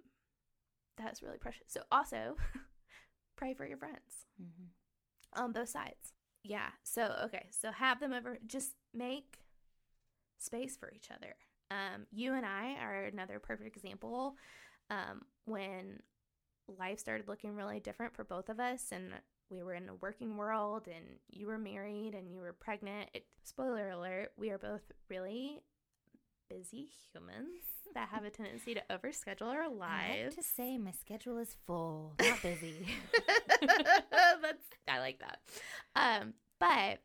that's 0.98 1.22
really 1.22 1.38
precious. 1.38 1.64
So 1.68 1.80
also 1.90 2.36
pray 3.36 3.54
for 3.54 3.64
your 3.66 3.78
friends 3.78 4.26
Mhm. 4.40 4.68
on 5.34 5.52
both 5.52 5.70
sides. 5.70 6.12
Yeah. 6.42 6.70
So 6.82 7.14
okay. 7.24 7.48
So 7.50 7.70
have 7.72 8.00
them 8.00 8.12
over. 8.12 8.38
Just 8.46 8.72
make 8.92 9.38
space 10.38 10.76
for 10.76 10.90
each 10.92 11.10
other. 11.10 11.34
Um, 11.70 12.06
you 12.10 12.34
and 12.34 12.44
I 12.44 12.74
are 12.82 13.04
another 13.04 13.38
perfect 13.38 13.74
example. 13.76 14.36
Um, 14.90 15.22
when 15.46 16.02
life 16.68 16.98
started 16.98 17.28
looking 17.28 17.54
really 17.54 17.80
different 17.80 18.14
for 18.14 18.24
both 18.24 18.48
of 18.50 18.60
us, 18.60 18.92
and 18.92 19.14
we 19.52 19.62
were 19.62 19.74
in 19.74 19.88
a 19.88 19.94
working 19.94 20.36
world, 20.36 20.86
and 20.86 21.04
you 21.28 21.46
were 21.46 21.58
married 21.58 22.14
and 22.14 22.32
you 22.32 22.40
were 22.40 22.52
pregnant. 22.54 23.10
It, 23.14 23.26
spoiler 23.44 23.90
alert: 23.90 24.32
we 24.36 24.50
are 24.50 24.58
both 24.58 24.82
really 25.08 25.60
busy 26.48 26.88
humans 27.12 27.60
that 27.94 28.08
have 28.08 28.24
a 28.24 28.30
tendency 28.38 28.74
to 28.74 28.82
overschedule 28.90 29.42
our 29.48 29.64
I 29.64 29.66
like 29.68 29.78
lives. 29.78 30.36
to 30.36 30.42
say 30.42 30.78
my 30.78 30.92
schedule 30.92 31.38
is 31.38 31.56
full, 31.66 32.14
not 32.20 32.42
busy. 32.42 32.86
That's 33.60 34.64
I 34.88 34.98
like 34.98 35.20
that. 35.20 35.40
Um, 35.94 36.34
but 36.58 37.00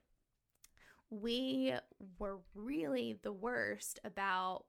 we 1.10 1.74
were 2.20 2.40
really 2.56 3.18
the 3.24 3.32
worst 3.32 4.00
about 4.04 4.66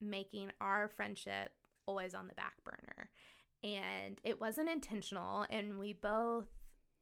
making 0.00 0.50
our 0.60 0.88
friendship 0.88 1.50
always 1.86 2.14
on 2.14 2.28
the 2.28 2.34
back 2.34 2.54
burner. 2.64 3.10
And 3.64 4.20
it 4.24 4.40
wasn't 4.40 4.68
intentional 4.68 5.44
and 5.50 5.78
we 5.78 5.92
both 5.92 6.46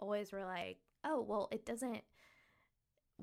always 0.00 0.32
were 0.32 0.44
like, 0.44 0.78
"Oh, 1.04 1.20
well, 1.20 1.48
it 1.52 1.64
doesn't 1.64 2.02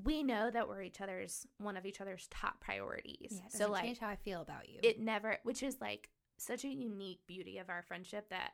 we 0.04 0.22
know 0.22 0.48
that 0.50 0.68
we're 0.68 0.82
each 0.82 1.00
other's 1.00 1.46
one 1.58 1.76
of 1.76 1.84
each 1.84 2.00
other's 2.00 2.28
top 2.30 2.60
priorities." 2.60 3.30
yeah, 3.32 3.48
so 3.48 3.70
like 3.70 3.82
change 3.84 3.98
how 3.98 4.08
I 4.08 4.16
feel 4.16 4.40
about 4.40 4.68
you. 4.68 4.78
it 4.82 5.00
never 5.00 5.38
which 5.42 5.62
is 5.62 5.76
like 5.80 6.08
such 6.36 6.64
a 6.64 6.68
unique 6.68 7.20
beauty 7.26 7.58
of 7.58 7.68
our 7.68 7.82
friendship 7.82 8.28
that 8.30 8.52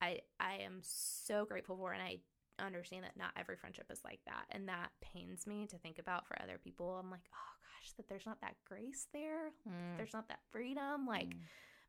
i 0.00 0.20
i 0.38 0.54
am 0.62 0.78
so 0.82 1.44
grateful 1.44 1.76
for 1.76 1.92
and 1.92 2.00
i 2.00 2.18
understand 2.64 3.02
that 3.02 3.16
not 3.16 3.30
every 3.36 3.56
friendship 3.56 3.86
is 3.90 4.00
like 4.04 4.20
that 4.26 4.44
and 4.50 4.68
that 4.68 4.90
pains 5.00 5.44
me 5.46 5.66
to 5.66 5.76
think 5.78 5.98
about 5.98 6.24
for 6.26 6.40
other 6.40 6.56
people 6.62 6.96
i'm 7.00 7.10
like 7.10 7.28
oh 7.34 7.54
gosh 7.82 7.92
that 7.96 8.08
there's 8.08 8.24
not 8.26 8.40
that 8.40 8.54
grace 8.64 9.08
there 9.12 9.50
Mm, 9.68 9.96
there's 9.96 10.14
not 10.14 10.28
that 10.28 10.38
freedom 10.52 11.04
like 11.06 11.30
mm. 11.30 11.40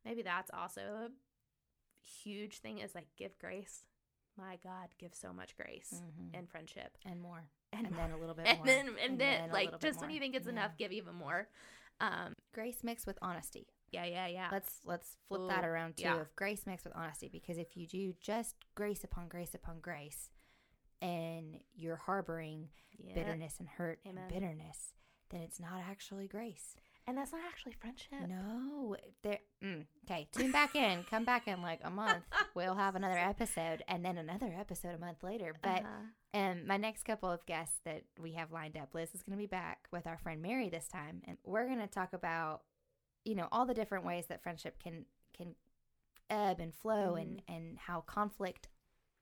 maybe 0.03 0.23
that's 0.23 0.49
also 0.51 0.81
a 0.81 1.09
huge 2.23 2.59
thing 2.59 2.79
is 2.79 2.95
like 2.95 3.07
give 3.15 3.37
grace 3.37 3.83
my 4.37 4.57
god 4.63 4.89
give 4.99 5.13
so 5.15 5.33
much 5.33 5.55
grace 5.57 5.93
Mhm. 5.93 6.33
in 6.37 6.47
friendship 6.47 6.97
and 7.05 7.19
more, 7.21 7.43
and, 7.73 7.85
and 7.87 7.95
more. 7.95 8.05
then 8.07 8.11
a 8.15 8.17
little 8.19 8.35
bit 8.39 8.47
and 8.47 8.57
more, 8.59 8.65
then 8.65 8.89
and, 9.03 9.19
then 9.19 9.49
a 9.49 9.53
like 9.53 9.79
just 9.79 9.99
when 10.01 10.09
you 10.09 10.19
think 10.19 10.35
it's 10.35 10.47
enough 10.47 10.77
give 10.77 10.91
even 10.91 11.15
more 11.15 11.47
um 11.99 12.33
grace 12.53 12.83
mixed 12.83 13.07
with 13.07 13.17
honesty. 13.21 13.67
yeah 13.91 14.05
yeah 14.05 14.27
yeah 14.27 14.49
Let's 14.51 14.79
let's 14.85 15.17
flip 15.27 15.47
that 15.49 15.65
around 15.65 15.97
too. 15.97 16.03
yeah. 16.03 16.21
Of 16.21 16.35
grace 16.35 16.65
mixed 16.65 16.85
with 16.85 16.95
honesty, 16.95 17.29
because 17.29 17.57
if 17.57 17.75
you 17.75 17.87
do 17.87 18.13
just 18.21 18.55
grace 18.75 19.03
upon 19.03 19.27
grace 19.27 19.53
upon 19.55 19.79
grace, 19.79 20.29
and 21.01 21.59
you're 21.75 21.95
harboring 21.95 22.69
yeah. 22.97 23.13
bitterness 23.15 23.55
and 23.59 23.67
hurt 23.67 23.99
Amen. 24.05 24.23
and 24.23 24.33
bitterness, 24.33 24.93
then 25.29 25.41
it's 25.41 25.59
not 25.59 25.79
actually 25.89 26.27
grace. 26.27 26.75
And 27.07 27.17
that's 27.17 27.31
not 27.31 27.39
actually 27.47 27.71
friendship. 27.79 28.27
No, 28.27 28.97
there. 29.23 29.39
Mm, 29.63 29.85
okay, 30.05 30.27
tune 30.33 30.51
back 30.51 30.75
in. 30.75 31.05
Come 31.09 31.23
back 31.23 31.47
in 31.47 31.61
like 31.61 31.79
a 31.83 31.89
month. 31.89 32.25
We'll 32.53 32.75
have 32.75 32.95
another 32.95 33.17
episode, 33.17 33.83
and 33.87 34.03
then 34.03 34.17
another 34.17 34.53
episode 34.59 34.93
a 34.95 34.97
month 34.97 35.23
later. 35.23 35.53
But 35.61 35.83
Uh-huh. 35.83 36.39
um, 36.39 36.67
my 36.67 36.75
next 36.77 37.03
couple 37.03 37.29
of 37.31 37.45
guests 37.45 37.77
that 37.85 38.03
we 38.19 38.33
have 38.33 38.51
lined 38.51 38.75
up, 38.75 38.93
Liz 38.93 39.13
is 39.15 39.21
going 39.23 39.37
to 39.37 39.41
be 39.41 39.45
back 39.47 39.87
with 39.91 40.05
our 40.07 40.17
friend 40.17 40.41
Mary 40.41 40.67
this 40.69 40.87
time, 40.87 41.21
and 41.25 41.37
we're 41.45 41.65
going 41.67 41.79
to 41.79 41.87
talk 41.87 42.11
about, 42.13 42.63
you 43.23 43.35
know, 43.35 43.47
all 43.51 43.65
the 43.65 43.73
different 43.75 44.05
ways 44.05 44.25
that 44.27 44.43
friendship 44.43 44.77
can 44.83 45.05
can 45.37 45.55
ebb 46.29 46.59
and 46.59 46.73
flow, 46.75 47.15
and 47.15 47.41
and 47.47 47.77
how 47.77 48.01
conflict 48.01 48.67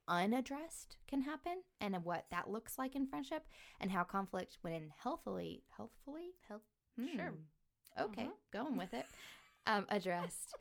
unaddressed 0.08 0.98
can 1.08 1.22
happen, 1.22 1.62
and 1.82 2.04
what 2.04 2.26
that 2.32 2.50
looks 2.50 2.78
like 2.78 2.96
in 2.96 3.06
friendship, 3.06 3.44
and 3.80 3.92
how 3.92 4.04
conflict, 4.04 4.58
when 4.62 4.92
healthily, 4.98 5.64
healthfully, 5.76 6.32
health, 6.48 6.62
Sure. 6.98 7.34
Okay, 8.00 8.30
going 8.52 8.78
with 8.78 8.94
it, 8.94 9.06
um, 9.68 9.86
addressed, 9.90 10.54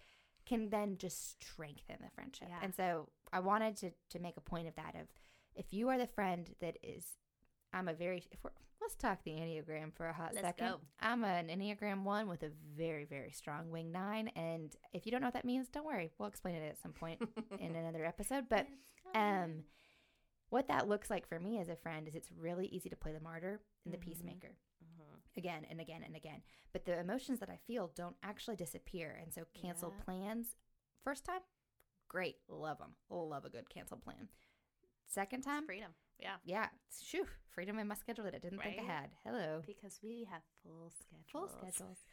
can 0.46 0.70
then 0.70 0.96
just 0.98 1.40
strengthen 1.42 1.96
the 2.00 2.10
friendship. 2.14 2.48
Yeah. 2.50 2.58
And 2.62 2.74
so 2.74 3.08
I 3.32 3.40
wanted 3.40 3.76
to 3.78 3.90
to 4.10 4.18
make 4.18 4.36
a 4.36 4.40
point 4.40 4.68
of 4.68 4.74
that. 4.76 4.94
Of 4.94 5.06
if 5.54 5.72
you 5.72 5.88
are 5.88 5.98
the 5.98 6.06
friend 6.06 6.48
that 6.60 6.76
is, 6.82 7.04
I'm 7.72 7.88
a 7.88 7.94
very. 7.94 8.22
If 8.30 8.38
we're, 8.44 8.50
let's 8.80 8.96
talk 8.96 9.18
the 9.24 9.30
enneagram 9.32 9.94
for 9.94 10.06
a 10.08 10.12
hot 10.12 10.32
Let's 10.34 10.46
second. 10.46 10.66
go. 10.68 10.80
I'm 11.00 11.24
an 11.24 11.48
enneagram 11.48 12.02
one 12.02 12.28
with 12.28 12.42
a 12.42 12.50
very 12.76 13.04
very 13.04 13.30
strong 13.30 13.70
wing 13.70 13.90
nine, 13.92 14.28
and 14.36 14.74
if 14.92 15.06
you 15.06 15.12
don't 15.12 15.20
know 15.22 15.28
what 15.28 15.34
that 15.34 15.44
means, 15.44 15.68
don't 15.68 15.86
worry. 15.86 16.10
We'll 16.18 16.28
explain 16.28 16.54
it 16.56 16.68
at 16.68 16.78
some 16.82 16.92
point 16.92 17.20
in 17.58 17.74
another 17.74 18.04
episode. 18.04 18.44
But 18.50 18.66
um, 19.14 19.64
what 20.50 20.68
that 20.68 20.88
looks 20.88 21.08
like 21.10 21.26
for 21.28 21.40
me 21.40 21.58
as 21.60 21.68
a 21.68 21.76
friend 21.76 22.06
is 22.06 22.14
it's 22.14 22.30
really 22.38 22.66
easy 22.66 22.88
to 22.90 22.96
play 22.96 23.12
the 23.12 23.20
martyr 23.20 23.60
and 23.84 23.94
the 23.94 23.98
Mhm. 23.98 24.02
peacemaker. 24.02 24.50
Again 25.36 25.66
and 25.68 25.80
again 25.80 26.02
and 26.04 26.16
again. 26.16 26.42
But 26.72 26.84
the 26.84 26.98
emotions 26.98 27.40
that 27.40 27.48
I 27.50 27.58
feel 27.66 27.88
don't 27.94 28.16
actually 28.22 28.56
disappear. 28.56 29.18
And 29.20 29.32
so 29.32 29.44
canceled 29.54 29.94
Yeah. 29.98 30.04
plans, 30.04 30.56
first 31.02 31.24
time, 31.24 31.40
great, 32.08 32.36
love 32.48 32.78
them. 32.78 32.96
Love 33.10 33.44
a 33.44 33.50
good 33.50 33.68
canceled 33.70 34.02
plan. 34.02 34.28
Second 35.06 35.38
It's 35.40 35.46
time, 35.46 35.66
freedom. 35.66 35.94
Yeah. 36.18 36.36
yeah, 36.44 36.68
shoo, 37.02 37.26
freedom 37.48 37.78
in 37.78 37.88
my 37.88 37.94
schedule 37.94 38.24
that 38.24 38.34
I 38.34 38.38
didn't 38.38 38.60
think 38.60 38.80
I 38.80 38.82
had. 38.84 39.10
Hello. 39.24 39.62
Because 39.66 40.00
we 40.02 40.24
have 40.30 40.42
full 40.62 40.90
schedules. 40.90 41.26
Full 41.30 41.48
schedules. 41.48 42.04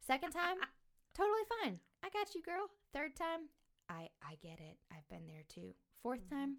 Second 0.00 0.32
time, 0.32 0.56
totally 1.14 1.42
fine. 1.62 1.80
I 2.02 2.08
got 2.10 2.34
you, 2.34 2.42
girl. 2.42 2.68
Third 2.92 3.16
time, 3.16 3.48
I 3.88 4.08
I 4.22 4.36
get 4.36 4.60
it. 4.60 4.78
I've 4.90 5.08
been 5.08 5.26
there 5.26 5.42
too. 5.48 5.74
4th 6.02 6.24
Mhm. 6.26 6.30
time, 6.30 6.56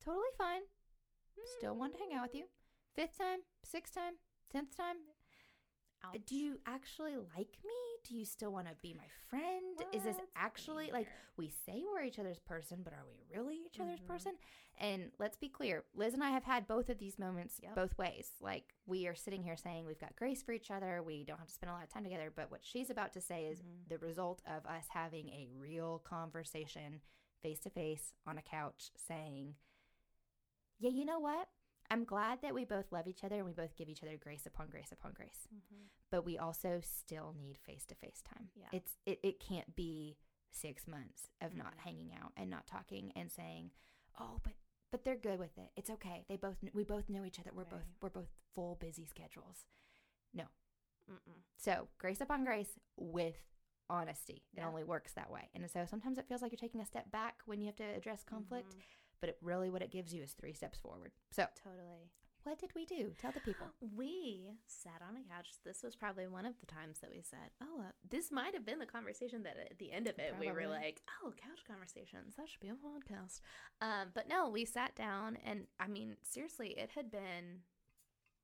totally 0.00 0.32
fine. 0.38 0.62
Still 1.58 1.76
want 1.76 1.92
to 1.94 1.98
hang 1.98 2.14
out 2.14 2.22
with 2.22 2.34
you. 2.34 2.48
Fifth 2.94 3.18
time, 3.18 3.40
sixth 3.64 3.94
time, 3.94 4.14
tenth 4.50 4.76
time, 4.76 4.96
Uh, 6.04 6.18
Do 6.26 6.34
you 6.36 6.58
actually 6.66 7.16
like 7.16 7.56
me? 7.64 7.74
Do 8.04 8.16
you 8.16 8.24
still 8.24 8.50
want 8.52 8.66
to 8.66 8.74
be 8.82 8.94
my 8.94 9.06
friend? 9.28 9.80
Is 9.92 10.02
this 10.02 10.16
actually 10.34 10.90
like 10.92 11.06
we 11.36 11.48
say 11.64 11.82
we're 11.90 12.02
each 12.02 12.18
other's 12.18 12.40
person, 12.40 12.80
but 12.82 12.92
are 12.92 13.04
we 13.06 13.36
really 13.36 13.56
each 13.64 13.78
other's 13.80 14.00
Mhm. 14.00 14.06
person? 14.08 14.32
And 14.78 15.12
let's 15.18 15.36
be 15.36 15.48
clear, 15.48 15.84
Liz 15.94 16.12
and 16.12 16.24
I 16.24 16.30
have 16.30 16.42
had 16.44 16.66
both 16.66 16.88
of 16.88 16.98
these 16.98 17.18
moments 17.18 17.60
Yep. 17.62 17.74
both 17.76 17.96
ways. 17.98 18.32
Like 18.40 18.74
we 18.86 19.06
are 19.06 19.14
sitting 19.14 19.42
here 19.44 19.56
saying 19.56 19.86
we've 19.86 19.98
got 20.00 20.16
grace 20.16 20.42
for 20.42 20.52
each 20.52 20.70
other, 20.70 21.02
we 21.02 21.22
don't 21.24 21.38
have 21.38 21.46
to 21.46 21.54
spend 21.54 21.70
a 21.70 21.74
lot 21.74 21.84
of 21.84 21.88
time 21.90 22.02
together, 22.04 22.30
but 22.34 22.50
what 22.50 22.64
she's 22.64 22.90
about 22.90 23.12
to 23.12 23.20
say 23.20 23.46
is 23.46 23.62
Mhm. 23.62 23.88
the 23.88 23.98
result 23.98 24.42
of 24.46 24.66
us 24.66 24.88
having 24.88 25.28
a 25.28 25.46
real 25.46 26.00
conversation 26.00 27.00
face 27.40 27.60
to 27.60 27.70
face 27.70 28.14
on 28.26 28.36
a 28.38 28.42
couch 28.42 28.90
saying, 28.96 29.56
"Yeah, 30.78 30.90
you 30.90 31.04
know 31.04 31.20
what? 31.20 31.48
I'm 31.92 32.04
glad 32.04 32.40
that 32.42 32.54
we 32.54 32.64
both 32.64 32.90
love 32.92 33.06
each 33.06 33.22
other 33.24 33.36
and 33.36 33.44
we 33.46 33.52
both 33.52 33.76
give 33.76 33.88
each 33.88 34.02
other 34.02 34.16
grace 34.16 34.46
upon 34.46 34.68
grace 34.68 34.92
upon 34.92 35.12
grace." 35.12 35.46
Mhm. 35.54 35.88
but 36.10 36.24
we 36.26 36.36
also 36.38 36.80
still 36.80 37.32
need 37.38 37.56
face 37.58 37.84
to 37.86 37.94
face 37.94 38.20
time. 38.22 38.50
Yeah. 38.54 38.68
It's 38.72 38.98
it, 39.06 39.20
it 39.22 39.40
can't 39.40 39.74
be 39.74 40.18
six 40.50 40.86
months 40.86 41.30
of 41.40 41.54
not 41.54 41.74
Mm-mm. 41.74 41.80
hanging 41.86 42.12
out 42.14 42.32
and 42.36 42.50
not 42.50 42.66
talking 42.66 43.12
and 43.16 43.30
saying, 43.32 43.70
Oh, 44.18 44.38
but 44.42 44.52
but 44.90 45.04
they're 45.04 45.16
good 45.16 45.38
with 45.38 45.56
it. 45.56 45.70
It's 45.74 45.88
okay. 45.88 46.24
They 46.28 46.36
both 46.36 46.56
we 46.74 46.84
both 46.84 47.08
know 47.08 47.24
each 47.24 47.38
other. 47.40 47.50
We're 47.54 47.64
both 47.64 47.86
we're 48.02 48.10
both 48.10 48.30
full 48.54 48.74
busy 48.76 49.06
schedules. 49.06 49.64
No. 50.34 50.44
Mm-mm. 51.10 51.40
So 51.56 51.88
grace 51.98 52.20
upon 52.20 52.44
grace 52.44 52.78
with 52.98 53.36
honesty. 53.88 54.44
It 54.52 54.58
Yeah. 54.60 54.68
only 54.68 54.84
works 54.84 55.12
that 55.14 55.30
way. 55.30 55.48
And 55.54 55.70
so 55.70 55.86
sometimes 55.86 56.18
it 56.18 56.26
feels 56.28 56.42
like 56.42 56.52
you're 56.52 56.58
taking 56.68 56.80
a 56.82 56.86
step 56.86 57.10
back 57.10 57.40
when 57.46 57.60
you 57.60 57.66
have 57.66 57.76
to 57.76 57.84
address 57.84 58.22
conflict, 58.24 58.74
Mhm. 58.74 58.82
But 59.22 59.30
it 59.30 59.38
really 59.40 59.70
what 59.70 59.80
it 59.80 59.90
gives 59.90 60.12
you 60.12 60.22
is 60.22 60.32
three 60.32 60.52
steps 60.52 60.78
forward. 60.78 61.12
So 61.30 61.46
Totally. 61.64 62.10
what 62.42 62.58
did 62.58 62.72
we 62.74 62.84
do? 62.84 63.12
Tell 63.18 63.32
the 63.32 63.40
people. 63.40 63.68
We 63.96 64.50
sat 64.66 65.00
on 65.08 65.16
a 65.16 65.22
couch. 65.34 65.48
This 65.64 65.82
was 65.82 65.94
probably 65.96 66.26
one 66.26 66.44
of 66.44 66.54
the 66.60 66.66
times 66.66 66.98
that 67.00 67.10
we 67.10 67.22
said, 67.22 67.50
"Oh, 67.62 67.80
uh, 67.80 67.92
this 68.10 68.30
might 68.32 68.52
have 68.54 68.66
been 68.66 68.78
the 68.80 68.86
conversation 68.86 69.44
that 69.44 69.56
at 69.70 69.78
the 69.78 69.92
end 69.92 70.06
of 70.08 70.18
it 70.18 70.34
we 70.40 70.48
were 70.48 70.54
Probably. 70.54 70.76
like, 70.76 71.02
oh, 71.22 71.30
couch 71.30 71.62
conversations. 71.66 72.34
That 72.36 72.48
should 72.50 72.60
be 72.60 72.68
a 72.68 72.72
podcast." 72.74 73.40
Um, 73.80 74.08
but 74.14 74.28
no, 74.28 74.48
we 74.50 74.64
sat 74.64 74.94
down, 74.96 75.38
and 75.46 75.66
I 75.80 75.86
mean, 75.86 76.16
seriously, 76.22 76.70
it 76.76 76.90
had 76.94 77.10
been 77.10 77.60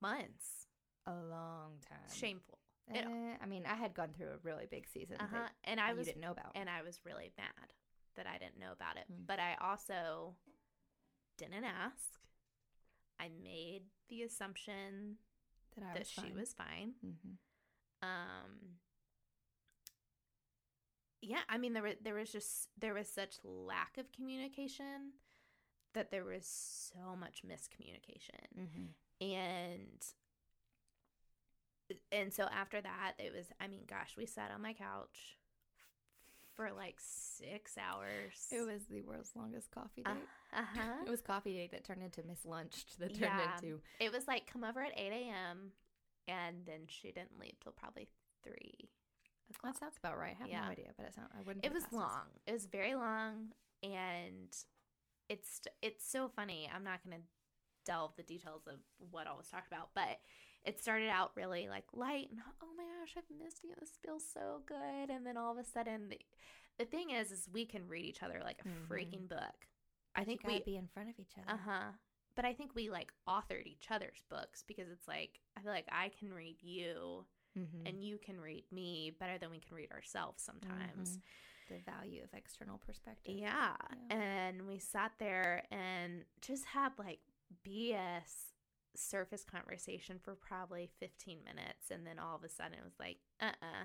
months. 0.01 0.67
A 1.07 1.13
long 1.15 1.73
time. 1.89 1.99
Shameful. 2.15 2.59
Eh, 2.95 3.03
I 3.43 3.47
mean, 3.47 3.65
I 3.67 3.75
had 3.75 3.95
gone 3.95 4.11
through 4.17 4.29
a 4.29 4.39
really 4.43 4.67
big 4.71 4.87
season 4.89 5.17
Uh 5.21 5.27
huh. 5.31 5.37
that 5.43 5.53
And 5.65 5.79
I 5.81 5.91
you 5.91 5.97
was 5.97 6.07
didn't 6.07 6.23
know 6.23 6.31
about. 6.33 6.53
and 6.55 6.71
I 6.71 6.83
was 6.83 7.01
really 7.05 7.33
mad 7.37 7.73
that 8.17 8.27
I 8.27 8.39
didn't 8.39 8.59
know 8.59 8.73
about 8.73 8.97
it. 8.97 9.05
Mm. 9.13 9.27
But 9.27 9.39
I 9.41 9.57
also 9.61 10.35
didn't 11.39 11.65
ask. 11.65 12.21
I 13.19 13.29
made 13.43 13.83
the 14.09 14.23
assumption 14.23 15.17
that 15.75 15.85
I 15.85 15.93
that 15.95 15.99
was 16.01 16.09
she 16.11 16.21
fine. 16.21 16.37
was 16.37 16.55
fine. 16.55 16.95
Mhm. 17.05 17.37
Um 18.03 18.79
Yeah, 21.21 21.41
I 21.49 21.59
mean 21.59 21.73
there 21.73 21.83
was 21.83 21.95
there 22.03 22.15
was 22.15 22.31
just 22.31 22.69
there 22.79 22.95
was 22.95 23.09
such 23.09 23.37
lack 23.43 23.99
of 23.99 24.13
communication 24.13 25.13
that 25.95 26.11
there 26.11 26.25
was 26.25 26.47
so 26.47 27.17
much 27.17 27.43
miscommunication. 27.43 28.47
Mhm. 28.57 28.89
And 29.21 30.05
and 32.13 32.33
so 32.33 32.45
after 32.45 32.81
that 32.81 33.15
it 33.19 33.33
was 33.35 33.47
I 33.61 33.67
mean 33.67 33.85
gosh, 33.87 34.17
we 34.17 34.27
sat 34.27 34.51
on 34.51 34.63
my 34.63 34.75
couch 34.75 35.39
for 36.59 36.73
like 36.77 36.97
6 36.99 37.79
hours. 37.79 38.49
It 38.51 38.67
was 38.67 38.83
the 38.91 39.01
world's 39.03 39.31
longest 39.37 39.71
coffee 39.71 40.03
uh, 40.05 40.15
date. 40.15 40.23
uh-huh. 40.53 41.05
It 41.07 41.11
was 41.11 41.21
coffee 41.21 41.55
date 41.55 41.71
that 41.71 41.85
turned 41.85 42.03
into 42.03 42.25
Miss 42.27 42.45
Lunched 42.45 42.99
that 42.99 43.11
turned 43.15 43.21
Yeah. 43.39 43.55
into 43.63 43.81
It 44.01 44.11
was 44.13 44.27
like 44.27 44.51
come 44.53 44.65
over 44.65 44.83
at 44.83 44.91
8 44.99 45.13
a.m. 45.13 45.71
and 46.27 46.57
then 46.67 46.81
she 46.89 47.13
didn't 47.13 47.39
leave 47.39 47.55
till 47.63 47.71
probably 47.71 48.09
3 48.43 48.53
o'clock. 49.51 49.75
that 49.75 49.79
sounds 49.79 49.97
about 50.03 50.19
right. 50.19 50.35
I 50.37 50.43
have 50.43 50.49
Yeah. 50.51 50.65
no 50.65 50.73
idea, 50.73 50.89
but 50.97 51.07
it 51.07 51.15
sound 51.15 51.29
I 51.39 51.43
wouldn't. 51.43 51.65
It 51.65 51.73
was 51.73 51.85
long. 51.93 52.27
It 52.45 52.53
was 52.53 52.67
very 52.67 52.97
long, 52.97 53.53
and 53.85 54.49
it's 55.29 55.61
it's 55.81 56.11
so 56.11 56.29
funny. 56.29 56.69
I'm 56.75 56.83
not 56.83 57.05
going 57.05 57.17
to 57.21 57.25
delve 57.87 58.17
the 58.17 58.25
details 58.25 58.67
of 58.67 58.81
what 59.13 59.29
all 59.29 59.37
was 59.39 59.47
talked 59.49 59.69
about, 59.69 59.91
but 59.95 60.19
it 60.65 60.81
started 60.81 61.09
out 61.09 61.31
really 61.37 61.69
like 61.69 61.85
light 61.93 62.29
and 62.31 62.41
oh 62.63 62.67
my 62.77 62.85
gosh, 63.01 63.15
I've 63.17 63.45
missed 63.45 63.63
you. 63.65 63.75
This 63.81 63.93
feels 64.05 64.25
so 64.33 64.61
good. 64.67 65.11
And 65.11 65.25
then 65.27 65.37
all 65.37 65.53
of 65.53 65.59
a 65.59 65.65
sudden, 65.65 66.09
the, 66.11 66.19
the 66.79 66.85
thing 66.85 67.11
is, 67.11 67.31
is 67.33 67.49
we 67.53 67.65
can 67.65 67.87
read 67.89 68.05
each 68.05 68.23
other 68.23 68.41
like 68.45 68.61
a 68.65 68.69
Mhm. 68.69 68.89
freaking 68.89 69.29
book. 69.29 69.67
I 70.15 70.25
think 70.25 70.43
we 70.47 70.61
be 70.61 70.77
in 70.77 70.89
front 70.89 71.09
of 71.11 71.19
each 71.19 71.33
other. 71.39 71.53
uh 71.53 71.57
huh. 71.65 71.93
But 72.35 72.45
I 72.45 72.53
think 72.55 72.75
we 72.75 72.89
like 72.91 73.13
authored 73.29 73.67
each 73.67 73.87
other's 73.91 74.23
books 74.29 74.63
because 74.67 74.89
it's 74.91 75.09
like 75.09 75.41
I 75.57 75.61
feel 75.63 75.73
like 75.73 75.89
I 75.91 76.11
can 76.11 76.33
read 76.33 76.63
you 76.63 77.25
Mhm. 77.57 77.89
and 77.89 78.05
you 78.05 78.19
can 78.19 78.41
read 78.41 78.65
me 78.71 79.11
better 79.19 79.39
than 79.39 79.51
we 79.51 79.59
can 79.61 79.75
read 79.75 79.91
ourselves 79.93 80.43
sometimes. 80.43 81.19
Mhm. 81.19 81.23
the 81.69 81.79
value 81.81 82.23
of 82.25 82.33
external 82.33 82.79
perspective. 82.79 83.35
Yeah. 83.37 83.77
Yeah. 84.11 84.17
And 84.17 84.67
we 84.67 84.79
sat 84.79 85.13
there 85.19 85.67
and 85.71 86.25
just 86.41 86.65
had 86.65 86.99
like 86.99 87.21
BS 87.63 88.48
surface 88.97 89.45
conversation 89.45 90.19
for 90.23 90.35
probably 90.35 90.89
15 91.01 91.39
minutes. 91.45 91.91
And 91.91 92.07
then 92.07 92.19
all 92.19 92.37
of 92.37 92.45
a 92.45 92.49
sudden 92.49 92.75
it 92.75 92.85
was 92.85 92.99
like, 92.99 93.19
uh 93.41 93.53
uh 93.63 93.85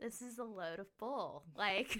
this 0.00 0.22
is 0.22 0.38
a 0.38 0.44
load 0.44 0.78
of 0.78 0.86
bull. 0.98 1.44
Like, 1.56 1.98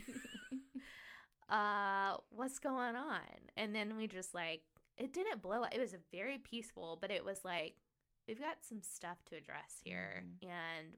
uh, 1.49 2.17
what's 2.31 2.59
going 2.59 2.97
on? 2.97 3.21
And 3.57 3.75
then 3.75 3.97
we 3.97 4.07
just 4.07 4.35
like, 4.35 4.63
it 4.97 5.13
didn't 5.13 5.43
blow 5.43 5.63
up. 5.63 5.75
It 5.75 5.81
was 5.81 5.95
very 6.13 6.39
peaceful, 6.39 6.99
but 7.01 7.11
it 7.11 7.25
was 7.25 7.45
like, 7.45 7.75
we've 8.27 8.39
got 8.41 8.59
some 8.69 8.83
stuff 8.83 9.19
to 9.27 9.37
address 9.37 9.81
here. 9.83 10.25
Mhm. 10.45 10.49
And 10.49 10.97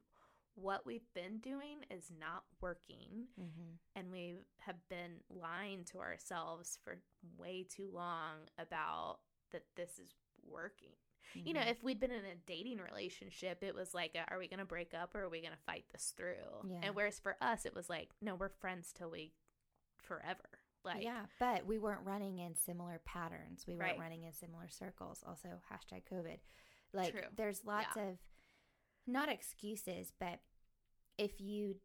what 0.55 0.85
we've 0.85 1.11
been 1.15 1.39
doing 1.39 1.85
is 1.91 2.11
not 2.11 2.45
working 2.61 3.29
Mhm. 3.41 3.79
and 3.95 4.11
we 4.11 4.37
have 4.59 4.87
been 4.89 5.23
lying 5.31 5.85
to 5.87 5.99
ourselves 6.01 6.77
for 6.83 7.01
way 7.39 7.63
too 7.65 7.91
long 7.91 8.49
about 8.59 9.21
that 9.53 9.65
this 9.77 9.99
is 9.99 10.13
working. 10.43 10.97
You 11.35 11.55
know, 11.55 11.61
Mhm. 11.61 11.71
if 11.71 11.83
we'd 11.83 12.01
been 12.01 12.11
in 12.11 12.25
a 12.25 12.35
dating 12.35 12.79
relationship, 12.79 13.63
it 13.63 13.75
was 13.75 13.95
like, 13.95 14.15
a, 14.17 14.29
are 14.33 14.39
we 14.39 14.49
going 14.49 14.59
to 14.59 14.65
break 14.65 14.95
up 14.95 15.15
or 15.15 15.23
are 15.23 15.29
we 15.29 15.41
going 15.41 15.53
to 15.53 15.63
fight 15.65 15.85
this 15.93 16.13
through? 16.17 16.67
Yeah. 16.69 16.81
And 16.83 16.95
whereas 16.97 17.19
for 17.21 17.37
us, 17.41 17.65
it 17.67 17.75
was 17.75 17.89
like, 17.89 18.11
no, 18.21 18.35
we're 18.35 18.49
friends 18.49 18.93
till 18.93 19.11
we 19.11 19.33
forever. 19.99 20.49
Like, 20.83 21.03
yeah, 21.05 21.27
but 21.39 21.67
we 21.67 21.79
weren't 21.79 22.05
running 22.07 22.39
in 22.39 22.55
similar 22.57 22.99
patterns. 23.05 23.67
We 23.67 23.75
weren't 23.77 23.91
Right. 23.93 23.99
running 23.99 24.25
in 24.25 24.33
similar 24.33 24.69
circles. 24.69 25.23
Also, 25.23 25.61
hashtag 25.71 26.05
COVID. 26.05 26.41
Like, 26.93 27.13
True. 27.13 27.29
there's 27.37 27.65
lots 27.65 27.95
Yeah. 27.97 28.09
of 28.09 28.19
not 29.07 29.29
excuses, 29.29 30.11
but 30.19 30.41
if 31.19 31.39
you, 31.41 31.81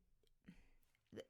the, 1.11 1.23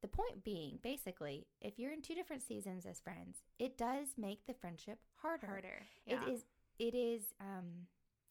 the 0.00 0.08
point 0.08 0.42
being, 0.42 0.78
basically, 0.78 1.46
if 1.60 1.78
you're 1.78 1.92
in 1.92 2.00
two 2.02 2.14
different 2.14 2.42
seasons 2.42 2.86
as 2.86 2.98
friends, 3.00 3.42
it 3.58 3.76
does 3.76 4.16
make 4.16 4.46
the 4.46 4.54
friendship 4.54 4.98
harder. 5.16 5.46
harder. 5.46 5.86
It 6.06 6.12
Yeah. 6.14 6.28
is. 6.28 6.44
It 6.78 6.94
is. 6.94 7.32
Um, 7.40 7.86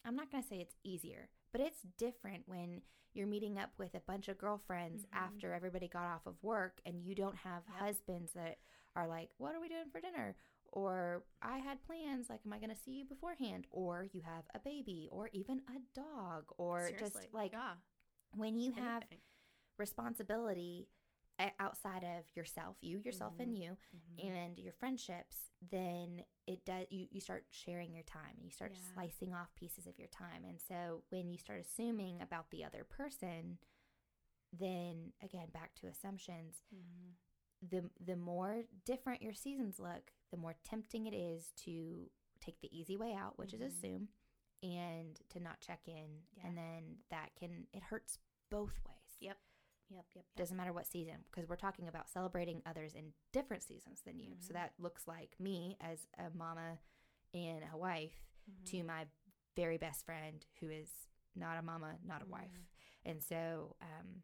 I'm 0.06 0.16
not 0.16 0.32
gonna 0.32 0.44
say 0.44 0.58
it's 0.60 0.76
easier, 0.84 1.30
but 1.52 1.62
it's 1.62 1.82
different 1.98 2.44
when 2.48 2.82
you're 3.14 3.28
meeting 3.28 3.58
up 3.58 3.72
with 3.78 3.94
a 3.96 4.02
bunch 4.02 4.28
of 4.28 4.38
girlfriends 4.38 5.06
Mhm. 5.12 5.12
after 5.14 5.54
everybody 5.54 5.88
got 5.88 6.06
off 6.06 6.26
of 6.26 6.36
work, 6.44 6.80
and 6.86 7.02
you 7.04 7.16
don't 7.16 7.36
have 7.38 7.64
Yep. 7.68 7.76
husbands 7.80 8.34
that 8.34 8.58
are 8.96 9.08
like, 9.08 9.30
"What 9.38 9.56
are 9.56 9.60
we 9.62 9.70
doing 9.70 9.90
for 9.92 10.00
dinner?" 10.02 10.36
Or 10.72 11.26
I 11.42 11.60
had 11.60 11.84
plans. 11.84 12.30
Like, 12.30 12.42
am 12.46 12.54
I 12.54 12.60
gonna 12.60 12.76
see 12.76 12.92
you 12.94 13.06
beforehand? 13.06 13.68
Or 13.72 14.04
you 14.12 14.22
have 14.22 14.46
a 14.54 14.60
baby, 14.60 15.08
or 15.12 15.30
even 15.34 15.62
a 15.70 15.80
dog, 15.94 16.52
or 16.58 16.88
Seriously. 16.88 17.00
just 17.00 17.34
like 17.34 17.52
yeah, 17.52 17.76
when 18.36 18.60
you 18.60 18.72
have 18.74 19.04
responsibility 19.78 20.90
outside 21.60 22.04
of 22.04 22.26
yourself, 22.36 22.78
you, 22.82 23.00
yourself, 23.00 23.34
and 23.40 23.54
Mhm. 23.54 23.58
you, 23.58 23.78
Mhm. 23.96 24.24
and 24.36 24.60
your 24.60 24.74
friendships, 24.74 25.52
then 25.62 26.26
it 26.48 26.64
does 26.66 26.88
you, 26.90 27.08
you 27.12 27.20
start 27.20 27.46
sharing 27.52 27.94
your 27.94 28.04
time 28.04 28.36
and 28.38 28.46
you 28.46 28.52
start 28.52 28.76
Yeah. 28.76 28.94
slicing 28.94 29.34
off 29.34 29.54
pieces 29.56 29.88
of 29.88 29.98
your 29.98 30.08
time. 30.10 30.44
And 30.46 30.60
so 30.62 31.04
when 31.10 31.30
you 31.30 31.38
start 31.38 31.60
assuming 31.60 32.22
about 32.22 32.50
the 32.52 32.64
other 32.64 32.84
person, 32.84 33.60
then 34.54 35.14
again 35.22 35.50
back 35.52 35.74
to 35.76 35.88
assumptions, 35.88 36.64
Mhm. 36.74 37.16
the 37.62 37.90
the 38.00 38.16
more 38.16 38.64
different 38.86 39.22
your 39.22 39.34
seasons 39.34 39.80
look, 39.80 40.14
the 40.32 40.38
more 40.38 40.54
tempting 40.64 41.06
it 41.08 41.14
is 41.14 41.52
to 41.58 42.10
take 42.40 42.60
the 42.62 42.78
easy 42.78 42.96
way 42.98 43.14
out, 43.14 43.38
which 43.38 43.54
is 43.54 43.62
assume, 43.62 44.10
and 44.62 45.20
to 45.30 45.40
not 45.40 45.60
check 45.62 45.88
in. 45.88 46.24
Yeah. 46.38 46.48
And 46.48 46.58
then 46.58 47.04
that 47.10 47.36
can 47.36 47.68
it 47.74 47.84
hurts 47.84 48.20
both 48.50 48.84
ways. 48.86 48.95
Yep. 49.90 50.06
Yep. 50.16 50.16
Yep. 50.16 50.26
Doesn't 50.36 50.58
matter 50.58 50.74
what 50.74 50.88
season, 50.88 51.18
because 51.26 51.48
we're 51.48 51.56
talking 51.56 51.88
about 51.88 52.10
celebrating 52.10 52.62
others 52.66 52.94
in 52.94 53.14
different 53.32 53.64
seasons 53.64 54.02
than 54.06 54.20
you. 54.20 54.36
So 54.40 54.50
Mhm. 54.50 54.54
that 54.54 54.74
looks 54.80 55.08
like 55.08 55.40
me 55.40 55.78
as 55.80 56.08
a 56.18 56.30
mama 56.32 56.80
and 57.34 57.64
a 57.72 57.78
wife 57.78 58.26
Mhm. 58.50 58.66
to 58.72 58.84
my 58.84 59.08
very 59.56 59.78
best 59.78 60.06
friend 60.06 60.46
who 60.60 60.70
is 60.70 61.08
not 61.36 61.58
a 61.58 61.62
mama, 61.62 61.98
not 62.04 62.22
a 62.22 62.26
wife. 62.26 62.52
Mhm. 62.52 62.66
And 63.12 63.24
so, 63.24 63.76
um, 63.82 64.24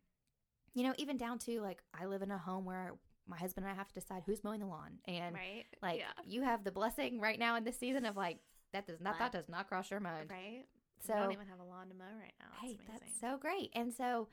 you 0.73 0.83
know, 0.83 0.93
even 0.97 1.17
down 1.17 1.37
to 1.39 1.61
like, 1.61 1.83
I 1.93 2.05
live 2.05 2.21
in 2.21 2.31
a 2.31 2.37
home 2.37 2.65
where 2.65 2.97
my 3.27 3.37
husband 3.37 3.65
and 3.65 3.71
I 3.71 3.75
have 3.75 3.87
to 3.89 3.93
decide 3.93 4.23
who's 4.23 4.43
mowing 4.43 4.61
the 4.61 4.65
lawn. 4.65 4.99
And 5.05 5.35
right. 5.35 5.65
like, 5.81 5.99
yeah. 5.99 6.13
you 6.25 6.41
have 6.41 6.63
the 6.63 6.71
blessing 6.71 7.19
right 7.19 7.37
now 7.37 7.55
in 7.55 7.63
this 7.63 7.77
season 7.77 8.05
of 8.05 8.17
like, 8.17 8.39
that 8.71 8.87
does 8.87 8.99
not, 9.01 9.19
that 9.19 9.31
does 9.31 9.49
not 9.49 9.67
cross 9.67 9.91
your 9.91 9.99
mind. 9.99 10.31
Right. 10.31 10.65
So, 10.99 11.13
we 11.13 11.19
don't 11.19 11.31
even 11.33 11.47
have 11.47 11.59
a 11.59 11.63
lawn 11.63 11.89
to 11.89 11.95
mow 11.95 12.05
right 12.05 12.33
now. 12.39 12.45
It's 12.53 12.61
hey, 12.61 12.73
amazing. 12.75 12.85
that's 12.99 13.19
so 13.19 13.37
great. 13.37 13.71
And 13.73 13.93
so, 13.93 14.29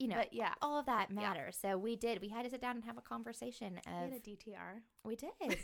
you 0.00 0.08
know, 0.08 0.16
but 0.16 0.32
yeah, 0.32 0.54
all 0.62 0.78
of 0.78 0.86
that 0.86 1.08
Yeah. 1.10 1.16
matters. 1.20 1.56
So 1.60 1.76
we 1.78 1.94
did. 1.94 2.20
We 2.20 2.28
had 2.28 2.44
to 2.44 2.50
sit 2.50 2.60
down 2.60 2.74
and 2.76 2.84
have 2.84 2.98
a 2.98 3.02
conversation 3.02 3.78
we 3.86 3.92
had 3.92 4.12
a 4.12 4.18
DTR. 4.20 4.82
we 5.04 5.14
did. 5.16 5.30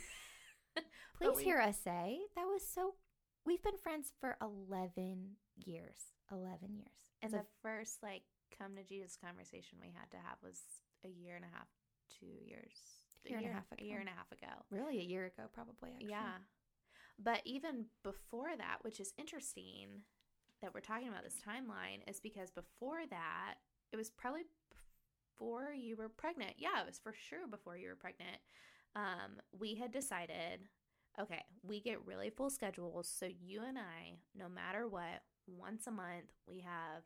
Please 1.18 1.36
we- 1.36 1.44
hear 1.44 1.58
us 1.58 1.78
say 1.82 2.18
that 2.36 2.44
was 2.46 2.66
so. 2.68 2.94
We've 3.44 3.62
been 3.62 3.78
friends 3.78 4.12
for 4.20 4.36
eleven 4.42 5.36
years. 5.56 5.96
Eleven 6.30 6.74
years. 6.76 6.90
And 7.22 7.30
So 7.32 7.38
the 7.38 7.46
first 7.62 8.02
like 8.02 8.22
come 8.56 8.76
to 8.76 8.84
Jesus 8.84 9.16
conversation 9.16 9.78
we 9.80 9.88
had 9.96 10.10
to 10.10 10.16
have 10.18 10.36
was 10.42 10.60
a 11.04 11.08
year 11.08 11.36
and 11.36 11.44
a 11.44 11.48
half, 11.56 11.68
two 12.20 12.26
years, 12.44 12.72
Year 13.24 13.38
and 13.38 13.46
a 13.46 13.52
half 13.52 13.64
a 13.78 13.82
year 13.82 13.98
and 14.00 14.08
a 14.08 14.12
half 14.12 14.30
ago. 14.32 14.52
really 14.70 14.98
a 14.98 15.02
year 15.02 15.26
ago, 15.26 15.44
probably. 15.52 15.90
Actually. 15.94 16.10
Yeah. 16.10 16.32
But 17.18 17.40
even 17.46 17.86
before 18.04 18.54
that, 18.56 18.78
which 18.82 19.00
is 19.00 19.14
interesting 19.16 20.02
that 20.60 20.74
we're 20.74 20.80
talking 20.80 21.08
about 21.08 21.24
this 21.24 21.40
timeline, 21.46 22.06
is 22.08 22.20
because 22.20 22.50
before 22.50 23.00
that, 23.10 23.54
it 23.92 23.96
was 23.96 24.10
probably 24.10 24.42
before 25.36 25.72
you 25.72 25.96
were 25.96 26.08
pregnant. 26.08 26.54
Yeah, 26.58 26.80
it 26.80 26.86
was 26.86 26.98
for 26.98 27.14
sure 27.28 27.46
before 27.46 27.76
you 27.76 27.88
were 27.88 27.96
pregnant. 27.96 28.38
Um, 28.94 29.40
we 29.58 29.74
had 29.74 29.92
decided, 29.92 30.60
okay, 31.20 31.42
we 31.62 31.80
get 31.80 32.04
really 32.06 32.30
full 32.30 32.50
schedules. 32.50 33.08
So 33.08 33.26
you 33.26 33.62
and 33.66 33.78
I, 33.78 34.18
no 34.34 34.48
matter 34.48 34.88
what, 34.88 35.22
once 35.46 35.86
a 35.86 35.90
month, 35.90 36.32
we 36.46 36.60
have 36.60 37.02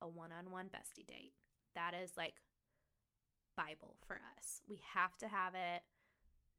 a 0.00 0.08
one 0.08 0.30
on 0.32 0.50
one 0.50 0.66
bestie 0.66 1.06
date. 1.06 1.32
That 1.74 1.94
is 1.94 2.12
like 2.16 2.34
Bible 3.56 3.96
for 4.06 4.20
us. 4.36 4.60
We 4.68 4.80
have 4.94 5.16
to 5.18 5.28
have 5.28 5.54
it 5.54 5.82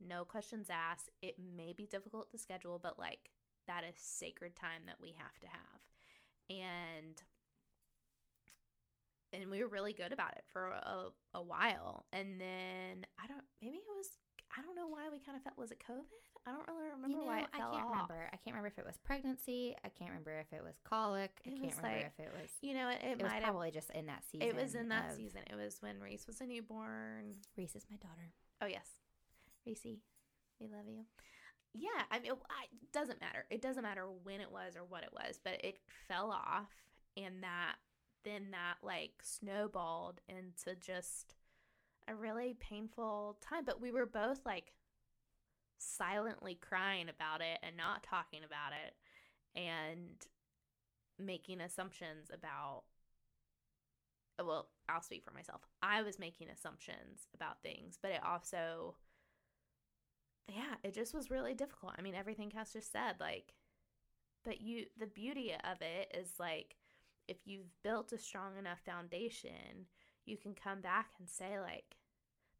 no 0.05 0.25
questions 0.25 0.67
asked. 0.69 1.09
It 1.21 1.35
may 1.55 1.73
be 1.73 1.85
difficult 1.85 2.31
to 2.31 2.37
schedule, 2.37 2.79
but 2.81 2.99
like 2.99 3.29
that 3.67 3.83
is 3.83 3.95
sacred 3.97 4.55
time 4.55 4.81
that 4.87 4.99
we 5.01 5.15
have 5.17 5.39
to 5.39 5.47
have. 5.47 5.81
And 6.49 7.21
and 9.33 9.49
we 9.49 9.61
were 9.63 9.69
really 9.69 9.93
good 9.93 10.11
about 10.13 10.31
it 10.33 10.43
for 10.51 10.67
a, 10.67 11.07
a 11.33 11.41
while. 11.41 12.05
And 12.13 12.39
then 12.39 13.05
I 13.21 13.27
don't 13.27 13.43
maybe 13.61 13.77
it 13.77 13.83
was 13.97 14.07
I 14.57 14.61
don't 14.61 14.75
know 14.75 14.87
why 14.87 15.09
we 15.11 15.17
kind 15.19 15.35
of 15.35 15.41
felt 15.43 15.57
was 15.57 15.71
it 15.71 15.81
COVID? 15.89 16.05
I 16.45 16.51
don't 16.51 16.67
really 16.67 16.89
remember 16.93 17.07
You 17.07 17.17
know, 17.21 17.25
why 17.25 17.39
it 17.39 17.47
I 17.53 17.57
fell 17.57 17.71
can't 17.71 17.85
off. 17.85 17.91
remember. 17.91 18.27
I 18.31 18.37
can't 18.37 18.53
remember 18.55 18.67
if 18.67 18.77
it 18.77 18.85
was 18.85 18.97
pregnancy. 19.03 19.75
I 19.83 19.89
can't 19.89 20.11
remember 20.11 20.37
if 20.39 20.51
it 20.53 20.61
was 20.63 20.75
colic. 20.83 21.31
I 21.47 21.49
can't 21.49 21.61
remember 21.61 21.81
like- 21.87 22.11
if 22.13 22.19
it 22.19 22.31
was. 22.39 22.49
You 22.61 22.73
know, 22.75 22.89
it, 22.89 22.99
it, 23.01 23.07
It 23.17 23.23
was 23.23 23.31
might 23.31 23.41
have 23.41 23.53
probably 23.55 23.71
just 23.71 23.89
in 23.91 24.05
that 24.07 24.23
season. 24.29 24.47
it 24.47 24.55
was 24.55 24.75
in 24.75 24.89
that 24.89 25.11
of- 25.11 25.15
season. 25.15 25.41
It 25.49 25.55
was 25.55 25.77
when 25.81 25.99
Reese 25.99 26.27
was 26.27 26.39
a 26.41 26.45
newborn. 26.45 27.33
Reese 27.57 27.75
is 27.75 27.85
my 27.89 27.97
daughter. 27.97 28.29
Oh 28.61 28.67
yes, 28.67 28.85
Reese, 29.65 29.83
we 30.59 30.67
love 30.67 30.85
you. 30.87 31.05
Yeah, 31.73 32.03
I 32.11 32.19
mean, 32.19 32.33
I, 32.33 32.65
it 32.83 32.91
doesn't 32.93 33.19
matter. 33.21 33.45
It 33.49 33.61
doesn't 33.61 33.81
matter 33.81 34.05
when 34.23 34.39
it 34.41 34.51
was 34.51 34.75
or 34.75 34.83
what 34.83 35.01
it 35.03 35.09
was, 35.11 35.39
but 35.43 35.63
it 35.65 35.79
fell 36.07 36.29
off, 36.29 36.69
and 37.17 37.41
that 37.41 37.75
then 38.23 38.51
that 38.51 38.75
like 38.81 39.13
snowballed 39.21 40.21
into 40.27 40.79
just 40.79 41.35
a 42.07 42.15
really 42.15 42.55
painful 42.59 43.37
time. 43.41 43.65
But 43.65 43.81
we 43.81 43.91
were 43.91 44.05
both 44.05 44.45
like 44.45 44.73
silently 45.77 46.55
crying 46.55 47.09
about 47.09 47.41
it 47.41 47.59
and 47.61 47.75
not 47.75 48.03
talking 48.03 48.41
about 48.45 48.71
it, 48.85 48.95
and 49.59 50.25
making 51.19 51.61
assumptions 51.61 52.29
about 52.33 52.83
well, 54.41 54.67
I'll 54.89 55.01
speak 55.01 55.23
for 55.23 55.31
myself. 55.31 55.61
I 55.81 56.01
was 56.01 56.19
making 56.19 56.49
assumptions 56.49 57.27
about 57.35 57.61
things, 57.61 57.97
but 58.01 58.11
it 58.11 58.21
also, 58.25 58.95
yeah, 60.49 60.75
it 60.83 60.93
just 60.93 61.13
was 61.13 61.29
really 61.29 61.53
difficult. 61.53 61.93
I 61.97 62.01
mean, 62.01 62.15
everything 62.15 62.49
Cass 62.49 62.73
just 62.73 62.91
said, 62.91 63.15
like, 63.19 63.53
but 64.43 64.61
you, 64.61 64.85
the 64.97 65.07
beauty 65.07 65.53
of 65.53 65.81
it 65.81 66.15
is 66.17 66.33
like, 66.39 66.75
if 67.27 67.37
you've 67.45 67.71
built 67.83 68.11
a 68.11 68.17
strong 68.17 68.57
enough 68.57 68.79
foundation, 68.85 69.87
you 70.25 70.37
can 70.37 70.53
come 70.53 70.81
back 70.81 71.07
and 71.19 71.29
say, 71.29 71.59
like, 71.59 71.95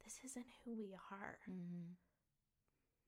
this 0.04 0.20
isn't 0.26 0.46
who 0.66 0.76
we 0.76 0.94
are. 1.12 1.38
Mm-hmm. 1.50 1.94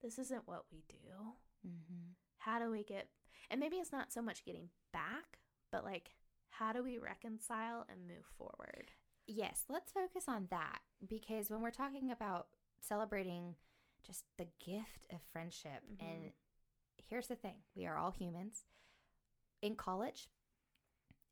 This 0.02 0.18
isn't 0.18 0.46
what 0.46 0.64
we 0.72 0.82
do. 0.88 1.66
Mm-hmm. 1.66 2.12
How 2.38 2.58
do 2.58 2.70
we 2.70 2.84
get, 2.84 3.08
and 3.50 3.60
maybe 3.60 3.76
it's 3.76 3.92
not 3.92 4.12
so 4.12 4.22
much 4.22 4.44
getting 4.44 4.68
back, 4.92 5.38
but 5.72 5.84
like 5.84 6.10
how 6.50 6.72
do 6.72 6.82
we 6.82 6.98
reconcile 6.98 7.84
and 7.90 8.06
move 8.06 8.24
forward? 8.38 8.92
Yes, 9.26 9.64
let's 9.68 9.92
focus 9.92 10.24
on 10.28 10.46
that 10.50 10.78
because 11.06 11.50
when 11.50 11.60
we're 11.60 11.70
talking 11.70 12.10
about 12.10 12.46
celebrating 12.80 13.56
just 14.06 14.24
the 14.38 14.46
gift 14.64 15.06
of 15.12 15.20
friendship, 15.32 15.82
Mhm. 15.90 16.00
and 16.00 16.32
here's 16.96 17.26
the 17.26 17.36
thing 17.36 17.64
we 17.74 17.84
are 17.86 17.96
all 17.96 18.12
humans. 18.12 18.64
In 19.60 19.74
college, 19.74 20.28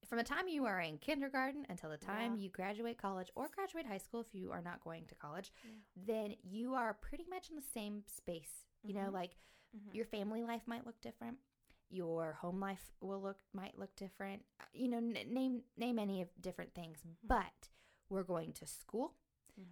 from 0.06 0.18
the 0.18 0.24
time 0.24 0.48
you 0.48 0.64
are 0.66 0.80
in 0.80 0.98
kindergarten 0.98 1.66
until 1.68 1.90
the 1.90 1.96
time 1.98 2.34
Yeah. 2.36 2.42
you 2.42 2.48
graduate 2.50 2.98
college 2.98 3.30
or 3.34 3.48
graduate 3.48 3.86
high 3.86 3.98
school, 3.98 4.20
if 4.20 4.34
you 4.34 4.50
are 4.52 4.62
not 4.62 4.82
going 4.82 5.06
to 5.06 5.14
college, 5.14 5.52
Yeah. 5.64 5.70
then 5.96 6.36
you 6.42 6.74
are 6.74 6.94
pretty 6.94 7.24
much 7.28 7.50
in 7.50 7.56
the 7.56 7.62
same 7.62 8.04
space. 8.06 8.64
You 8.82 8.94
know, 8.94 9.08
Mhm. 9.08 9.12
like 9.12 9.36
your 9.92 10.04
family 10.04 10.42
life 10.42 10.66
might 10.66 10.86
look 10.86 11.00
different 11.00 11.38
your 11.90 12.32
home 12.34 12.58
life 12.60 12.92
will 13.00 13.20
look 13.20 13.38
might 13.52 13.78
look 13.78 13.94
different 13.94 14.44
Uh, 14.58 14.64
you 14.72 14.88
know 14.88 14.96
n- 14.96 15.12
name 15.32 15.62
name 15.76 15.98
any 15.98 16.22
of 16.22 16.28
different 16.40 16.74
things 16.74 17.04
but 17.22 17.68
we're 18.08 18.22
going 18.24 18.52
to 18.54 18.66
school 18.66 19.14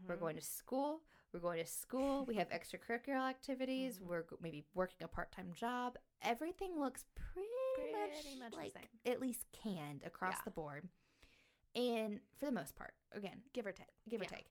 we're 0.06 0.16
Mhm. 0.16 0.20
going 0.20 0.36
to 0.36 0.42
school 0.42 1.02
we're 1.32 1.40
going 1.40 1.58
to 1.58 1.66
school 1.70 2.24
we 2.26 2.34
have 2.36 2.48
extracurricular 2.58 3.16
activities 3.28 3.98
Mhm. 3.98 4.02
we're 4.06 4.24
maybe 4.40 4.64
working 4.74 5.02
a 5.02 5.08
part-time 5.08 5.52
job 5.54 5.96
everything 6.20 6.78
looks 6.78 7.04
pretty, 7.14 7.48
Pretty 7.74 7.92
much, 8.38 8.52
much 8.52 8.54
like 8.74 8.88
at 9.06 9.20
least 9.20 9.46
canned 9.52 10.02
across 10.04 10.34
Yeah. 10.34 10.42
the 10.44 10.50
board 10.50 10.88
and 11.74 12.20
for 12.36 12.46
the 12.46 12.52
most 12.52 12.76
part 12.76 12.94
again 13.12 13.42
give 13.52 13.66
or 13.66 13.72
take. 13.72 13.86
give 14.08 14.20
or 14.20 14.24
take. 14.26 14.50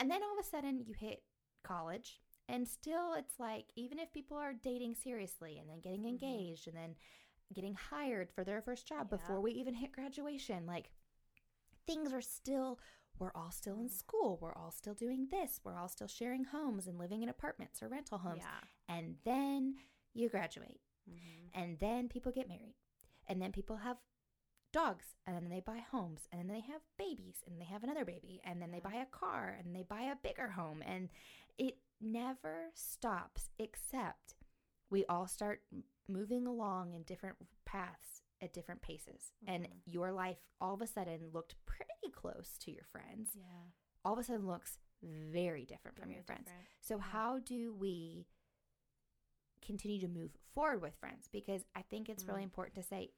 And 0.00 0.10
then 0.10 0.22
all 0.22 0.38
of 0.38 0.44
a 0.44 0.48
sudden 0.48 0.80
you 0.80 0.92
hit 0.94 1.22
college 1.62 2.20
and 2.48 2.66
still 2.68 3.14
it's 3.14 3.38
like 3.38 3.66
even 3.76 3.98
if 3.98 4.12
people 4.12 4.36
are 4.36 4.52
dating 4.54 4.94
seriously 4.94 5.58
and 5.58 5.68
then 5.68 5.80
getting 5.80 6.02
Mhm. 6.02 6.08
engaged 6.08 6.66
and 6.68 6.76
then 6.76 6.96
getting 7.52 7.74
hired 7.74 8.30
for 8.30 8.42
their 8.44 8.60
first 8.62 8.86
job 8.86 9.08
before 9.10 9.40
we 9.40 9.52
even 9.52 9.74
hit 9.74 9.92
graduation, 9.92 10.66
like 10.66 10.90
things 11.86 12.12
are 12.12 12.20
still 12.22 12.78
we're 13.18 13.30
all 13.34 13.50
still 13.52 13.78
in 13.78 13.86
Mhm. 13.88 13.92
school, 13.92 14.38
we're 14.38 14.54
all 14.54 14.72
still 14.72 14.94
doing 14.94 15.28
this, 15.28 15.60
we're 15.62 15.76
all 15.78 15.86
still 15.88 16.08
sharing 16.08 16.42
homes 16.44 16.88
and 16.88 16.98
living 16.98 17.22
in 17.22 17.28
apartments 17.28 17.80
or 17.80 17.88
rental 17.88 18.18
homes. 18.18 18.42
Yeah. 18.42 18.60
And 18.88 19.20
then 19.22 19.78
you 20.14 20.28
graduate 20.28 20.80
Mhm. 21.08 21.50
and 21.54 21.78
then 21.78 22.08
people 22.08 22.32
get 22.32 22.48
married. 22.48 22.74
And 23.26 23.40
then 23.40 23.52
people 23.52 23.76
have 23.78 23.98
dogs. 24.72 25.16
And 25.26 25.34
then 25.36 25.48
they 25.48 25.60
buy 25.60 25.78
homes. 25.78 26.28
And 26.30 26.40
then 26.40 26.48
they 26.48 26.60
have 26.60 26.82
babies. 26.98 27.42
And 27.46 27.60
they 27.60 27.64
have 27.64 27.82
another 27.84 28.04
baby. 28.04 28.40
And 28.44 28.60
then 28.60 28.70
they 28.70 28.80
buy 28.80 28.94
a 28.94 29.06
car. 29.06 29.48
And 29.58 29.74
they 29.74 29.82
buy 29.82 30.02
a 30.02 30.16
bigger 30.16 30.48
home. 30.50 30.82
And 30.82 31.10
it 31.56 31.78
never 32.00 32.70
stops 32.74 33.48
except 33.58 34.34
we 34.90 35.04
all 35.06 35.26
start 35.26 35.62
moving 36.06 36.46
along 36.46 36.92
in 36.92 37.02
different 37.04 37.36
paths 37.64 38.22
at 38.42 38.52
different 38.52 38.82
paces. 38.82 39.32
And 39.46 39.66
Mhm. 39.66 39.80
your 39.86 40.12
life 40.12 40.38
all 40.60 40.74
of 40.74 40.82
a 40.82 40.86
sudden 40.86 41.28
looked 41.30 41.56
pretty 41.64 42.10
close 42.12 42.58
to 42.58 42.70
your 42.70 42.84
friends. 42.84 43.34
Yeah. 43.34 43.70
all 44.06 44.12
of 44.12 44.18
a 44.18 44.22
sudden 44.22 44.46
looks 44.46 44.78
very 45.00 45.64
different 45.64 45.96
from 45.96 46.08
Very 46.08 46.16
your 46.16 46.24
friends. 46.24 46.50
so, 46.82 46.96
Yeah. 46.96 47.02
how 47.04 47.38
do 47.38 47.72
we 47.74 48.26
continue 49.64 50.00
to 50.00 50.08
move 50.08 50.30
forward 50.54 50.80
with 50.82 50.94
friends? 50.96 51.28
Because 51.32 51.64
I 51.74 51.82
think 51.82 52.08
it's 52.08 52.24
really 52.24 52.42
Mm. 52.42 52.44
important 52.44 52.74
to 52.76 52.82
say 52.82 53.10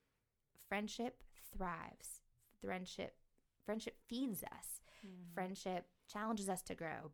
friendship 0.69 1.23
thrives. 1.57 2.23
Friendship 2.61 3.19
friendship 3.65 3.99
feeds 4.07 4.45
us. 4.45 4.81
Mhm. 5.05 5.35
Friendship 5.35 5.91
challenges 6.07 6.49
us 6.49 6.63
to 6.63 6.75
grow 6.77 7.13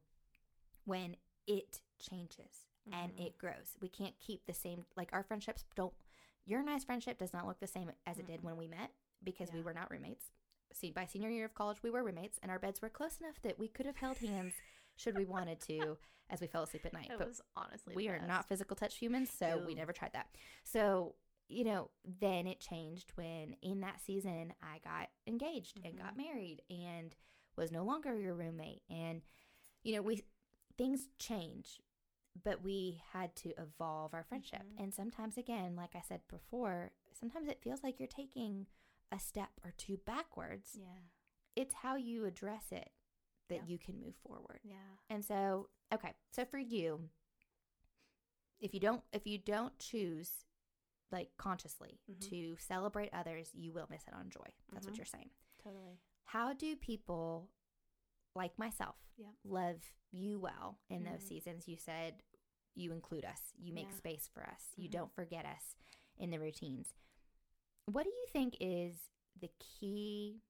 when 0.85 1.17
it 1.47 1.81
changes 1.99 2.67
and 2.93 3.13
Mhm. 3.17 3.21
it 3.27 3.39
grows. 3.39 3.79
We 3.81 3.89
can't 3.89 4.19
keep 4.19 4.45
the 4.45 4.53
same 4.53 4.85
like 4.97 5.13
our 5.15 5.23
friendships 5.23 5.65
don't 5.75 5.95
your 6.45 6.61
and 6.61 6.69
I's 6.69 6.85
friendship 6.85 7.19
does 7.19 7.33
not 7.33 7.47
look 7.47 7.59
the 7.61 7.67
same 7.69 7.91
as 8.05 8.19
it 8.19 8.27
did 8.27 8.41
Mm-mm. 8.41 8.45
when 8.45 8.57
we 8.57 8.67
met 8.67 8.93
because 9.23 9.53
we 9.53 9.63
were 9.63 9.73
not 9.73 9.91
roommates. 9.91 10.33
See, 10.73 10.91
by 10.91 11.07
senior 11.07 11.31
year 11.31 11.45
of 11.45 11.55
college, 11.55 11.83
we 11.83 11.91
were 11.91 12.03
roommates, 12.03 12.39
and 12.43 12.51
our 12.51 12.59
beds 12.59 12.83
were 12.83 12.91
close 12.91 13.19
enough 13.21 13.41
that 13.43 13.59
we 13.59 13.69
could 13.69 13.87
have 13.87 13.97
held 13.99 14.19
hands 14.19 14.55
should 14.97 15.17
we 15.17 15.25
wanted 15.25 15.61
to 15.61 15.97
as 16.31 16.41
we 16.41 16.47
fell 16.47 16.63
asleep 16.63 16.87
at 16.87 16.93
night. 16.93 17.11
It 17.11 17.19
but 17.19 17.29
was 17.29 17.41
honestly 17.57 17.95
we 17.95 18.09
are 18.09 18.17
best. 18.19 18.29
not 18.29 18.49
physical 18.49 18.77
touch 18.77 18.97
humans, 18.97 19.31
so 19.31 19.63
we 19.67 19.75
never 19.75 19.93
tried 19.93 20.13
that. 20.15 20.29
So, 20.65 21.15
you 21.49 21.65
know, 21.65 21.91
then 22.21 22.47
it 22.47 22.61
changed 22.61 23.13
when 23.17 23.57
in 23.61 23.81
that 23.81 24.01
season 24.01 24.55
I 24.63 24.79
got 24.83 25.09
engaged 25.27 25.81
and 25.85 25.99
got 25.99 26.17
married 26.17 26.63
and 26.71 27.15
was 27.57 27.71
no 27.71 27.85
longer 27.85 28.17
your 28.19 28.35
roommate. 28.35 28.83
And, 28.89 29.23
you 29.83 29.95
know, 29.95 30.03
we 30.03 30.23
things 30.79 31.09
change, 31.19 31.81
but 32.43 32.63
we 32.63 33.03
had 33.13 33.37
to 33.37 33.53
evolve 33.59 34.15
our 34.15 34.25
friendship. 34.25 34.63
Mhm. 34.63 34.85
And 34.85 34.95
sometimes, 34.95 35.37
again, 35.37 35.77
like 35.77 35.95
I 35.95 36.01
said 36.01 36.27
before, 36.29 36.93
sometimes 37.13 37.49
it 37.49 37.61
feels 37.61 37.83
like 37.83 37.99
you're 37.99 38.09
taking 38.09 38.67
a 39.11 39.19
step 39.19 39.51
or 39.63 39.73
two 39.73 39.99
backwards. 39.99 40.79
Yeah. 40.81 41.01
It's 41.55 41.75
how 41.75 41.97
you 41.97 42.25
address 42.25 42.73
it 42.73 42.91
that 43.53 43.63
Yeah. 43.67 43.73
you 43.73 43.79
can 43.79 44.01
move 44.01 44.15
forward. 44.17 44.61
Yeah. 44.65 44.77
And 45.09 45.25
so, 45.25 45.69
okay, 45.93 46.15
so 46.31 46.45
for 46.45 46.59
you, 46.59 47.09
if 48.61 48.73
you 48.75 48.81
don't 48.81 49.03
if 49.13 49.27
you 49.27 49.39
don't 49.39 49.79
choose 49.79 50.45
like 51.11 51.37
consciously 51.37 52.01
Mhm. 52.09 52.21
to 52.31 52.57
celebrate 52.57 53.13
others, 53.13 53.55
you 53.55 53.73
will 53.73 53.87
miss 53.91 54.07
it 54.09 54.15
on 54.15 54.31
joy. 54.31 54.47
That's 54.71 54.87
what 54.87 54.95
Mhm. 54.95 54.99
you're 54.99 55.05
saying. 55.07 55.31
Totally. 55.59 56.01
How 56.25 56.53
do 56.55 56.77
people 56.77 57.51
like 58.35 58.59
myself 58.59 58.97
Yep. 59.19 59.35
love 59.45 59.93
you 60.11 60.39
well 60.41 60.81
in 60.89 61.05
those 61.05 61.23
Mhm. 61.25 61.29
seasons? 61.29 61.69
You 61.69 61.77
said 61.77 62.23
you 62.75 62.93
include 62.93 63.25
us, 63.27 63.53
you 63.59 63.73
make 63.75 63.89
Yeah. 63.91 63.97
space 63.97 64.29
for 64.29 64.43
us, 64.49 64.73
you 64.79 64.89
Mhm. 64.89 64.93
don't 64.93 65.13
forget 65.13 65.45
us 65.45 65.77
in 66.17 66.31
the 66.31 66.41
routines. 66.41 66.95
What 67.85 68.05
do 68.05 68.11
you 68.11 68.27
think 68.29 68.57
is 68.61 69.11
the 69.37 69.49
key 69.59 70.41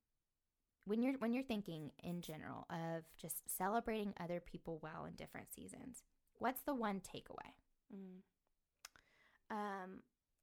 when 0.84 1.02
you're 1.02 1.14
when 1.18 1.32
you're 1.32 1.42
thinking 1.44 1.90
in 2.02 2.20
general 2.22 2.66
of 2.70 3.04
just 3.20 3.36
celebrating 3.48 4.14
other 4.20 4.40
people 4.40 4.78
well 4.82 5.04
in 5.06 5.14
different 5.14 5.52
seasons? 5.54 6.02
What's 6.38 6.62
the 6.62 6.74
one 6.74 7.00
takeaway? 7.00 7.52
Mm. 7.94 8.22
Um, 9.50 9.90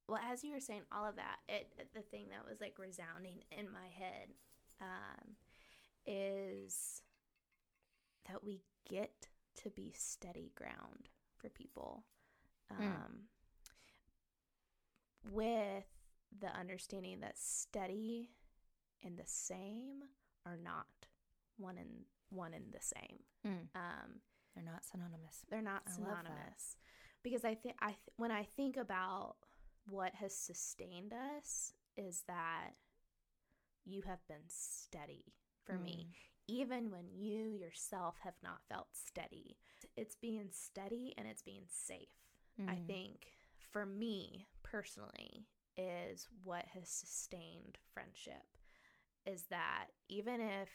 well, 0.08 0.20
as 0.30 0.42
you 0.44 0.52
were 0.52 0.60
saying 0.60 0.82
all 0.92 1.06
of 1.08 1.16
that, 1.16 1.36
it 1.48 1.90
the 1.94 2.00
thing 2.02 2.26
that 2.30 2.48
was 2.48 2.60
like 2.60 2.78
resounding 2.78 3.42
in 3.56 3.66
my 3.70 3.88
head 3.98 4.28
um, 4.80 5.36
is 6.06 7.02
that 8.28 8.42
we 8.44 8.62
get 8.88 9.28
to 9.62 9.70
be 9.70 9.92
steady 9.96 10.52
ground 10.54 11.08
for 11.36 11.48
people 11.48 12.04
Mm. 12.72 12.84
um, 12.84 13.12
with 15.32 15.84
the 16.38 16.46
understanding 16.56 17.20
that 17.20 17.36
steady 17.36 18.30
and 19.02 19.16
the 19.18 19.26
same 19.26 20.04
are 20.46 20.56
not 20.62 20.86
one 21.56 21.78
and 21.78 22.04
one 22.30 22.54
and 22.54 22.72
the 22.72 22.80
same. 22.80 23.18
Mm. 23.46 23.68
Um, 23.74 24.20
They're 24.54 24.64
not 24.64 24.84
synonymous. 24.84 25.44
they're 25.50 25.62
not 25.62 25.82
I 25.86 25.90
synonymous 25.92 26.76
because 27.22 27.44
I 27.44 27.54
think 27.54 27.76
I 27.80 27.88
th- 27.88 27.98
when 28.16 28.30
I 28.30 28.44
think 28.44 28.76
about 28.76 29.36
what 29.86 30.14
has 30.14 30.34
sustained 30.36 31.12
us 31.12 31.72
is 31.96 32.22
that 32.28 32.70
you 33.84 34.02
have 34.02 34.26
been 34.28 34.46
steady 34.48 35.24
for 35.64 35.78
me 35.78 36.06
Mm. 36.08 36.14
even 36.48 36.90
when 36.90 37.08
you 37.12 37.52
yourself 37.54 38.16
have 38.22 38.34
not 38.42 38.60
felt 38.68 38.88
steady 38.92 39.56
it's 39.96 40.16
being 40.16 40.48
steady 40.52 41.14
and 41.16 41.26
it's 41.26 41.42
being 41.42 41.66
safe 41.68 42.08
I 42.68 42.74
Mm. 42.74 42.86
think 42.86 43.32
for 43.72 43.86
me 43.86 44.46
personally 44.62 45.46
is 45.76 46.28
what 46.44 46.66
has 46.66 46.88
sustained 46.88 47.78
friendship 47.94 48.44
is 49.26 49.44
that 49.50 49.86
even 50.08 50.40
if 50.40 50.68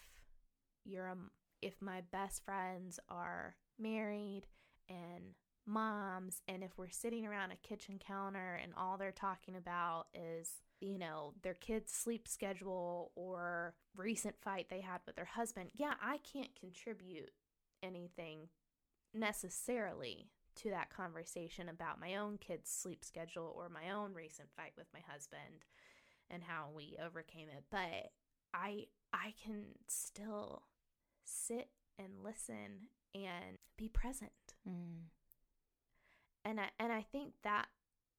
you're 0.84 1.08
a, 1.08 1.18
if 1.62 1.82
my 1.82 2.02
best 2.12 2.44
friends 2.44 3.00
are 3.10 3.56
married 3.80 4.44
and 4.90 5.34
moms 5.68 6.42
and 6.48 6.64
if 6.64 6.78
we're 6.78 6.90
sitting 6.90 7.26
around 7.26 7.52
a 7.52 7.68
kitchen 7.68 8.00
counter 8.00 8.60
and 8.62 8.72
all 8.78 8.98
they're 8.98 9.12
talking 9.12 9.56
about 9.56 10.06
is 10.14 10.62
you 10.80 11.00
know 11.00 11.34
their 11.42 11.56
kids 11.56 11.92
sleep 11.92 12.28
schedule 12.28 13.12
or 13.16 13.74
recent 13.98 14.36
fight 14.44 14.68
they 14.70 14.82
had 14.82 15.00
with 15.08 15.16
their 15.16 15.26
husband 15.26 15.72
yeah 15.74 15.94
I 16.04 16.20
can't 16.20 16.56
contribute 16.60 17.32
anything 17.82 18.50
necessarily 19.12 20.30
to 20.56 20.70
that 20.70 20.90
conversation 20.90 21.70
about 21.70 22.00
my 22.00 22.16
own 22.16 22.38
kids' 22.38 22.70
sleep 22.70 23.04
schedule 23.04 23.54
or 23.58 23.70
my 23.70 23.92
own 23.92 24.14
recent 24.14 24.50
fight 24.56 24.74
with 24.78 24.88
my 24.94 25.02
husband 25.12 25.66
and 26.30 26.44
how 26.44 26.70
we 26.76 26.98
overcame 27.04 27.50
it. 27.50 27.64
But 27.70 28.12
I 28.56 28.86
I 29.14 29.34
can 29.44 29.66
still 29.88 30.64
sit 31.24 31.70
and 32.00 32.24
listen 32.24 32.90
and 33.14 33.58
be 33.78 33.88
present. 33.90 34.32
Mm. 34.68 35.10
And 36.44 36.60
I 36.60 36.70
and 36.80 36.92
I 36.92 37.02
think 37.02 37.34
that 37.44 37.68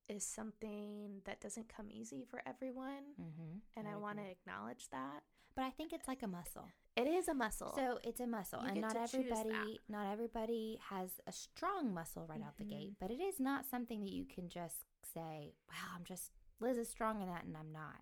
is 0.08 0.24
something 0.24 1.20
that 1.24 1.40
doesn't 1.40 1.68
come 1.68 1.86
easy 1.90 2.24
for 2.30 2.40
everyone. 2.46 3.14
Mm-hmm. 3.20 3.58
And 3.76 3.88
I, 3.88 3.96
want 3.96 4.18
to 4.18 4.24
acknowledge 4.24 4.88
that. 4.92 5.22
but 5.56 5.62
I 5.62 5.70
think 5.70 5.92
it's 5.92 6.06
like 6.06 6.22
a 6.22 6.28
muscle. 6.28 6.68
It 6.96 7.08
is 7.08 7.26
a 7.26 7.34
muscle. 7.34 7.72
So 7.74 7.98
it's 8.04 8.20
a 8.20 8.26
muscle, 8.26 8.60
You 8.62 8.68
and 8.68 8.80
not 8.82 8.92
to 8.92 9.00
choose 9.00 9.28
that. 9.28 9.40
everybody, 9.40 9.80
not 9.88 10.12
everybody 10.12 10.78
has 10.90 11.10
a 11.26 11.32
strong 11.32 11.92
muscle 11.92 12.24
right 12.28 12.40
out 12.40 12.56
the 12.56 12.64
gate. 12.64 12.92
Mhm. 12.92 12.96
But 13.00 13.10
it 13.10 13.20
is 13.20 13.40
not 13.40 13.66
something 13.66 14.00
that 14.04 14.12
you 14.12 14.24
can 14.24 14.48
just 14.48 14.86
say, 15.02 15.54
"Wow, 15.68 15.94
I'm 15.96 16.04
just 16.04 16.30
Liz 16.60 16.78
is 16.78 16.88
strong 16.88 17.20
in 17.20 17.26
that, 17.28 17.44
and 17.44 17.56
I'm 17.56 17.72
not." 17.72 18.00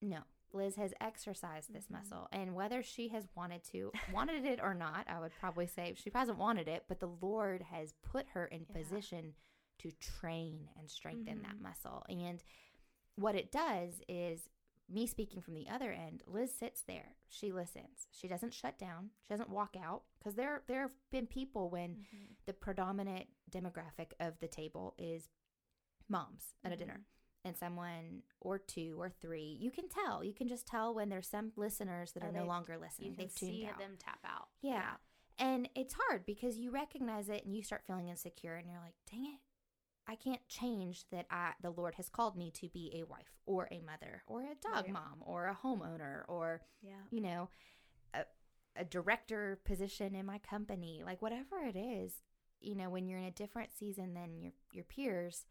No, 0.00 0.22
Liz 0.54 0.76
has 0.76 0.94
exercised 1.00 1.72
this 1.72 1.86
Mhm. 1.88 1.90
muscle, 1.92 2.28
and 2.32 2.54
whether 2.54 2.82
she 2.82 3.08
has 3.08 3.28
wanted 3.34 3.62
to, 3.64 3.90
wanted 4.12 4.44
it 4.44 4.60
or 4.60 4.72
not, 4.74 5.08
I 5.08 5.18
would 5.20 5.32
probably 5.32 5.66
say 5.66 5.94
she 5.94 6.10
hasn't 6.10 6.38
wanted 6.38 6.68
it, 6.68 6.84
but 6.88 7.00
the 7.00 7.08
Lord 7.08 7.62
has 7.62 7.92
put 8.02 8.28
her 8.28 8.46
in 8.46 8.64
Yeah. 8.68 8.74
position 8.76 9.34
to 9.78 9.90
train 9.92 10.70
and 10.76 10.88
strengthen 10.90 11.42
that 11.42 11.56
Mhm. 11.56 11.60
muscle. 11.62 12.04
And 12.08 12.42
what 13.16 13.34
it 13.34 13.50
does 13.50 14.00
is 14.08 14.48
me 14.88 15.06
speaking 15.06 15.40
from 15.42 15.54
the 15.54 15.68
other 15.68 15.92
end, 15.92 16.22
Liz 16.26 16.54
sits 16.54 16.82
there. 16.82 17.16
She 17.26 17.50
listens. 17.52 18.06
She 18.12 18.28
doesn't 18.28 18.52
shut 18.52 18.78
down. 18.78 19.10
She 19.22 19.28
doesn't 19.28 19.48
walk 19.48 19.76
out 19.76 20.04
because 20.18 20.34
there 20.34 20.62
there 20.66 20.82
have 20.82 20.94
been 21.10 21.26
people 21.26 21.70
when 21.70 21.96
Mhm. 22.12 22.36
the 22.44 22.52
predominant 22.54 23.28
demographic 23.50 24.12
of 24.20 24.38
the 24.40 24.48
table 24.48 24.94
is 24.98 25.30
moms 26.08 26.54
at 26.62 26.70
a 26.72 26.76
dinner 26.76 26.94
Mm-hmm. 26.98 27.13
And 27.44 27.56
someone 27.56 28.22
or 28.40 28.58
two 28.58 28.96
or 28.98 29.10
three 29.10 29.56
you 29.60 29.70
can 29.70 29.88
tell. 29.88 30.24
You 30.24 30.32
can 30.34 30.48
just 30.48 30.66
tell 30.66 30.94
when 30.94 31.08
there's 31.08 31.28
some 31.28 31.52
listeners 31.56 32.12
that 32.12 32.22
Oh, 32.22 32.28
are 32.28 32.32
no 32.32 32.46
longer 32.46 32.76
listening. 32.78 33.10
You 33.10 33.16
can 33.16 33.24
they've 33.26 33.34
tuned 33.34 33.52
see 33.52 33.66
out. 33.70 33.78
them 33.78 33.96
tap 33.98 34.18
out. 34.24 34.48
yeah. 34.62 34.92
and 35.38 35.68
it's 35.74 35.94
hard 36.08 36.24
because 36.26 36.56
you 36.58 36.70
recognize 36.70 37.28
it 37.28 37.44
and 37.44 37.54
you 37.56 37.62
start 37.62 37.82
feeling 37.86 38.08
insecure 38.08 38.54
and 38.54 38.68
you're 38.68 38.80
like 38.80 38.94
dang 39.10 39.24
it. 39.26 39.40
I 40.06 40.16
can't 40.16 40.46
change 40.48 41.04
that 41.12 41.24
i 41.30 41.52
the 41.62 41.70
lord 41.70 41.94
has 41.94 42.10
called 42.10 42.36
me 42.36 42.50
to 42.60 42.68
be 42.68 42.92
a 42.94 43.04
wife 43.06 43.32
or 43.46 43.68
a 43.70 43.80
mother 43.80 44.22
or 44.26 44.42
a 44.42 44.54
dog 44.62 44.88
mom 44.90 45.22
or 45.22 45.46
a 45.46 45.58
homeowner 45.66 46.22
or 46.28 46.60
Yeah. 46.82 46.92
you 47.10 47.20
know, 47.22 47.48
a, 48.12 48.24
a 48.76 48.84
director 48.84 49.58
position 49.64 50.14
in 50.14 50.26
my 50.26 50.38
company, 50.38 51.02
like 51.04 51.22
whatever 51.22 51.58
it 51.66 51.76
is, 51.76 52.22
you 52.60 52.74
know, 52.74 52.90
when 52.90 53.06
you're 53.08 53.18
in 53.18 53.24
a 53.24 53.30
different 53.30 53.70
season 53.78 54.14
than 54.14 54.40
your 54.40 54.52
your 54.72 54.84
peers, 54.84 55.46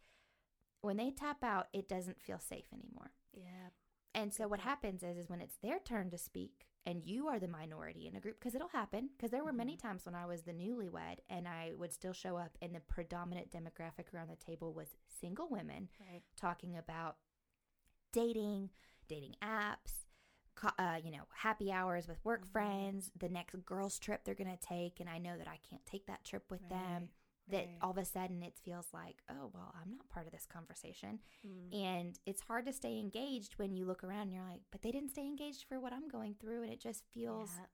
when 0.83 0.97
they 0.97 1.09
tap 1.11 1.43
out, 1.43 1.67
it 1.73 1.87
doesn't 1.89 2.21
feel 2.21 2.39
safe 2.39 2.65
anymore. 2.73 3.11
Yeah. 3.33 3.69
And 4.13 4.31
so 4.33 4.47
what 4.47 4.59
happens 4.59 5.01
is 5.01 5.17
is 5.17 5.29
when 5.29 5.41
it's 5.41 5.57
their 5.63 5.79
turn 5.79 6.11
to 6.11 6.17
speak 6.17 6.67
and 6.85 7.01
you 7.03 7.27
are 7.29 7.39
the 7.39 7.47
minority 7.47 8.05
in 8.07 8.15
a 8.15 8.19
group 8.19 8.37
because 8.39 8.53
it'll 8.53 8.67
happen 8.67 9.09
because 9.15 9.31
there 9.31 9.43
were 9.43 9.53
many 9.53 9.75
times 9.77 10.05
when 10.05 10.13
I 10.13 10.25
was 10.25 10.43
the 10.43 10.51
newlywed 10.53 11.19
and 11.29 11.47
I 11.47 11.71
would 11.77 11.91
still 11.93 12.13
show 12.13 12.37
up 12.37 12.57
and 12.61 12.75
the 12.75 12.79
predominant 12.81 13.49
demographic 13.49 14.13
around 14.13 14.29
the 14.29 14.35
table 14.35 14.73
was 14.73 14.89
single 15.19 15.47
women 15.49 15.89
Right. 15.99 16.21
talking 16.35 16.77
about 16.77 17.15
dating, 18.11 18.69
dating 19.07 19.35
apps, 19.41 20.05
uh, 20.77 20.97
you 21.03 21.11
know, 21.11 21.23
happy 21.33 21.71
hours 21.71 22.07
with 22.07 22.23
work 22.23 22.45
Mhm. 22.45 22.51
friends, 22.51 23.11
the 23.17 23.29
next 23.29 23.55
girls' 23.65 23.97
trip 23.97 24.23
they're 24.23 24.35
going 24.35 24.55
to 24.55 24.67
take, 24.67 24.99
and 24.99 25.09
I 25.09 25.17
know 25.17 25.37
that 25.37 25.47
I 25.47 25.57
can't 25.57 25.85
take 25.85 26.05
that 26.05 26.23
trip 26.23 26.51
with 26.51 26.67
them. 26.69 27.09
That 27.49 27.57
right. 27.57 27.77
all 27.81 27.91
of 27.91 27.97
a 27.97 28.05
sudden 28.05 28.41
it 28.41 28.53
feels 28.63 28.87
like, 28.93 29.17
oh, 29.29 29.51
well, 29.53 29.73
I'm 29.75 29.91
not 29.97 30.07
part 30.09 30.25
of 30.27 30.31
this 30.31 30.45
conversation. 30.45 31.19
Mm. 31.45 31.75
And 31.75 32.19
it's 32.25 32.41
hard 32.41 32.65
to 32.67 32.73
stay 32.73 32.97
engaged 32.99 33.55
when 33.57 33.75
you 33.75 33.85
look 33.85 34.03
around 34.03 34.21
and 34.23 34.33
you're 34.33 34.43
like, 34.43 34.61
but 34.71 34.81
they 34.81 34.91
didn't 34.91 35.09
stay 35.11 35.23
engaged 35.27 35.65
for 35.67 35.77
what 35.79 35.91
I'm 35.91 36.07
going 36.07 36.35
through. 36.39 36.63
And 36.63 36.71
it 36.71 36.79
just 36.79 37.03
feels 37.13 37.49
Yeah, 37.53 37.65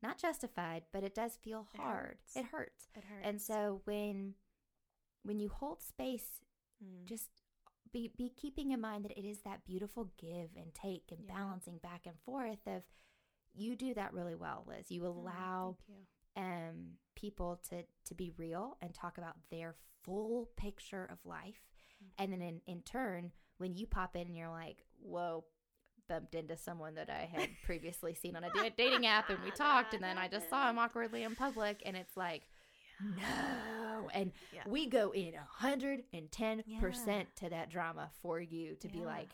not 0.00 0.18
justified, 0.18 0.84
but 0.92 1.02
it 1.02 1.14
does 1.14 1.36
feel 1.42 1.66
It 1.74 1.80
hard. 1.80 2.06
hurts. 2.06 2.36
It 2.36 2.44
hurts. 2.46 2.88
it 2.94 3.02
hurts. 3.04 3.26
And 3.26 3.42
so 3.42 3.80
when 3.84 4.34
when 5.22 5.38
you 5.40 5.48
hold 5.48 5.82
space 5.82 6.40
Mm. 6.82 7.04
just 7.04 7.28
be 7.92 8.12
be 8.16 8.30
keeping 8.30 8.70
in 8.70 8.80
mind 8.80 9.04
that 9.04 9.18
it 9.18 9.26
is 9.28 9.40
that 9.42 9.64
beautiful 9.64 10.12
give 10.16 10.50
and 10.56 10.72
take 10.72 11.10
and 11.10 11.24
Yeah. 11.26 11.34
balancing 11.34 11.78
back 11.78 12.06
and 12.06 12.18
forth 12.20 12.66
of 12.66 12.84
you 13.52 13.74
do 13.76 13.92
that 13.94 14.12
really 14.14 14.36
well 14.36 14.64
liz 14.66 14.90
you 14.90 15.04
allow 15.04 15.76
you. 15.88 16.06
Um 16.36 16.92
people 17.14 17.60
to 17.68 17.82
to 18.04 18.14
be 18.14 18.30
real 18.36 18.76
and 18.82 18.94
talk 18.94 19.18
about 19.18 19.36
their 19.50 19.74
full 20.04 20.48
picture 20.56 21.04
of 21.10 21.18
life 21.24 21.62
Mhm. 22.02 22.08
and 22.18 22.32
then 22.32 22.40
in, 22.42 22.60
in 22.66 22.82
turn 22.82 23.32
when 23.58 23.74
you 23.74 23.86
pop 23.86 24.16
in 24.16 24.26
and 24.28 24.36
you're 24.36 24.48
like 24.48 24.78
whoa 25.02 25.44
bumped 26.08 26.34
into 26.34 26.56
someone 26.56 26.94
that 26.94 27.10
i 27.10 27.28
had 27.32 27.48
previously 27.64 28.14
seen 28.14 28.34
on 28.36 28.44
a 28.44 28.50
da- 28.50 28.70
dating 28.76 29.06
app 29.06 29.28
and 29.30 29.42
we 29.44 29.50
talked 29.50 29.92
and 29.94 30.02
then 30.02 30.16
i 30.18 30.26
just 30.28 30.48
saw 30.48 30.68
him 30.70 30.78
awkwardly 30.84 31.22
in 31.24 31.34
public 31.36 31.82
and 31.84 31.96
it's 31.96 32.16
like 32.16 32.42
no 33.02 34.08
and 34.14 34.32
Yeah. 34.52 34.62
we 34.66 34.86
go 34.86 35.10
in 35.12 35.32
110% 35.60 36.62
Yeah. 36.66 37.22
to 37.36 37.48
that 37.50 37.70
drama 37.70 38.10
for 38.22 38.40
you 38.40 38.76
to 38.76 38.88
be 38.88 39.00
like 39.04 39.28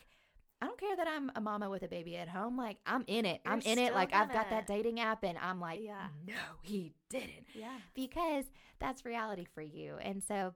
I 0.61 0.65
don't 0.65 0.79
care 0.79 0.95
that 0.95 1.07
I'm 1.07 1.31
a 1.35 1.41
mama 1.41 1.69
with 1.69 1.83
a 1.83 1.87
baby 1.87 2.17
at 2.17 2.27
home. 2.29 2.57
Like 2.57 2.77
I'm 2.85 3.03
in 3.07 3.25
it. 3.25 3.41
I'm 3.45 3.61
in 3.61 3.77
it. 3.79 3.93
Like 3.93 4.13
I've 4.13 4.31
got 4.31 4.49
that 4.49 4.65
dating 4.67 4.99
app, 4.99 5.23
and 5.23 5.37
I'm 5.37 5.59
like, 5.59 5.81
Yeah. 5.83 6.07
no, 6.25 6.33
he 6.63 6.93
didn't, 7.09 7.45
Yeah. 7.53 7.77
because 7.93 8.45
that's 8.79 9.05
reality 9.05 9.45
for 9.45 9.61
you. 9.61 9.97
And 10.01 10.23
so, 10.23 10.55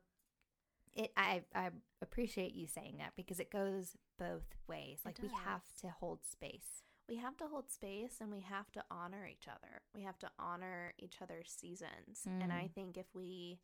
it 0.94 1.12
I 1.16 1.44
I 1.54 1.70
appreciate 2.02 2.54
you 2.56 2.66
saying 2.68 2.96
that 2.98 3.14
because 3.16 3.40
it 3.40 3.52
goes 3.52 3.96
both 4.18 4.56
ways. 4.68 5.02
Like 5.06 5.20
we 5.22 5.30
have 5.46 5.64
to 5.82 5.90
hold 5.90 6.26
space. 6.26 6.84
we 7.08 7.18
have 7.18 7.36
to 7.38 7.46
hold 7.48 7.70
space 7.70 8.16
and 8.22 8.32
we 8.32 8.40
have 8.40 8.72
to 8.72 8.84
honor 8.90 9.26
each 9.28 9.48
other. 9.48 9.82
We 9.94 10.02
have 10.04 10.18
to 10.20 10.30
honor 10.40 10.94
each 10.98 11.18
other's 11.22 11.52
seasons. 11.52 12.26
And 12.26 12.52
I 12.54 12.68
Mm. 12.68 12.74
think 12.74 12.98
if 12.98 13.08
we, 13.14 13.60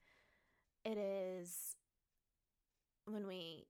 it 0.83 0.97
is 0.97 1.75
when 3.09 3.25
we, 3.27 3.65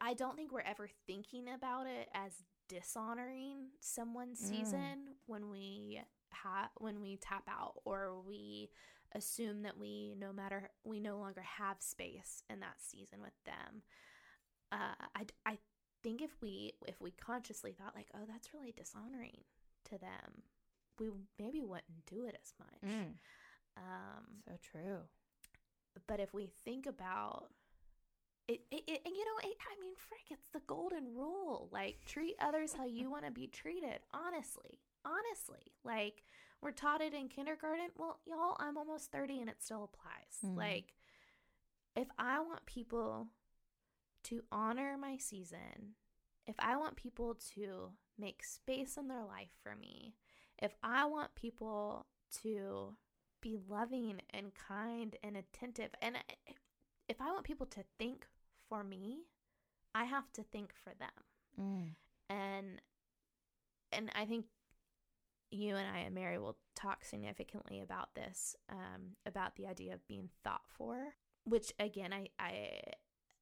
I 0.00 0.14
don't 0.14 0.36
think 0.36 0.52
we're 0.52 0.60
ever 0.60 0.88
thinking 1.06 1.48
about 1.48 1.86
it 1.86 2.08
as 2.14 2.32
dishonoring 2.68 3.68
someone's 3.80 4.40
Mm. 4.40 4.48
season 4.48 5.14
when 5.26 5.48
we 5.50 6.00
have 6.30 6.68
when 6.76 7.00
we 7.00 7.16
tap 7.16 7.48
out 7.48 7.74
or 7.84 8.20
we 8.20 8.70
assume 9.14 9.62
that 9.62 9.78
we 9.78 10.14
no 10.18 10.32
matter 10.32 10.70
we 10.84 11.00
no 11.00 11.18
longer 11.18 11.40
have 11.40 11.80
space 11.80 12.42
in 12.50 12.60
that 12.60 12.74
season 12.78 13.20
with 13.22 13.32
them 13.46 13.82
uh, 14.70 14.94
I, 15.16 15.26
I 15.46 15.58
think 16.02 16.20
if 16.20 16.30
we 16.42 16.74
if 16.86 17.00
we 17.00 17.10
consciously 17.12 17.72
thought 17.72 17.94
like 17.94 18.08
oh 18.14 18.26
that's 18.28 18.52
really 18.52 18.72
dishonoring 18.76 19.38
to 19.86 19.98
them 19.98 20.42
we 20.98 21.08
maybe 21.38 21.62
wouldn't 21.62 22.04
do 22.06 22.26
it 22.26 22.36
as 22.42 22.52
much 22.60 22.92
um 23.78 24.42
So 24.46 24.52
true. 24.60 24.98
but 26.06 26.20
if 26.20 26.34
we 26.34 26.50
think 26.64 26.84
about 26.86 27.48
it, 28.48 28.60
it, 28.70 28.82
it 28.86 29.00
and 29.04 29.14
you 29.14 29.24
know 29.24 29.38
it, 29.48 29.56
i 29.70 29.80
mean 29.80 29.94
frick 29.96 30.22
it's 30.30 30.48
the 30.52 30.60
golden 30.66 31.14
rule 31.14 31.68
like 31.72 31.98
treat 32.06 32.34
others 32.40 32.72
how 32.74 32.86
you 32.86 33.10
want 33.10 33.24
to 33.24 33.30
be 33.30 33.46
treated 33.46 34.00
honestly 34.12 34.78
honestly 35.04 35.72
like 35.84 36.22
we're 36.62 36.72
taught 36.72 37.00
it 37.00 37.14
in 37.14 37.28
kindergarten 37.28 37.88
well 37.96 38.18
y'all 38.26 38.56
i'm 38.58 38.76
almost 38.76 39.12
30 39.12 39.40
and 39.40 39.50
it 39.50 39.62
still 39.62 39.84
applies 39.84 40.38
Mhm. 40.44 40.56
like 40.56 40.94
if 41.94 42.08
i 42.18 42.40
want 42.40 42.64
people 42.66 43.28
to 44.24 44.42
honor 44.50 44.96
my 44.98 45.16
season 45.16 45.94
if 46.46 46.56
i 46.58 46.76
want 46.76 46.96
people 46.96 47.34
to 47.54 47.90
make 48.18 48.42
space 48.44 48.96
in 48.96 49.08
their 49.08 49.24
life 49.24 49.50
for 49.62 49.76
me 49.76 50.14
if 50.58 50.74
i 50.82 51.04
want 51.04 51.34
people 51.34 52.06
to 52.42 52.96
be 53.40 53.56
loving 53.68 54.20
and 54.30 54.52
kind 54.54 55.16
and 55.22 55.36
attentive 55.36 55.90
and 56.02 56.16
if 57.08 57.20
i 57.20 57.26
want 57.30 57.44
people 57.44 57.66
to 57.66 57.84
think 57.98 58.26
for 58.68 58.84
me 58.84 59.18
i 59.94 60.04
have 60.04 60.32
to 60.32 60.42
think 60.42 60.72
for 60.74 60.92
them 60.98 61.10
Mm. 61.60 61.94
and 62.30 62.80
and 63.90 64.10
I 64.14 64.26
think 64.26 64.44
you 65.50 65.76
and 65.76 65.86
I 65.88 66.00
and 66.00 66.14
Mary 66.14 66.38
will 66.38 66.56
talk 66.76 67.04
significantly 67.04 67.80
about 67.80 68.14
this, 68.14 68.54
um, 68.70 69.16
about 69.26 69.56
the 69.56 69.66
idea 69.66 69.94
of 69.94 70.06
being 70.06 70.28
thought 70.44 70.62
for, 70.68 71.14
which 71.44 71.72
again 71.80 72.12
I 72.12 72.28
I 72.38 72.80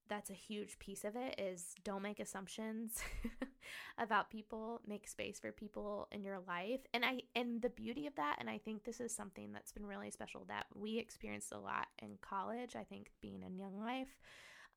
that's 0.08 0.30
a 0.30 0.34
huge 0.34 0.78
piece 0.78 1.04
of 1.04 1.16
it 1.16 1.34
is 1.38 1.74
don't 1.82 2.00
make 2.02 2.20
assumptions 2.20 3.00
about 3.98 4.30
people, 4.30 4.80
make 4.86 5.08
space 5.08 5.40
for 5.40 5.50
people 5.50 6.06
in 6.12 6.22
your 6.22 6.38
life. 6.46 6.86
And 6.94 7.04
I 7.04 7.22
and 7.34 7.60
the 7.60 7.70
beauty 7.70 8.06
of 8.06 8.14
that, 8.14 8.36
and 8.38 8.48
I 8.48 8.58
think 8.58 8.84
this 8.84 9.00
is 9.00 9.12
something 9.14 9.52
that's 9.52 9.72
been 9.72 9.84
really 9.86 10.10
special 10.12 10.44
that 10.46 10.66
we 10.74 10.98
experienced 10.98 11.52
a 11.52 11.58
lot 11.58 11.88
in 12.00 12.18
college, 12.22 12.76
I 12.76 12.84
think 12.84 13.10
being 13.20 13.42
in 13.42 13.58
young 13.58 13.78
life. 13.78 14.16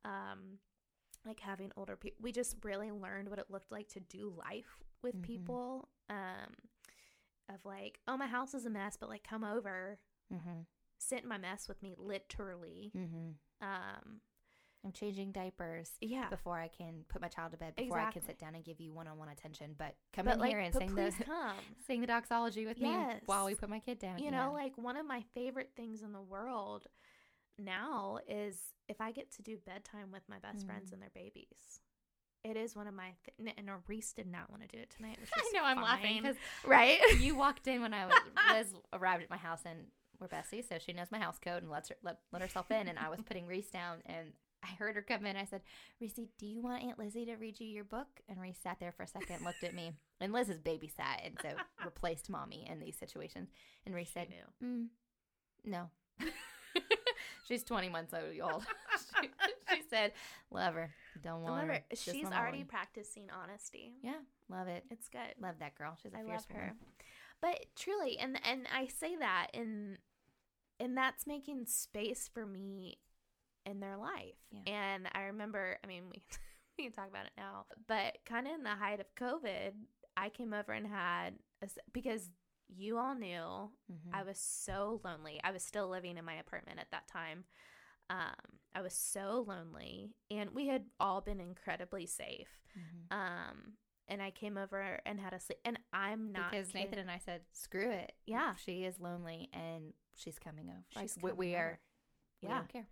Um 0.05 0.59
like 1.25 1.39
having 1.41 1.71
older 1.75 1.95
people 1.97 2.17
we 2.21 2.31
just 2.31 2.55
really 2.63 2.91
learned 2.91 3.29
what 3.29 3.39
it 3.39 3.47
looked 3.49 3.71
like 3.71 3.89
to 3.89 3.99
do 3.99 4.33
life 4.37 4.77
with 5.03 5.15
Mhm. 5.17 5.21
people 5.23 5.89
um 6.09 6.53
of 7.49 7.65
like 7.65 7.99
oh 8.07 8.15
my 8.15 8.27
house 8.27 8.53
is 8.53 8.65
a 8.65 8.69
mess 8.69 8.95
but 8.97 9.09
like 9.09 9.23
come 9.23 9.43
over 9.43 9.99
Mm-hmm. 10.33 10.61
sit 10.97 11.23
in 11.23 11.27
my 11.27 11.37
mess 11.37 11.67
with 11.67 11.81
me 11.83 11.93
literally 11.97 12.91
Mm-hmm. 12.95 13.31
um 13.67 14.21
I'm 14.85 14.93
changing 14.93 15.33
diapers 15.33 15.91
yeah 15.99 16.29
before 16.29 16.57
I 16.57 16.69
can 16.69 17.03
put 17.09 17.21
my 17.21 17.27
child 17.27 17.51
to 17.51 17.57
bed. 17.57 17.75
Before 17.75 17.99
I 17.99 18.11
can 18.11 18.21
sit 18.21 18.39
down 18.39 18.55
and 18.55 18.63
give 18.63 18.79
you 18.79 18.93
one-on-one 18.93 19.27
attention. 19.27 19.75
But 19.77 19.97
come 20.13 20.23
but 20.25 20.35
in 20.35 20.39
like 20.39 20.51
here 20.51 20.59
and 20.59 20.73
sing 20.73 20.95
the 20.95 21.11
come 21.25 21.55
sing 21.85 21.99
the 21.99 22.07
doxology 22.07 22.65
with 22.65 22.79
me 22.79 22.95
while 23.25 23.45
we 23.45 23.55
put 23.55 23.69
my 23.69 23.79
kid 23.79 23.99
down. 23.99 24.19
you 24.19 24.25
Yeah. 24.31 24.45
know 24.45 24.53
like 24.53 24.77
one 24.77 24.95
of 24.95 25.05
my 25.05 25.21
favorite 25.33 25.71
things 25.75 26.01
in 26.01 26.13
the 26.13 26.21
world 26.21 26.87
now 27.59 28.19
is 28.27 28.57
if 28.87 28.99
i 29.01 29.11
get 29.11 29.31
to 29.31 29.41
do 29.41 29.57
bedtime 29.65 30.11
with 30.11 30.23
my 30.29 30.39
best 30.39 30.65
friends 30.65 30.89
Mm. 30.89 30.93
and 30.93 31.01
their 31.01 31.11
babies 31.13 31.79
it 32.43 32.55
is 32.55 32.75
one 32.75 32.87
of 32.87 32.93
my 32.93 33.11
th- 33.37 33.53
and 33.57 33.69
Reese 33.87 34.13
did 34.13 34.27
not 34.27 34.49
want 34.49 34.61
to 34.61 34.67
do 34.69 34.81
it 34.81 34.89
tonight 34.95 35.17
which 35.19 35.29
I 35.35 35.51
know 35.53 35.63
I'm 35.65 35.81
laughing 35.81 36.21
because 36.21 36.37
right 36.65 36.99
you 37.19 37.35
walked 37.35 37.67
in 37.67 37.81
when 37.81 37.93
I 37.93 38.05
was 38.05 38.15
Liz 38.53 38.73
arrived 38.93 39.23
at 39.23 39.29
my 39.29 39.37
house 39.37 39.61
and 39.65 39.79
we're 40.21 40.27
besties, 40.27 40.67
so 40.67 40.77
she 40.79 40.91
knows 40.91 41.11
my 41.11 41.17
house 41.19 41.39
code 41.39 41.61
and 41.63 41.71
lets 41.71 41.87
her 41.87 41.95
let, 42.03 42.19
let 42.33 42.41
herself 42.41 42.69
in. 42.71 42.89
And 42.89 42.99
I 42.99 43.07
was 43.07 43.21
putting 43.21 43.45
Reese 43.47 43.69
down, 43.69 43.99
and 44.05 44.33
I 44.61 44.67
heard 44.77 44.95
her 44.95 45.01
come 45.01 45.25
in. 45.25 45.37
I 45.37 45.45
said, 45.45 45.61
Reese, 46.01 46.11
do 46.37 46.45
you 46.45 46.61
want 46.61 46.83
Aunt 46.83 46.99
Lizzie 46.99 47.25
to 47.27 47.35
read 47.37 47.57
you 47.61 47.67
your 47.67 47.85
book? 47.85 48.07
And 48.27 48.37
Reese 48.37 48.59
sat 48.61 48.81
there 48.81 48.91
for 48.91 49.03
a 49.03 49.07
second, 49.07 49.45
looked 49.45 49.63
at 49.63 49.73
me. 49.73 49.93
And 50.19 50.33
Liz 50.33 50.49
is 50.49 50.59
babysat 50.59 51.23
and 51.25 51.37
so 51.41 51.51
replaced 51.85 52.29
mommy 52.29 52.67
in 52.69 52.81
these 52.81 52.97
situations. 52.97 53.47
And 53.85 53.95
Reese 53.95 54.11
said, 54.13 54.27
mm, 54.61 54.87
no. 55.63 55.89
She's 57.47 57.63
20 57.63 57.89
months 57.89 58.13
old. 58.13 58.63
she, 59.21 59.29
she 59.73 59.81
said, 59.89 60.11
love 60.51 60.75
her. 60.75 60.91
Don't 61.23 61.41
want 61.41 61.55
Love 61.55 61.67
her. 61.67 61.73
her. 61.73 61.95
She's 61.95 62.25
already 62.25 62.59
horn." 62.59 62.67
practicing 62.67 63.23
honesty. 63.43 63.93
Yeah, 64.03 64.19
love 64.49 64.67
it. 64.67 64.85
It's 64.89 65.09
good. 65.09 65.33
Love 65.41 65.55
that 65.59 65.75
girl. 65.75 65.97
She's 66.01 66.13
a 66.13 66.17
I 66.17 66.23
fierce 66.23 66.45
love 66.49 66.57
her. 66.57 66.61
woman. 66.61 66.75
But 67.41 67.65
truly, 67.75 68.17
and 68.19 68.39
and 68.45 68.67
I 68.73 68.87
say 68.87 69.15
that 69.17 69.47
and 69.53 69.97
and 70.79 70.95
that's 70.95 71.25
making 71.27 71.65
space 71.65 72.29
for 72.33 72.45
me 72.45 72.99
in 73.65 73.79
their 73.79 73.97
life. 73.97 74.35
Yeah. 74.51 74.71
And 74.73 75.07
I 75.13 75.23
remember, 75.23 75.77
I 75.83 75.87
mean, 75.87 76.03
we 76.11 76.21
we 76.77 76.83
can 76.85 76.93
talk 76.93 77.09
about 77.09 77.25
it 77.25 77.31
now, 77.37 77.65
but 77.87 78.17
kind 78.25 78.47
of 78.47 78.53
in 78.53 78.63
the 78.63 78.69
height 78.69 78.99
of 78.99 79.07
COVID, 79.15 79.71
I 80.15 80.29
came 80.29 80.53
over 80.53 80.71
and 80.71 80.87
had 80.87 81.33
a 81.61 81.67
because 81.91 82.29
you 82.69 82.97
all 82.97 83.15
knew 83.15 83.71
Mhm. 83.91 84.13
I 84.13 84.23
was 84.23 84.39
so 84.39 85.01
lonely. 85.03 85.39
I 85.43 85.51
was 85.51 85.63
still 85.63 85.89
living 85.89 86.17
in 86.17 86.25
my 86.25 86.35
apartment 86.35 86.79
at 86.79 86.91
that 86.91 87.07
time. 87.07 87.45
Um, 88.09 88.59
I 88.73 88.81
was 88.81 88.93
so 88.93 89.43
lonely, 89.47 90.15
and 90.31 90.51
we 90.51 90.67
had 90.67 90.85
all 90.99 91.21
been 91.21 91.39
incredibly 91.39 92.05
safe. 92.05 92.59
Mhm. 92.77 93.11
Um, 93.11 93.77
and 94.07 94.21
I 94.21 94.31
came 94.31 94.57
over 94.57 94.99
and 95.05 95.19
had 95.19 95.33
a 95.33 95.39
sleep, 95.39 95.59
and 95.65 95.77
I'm 95.93 96.31
not 96.31 96.51
because 96.51 96.67
kidding. 96.67 96.83
Nathan 96.85 96.99
and 96.99 97.11
I 97.11 97.19
said, 97.19 97.45
"Screw 97.51 97.91
it." 97.91 98.15
Yeah. 98.25 98.55
she 98.55 98.83
is 98.83 98.99
lonely 98.99 99.49
and 99.53 99.93
she's 100.15 100.39
coming 100.39 100.69
over. 100.69 100.83
She's 100.89 101.17
like 101.17 101.23
we, 101.23 101.31
we 101.33 101.45
coming 101.53 101.55
are. 101.61 101.67
over. 101.69 101.79
We 102.41 102.47
Yeah. 102.49 102.57
don't 102.57 102.69
care. 102.69 102.87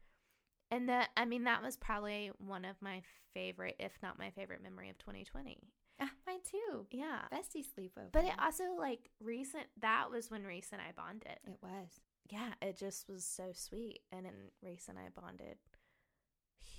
And 0.69 0.89
that, 0.89 1.09
I 1.15 1.25
mean, 1.25 1.45
that 1.45 1.61
was 1.63 1.78
probably 1.78 2.28
one 2.39 2.65
of 2.65 2.82
my 2.82 3.01
favorite, 3.34 3.78
if 3.80 3.97
not 4.03 4.19
my 4.19 4.32
favorite 4.32 4.61
memory 4.61 4.89
of 4.89 4.97
2020. 4.97 5.57
Mine 5.99 6.39
too. 6.49 6.85
Yeah. 6.91 7.21
Bestie 7.33 7.65
sleepover. 7.65 8.11
But 8.11 8.25
it 8.25 8.33
also, 8.39 8.63
like, 8.77 9.09
recent, 9.19 9.65
that 9.81 10.11
was 10.11 10.29
when 10.29 10.43
Reese 10.43 10.69
and 10.71 10.81
I 10.81 10.91
bonded. 10.95 11.39
it 11.45 11.57
was. 11.61 11.99
Yeah, 12.29 12.53
it 12.61 12.77
just 12.77 13.07
was 13.09 13.23
so 13.25 13.51
sweet. 13.53 13.99
And 14.11 14.25
then 14.25 14.33
Reese 14.61 14.87
and 14.89 14.97
I 14.99 15.07
bonded 15.19 15.57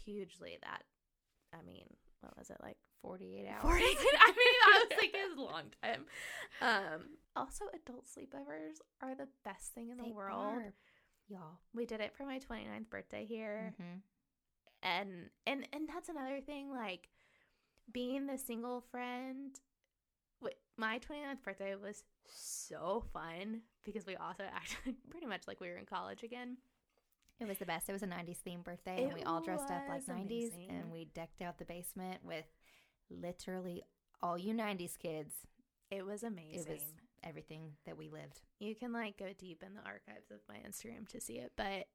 hugely 0.05 0.59
that, 0.63 0.83
I 1.59 1.63
mean, 1.67 1.87
what 2.21 2.37
was 2.37 2.51
it, 2.51 2.59
like 2.63 2.77
48 3.03 3.47
hours. 3.49 3.63
40? 3.63 3.85
I 3.85 3.87
mean, 3.87 3.97
I 4.67 4.85
was 4.89 4.99
like, 4.99 5.15
it 5.15 5.29
was 5.31 5.39
a 5.39 5.41
long 5.43 5.65
time. 5.83 6.05
Um, 6.61 7.01
also, 7.37 7.65
adult 7.75 8.05
sleepovers 8.07 8.81
are 9.03 9.15
the 9.15 9.29
best 9.45 9.73
thing 9.75 9.91
in 9.91 9.97
the 9.97 10.05
They 10.05 10.11
world. 10.13 10.39
are, 10.45 10.75
y'all. 11.29 11.59
We 11.75 11.87
did 11.87 12.01
it 12.01 12.15
for 12.17 12.25
my 12.25 12.39
29th 12.39 12.91
birthday 12.91 13.25
here. 13.25 13.75
Mhm. 13.81 14.01
and 14.83 15.31
and 15.47 15.67
and 15.73 15.89
that's 15.89 16.09
another 16.09 16.41
thing 16.41 16.71
like 16.71 17.09
being 17.93 18.27
the 18.27 18.39
single 18.39 18.81
friend 18.91 19.59
my 20.81 21.01
29th 21.01 21.43
birthday 21.45 21.75
was 21.75 22.05
so 22.33 23.03
fun 23.13 23.63
because 23.85 24.07
we 24.07 24.15
also 24.15 24.45
acted 24.55 24.95
pretty 25.11 25.27
much 25.27 25.43
like 25.49 25.61
we 25.61 25.69
were 25.69 25.77
in 25.77 25.85
college 25.87 26.23
again 26.23 26.57
It 27.41 27.49
was 27.49 27.59
the 27.59 27.67
best. 27.67 27.89
It 27.89 27.93
was 27.93 28.05
a 28.05 28.07
90s 28.07 28.37
themed 28.47 28.63
birthday, 28.63 29.03
and 29.03 29.11
It 29.11 29.15
we 29.15 29.23
all 29.25 29.41
dressed 29.41 29.71
up 29.73 29.83
like 29.89 30.07
90s, 30.07 30.11
amazing. 30.27 30.67
and 30.71 30.93
we 30.93 31.07
decked 31.15 31.43
out 31.43 31.59
the 31.59 31.65
basement 31.65 32.25
with 32.25 32.45
literally 33.11 33.83
all 34.23 34.39
you 34.39 34.55
90s 34.55 34.97
kids. 34.99 35.35
it 35.91 36.05
was 36.07 36.23
amazing 36.23 36.61
It 36.61 36.69
was 36.69 36.83
everything 37.25 37.73
that 37.87 37.97
we 37.99 38.09
lived. 38.09 38.41
you 38.61 38.77
can 38.77 38.93
like 38.93 39.17
go 39.19 39.27
deep 39.37 39.65
in 39.67 39.75
the 39.75 39.81
archives 39.85 40.31
of 40.31 40.39
my 40.49 40.57
instagram 40.69 41.09
to 41.09 41.21
see 41.21 41.39
it 41.39 41.51
but 41.57 41.87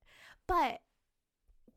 but 0.46 0.82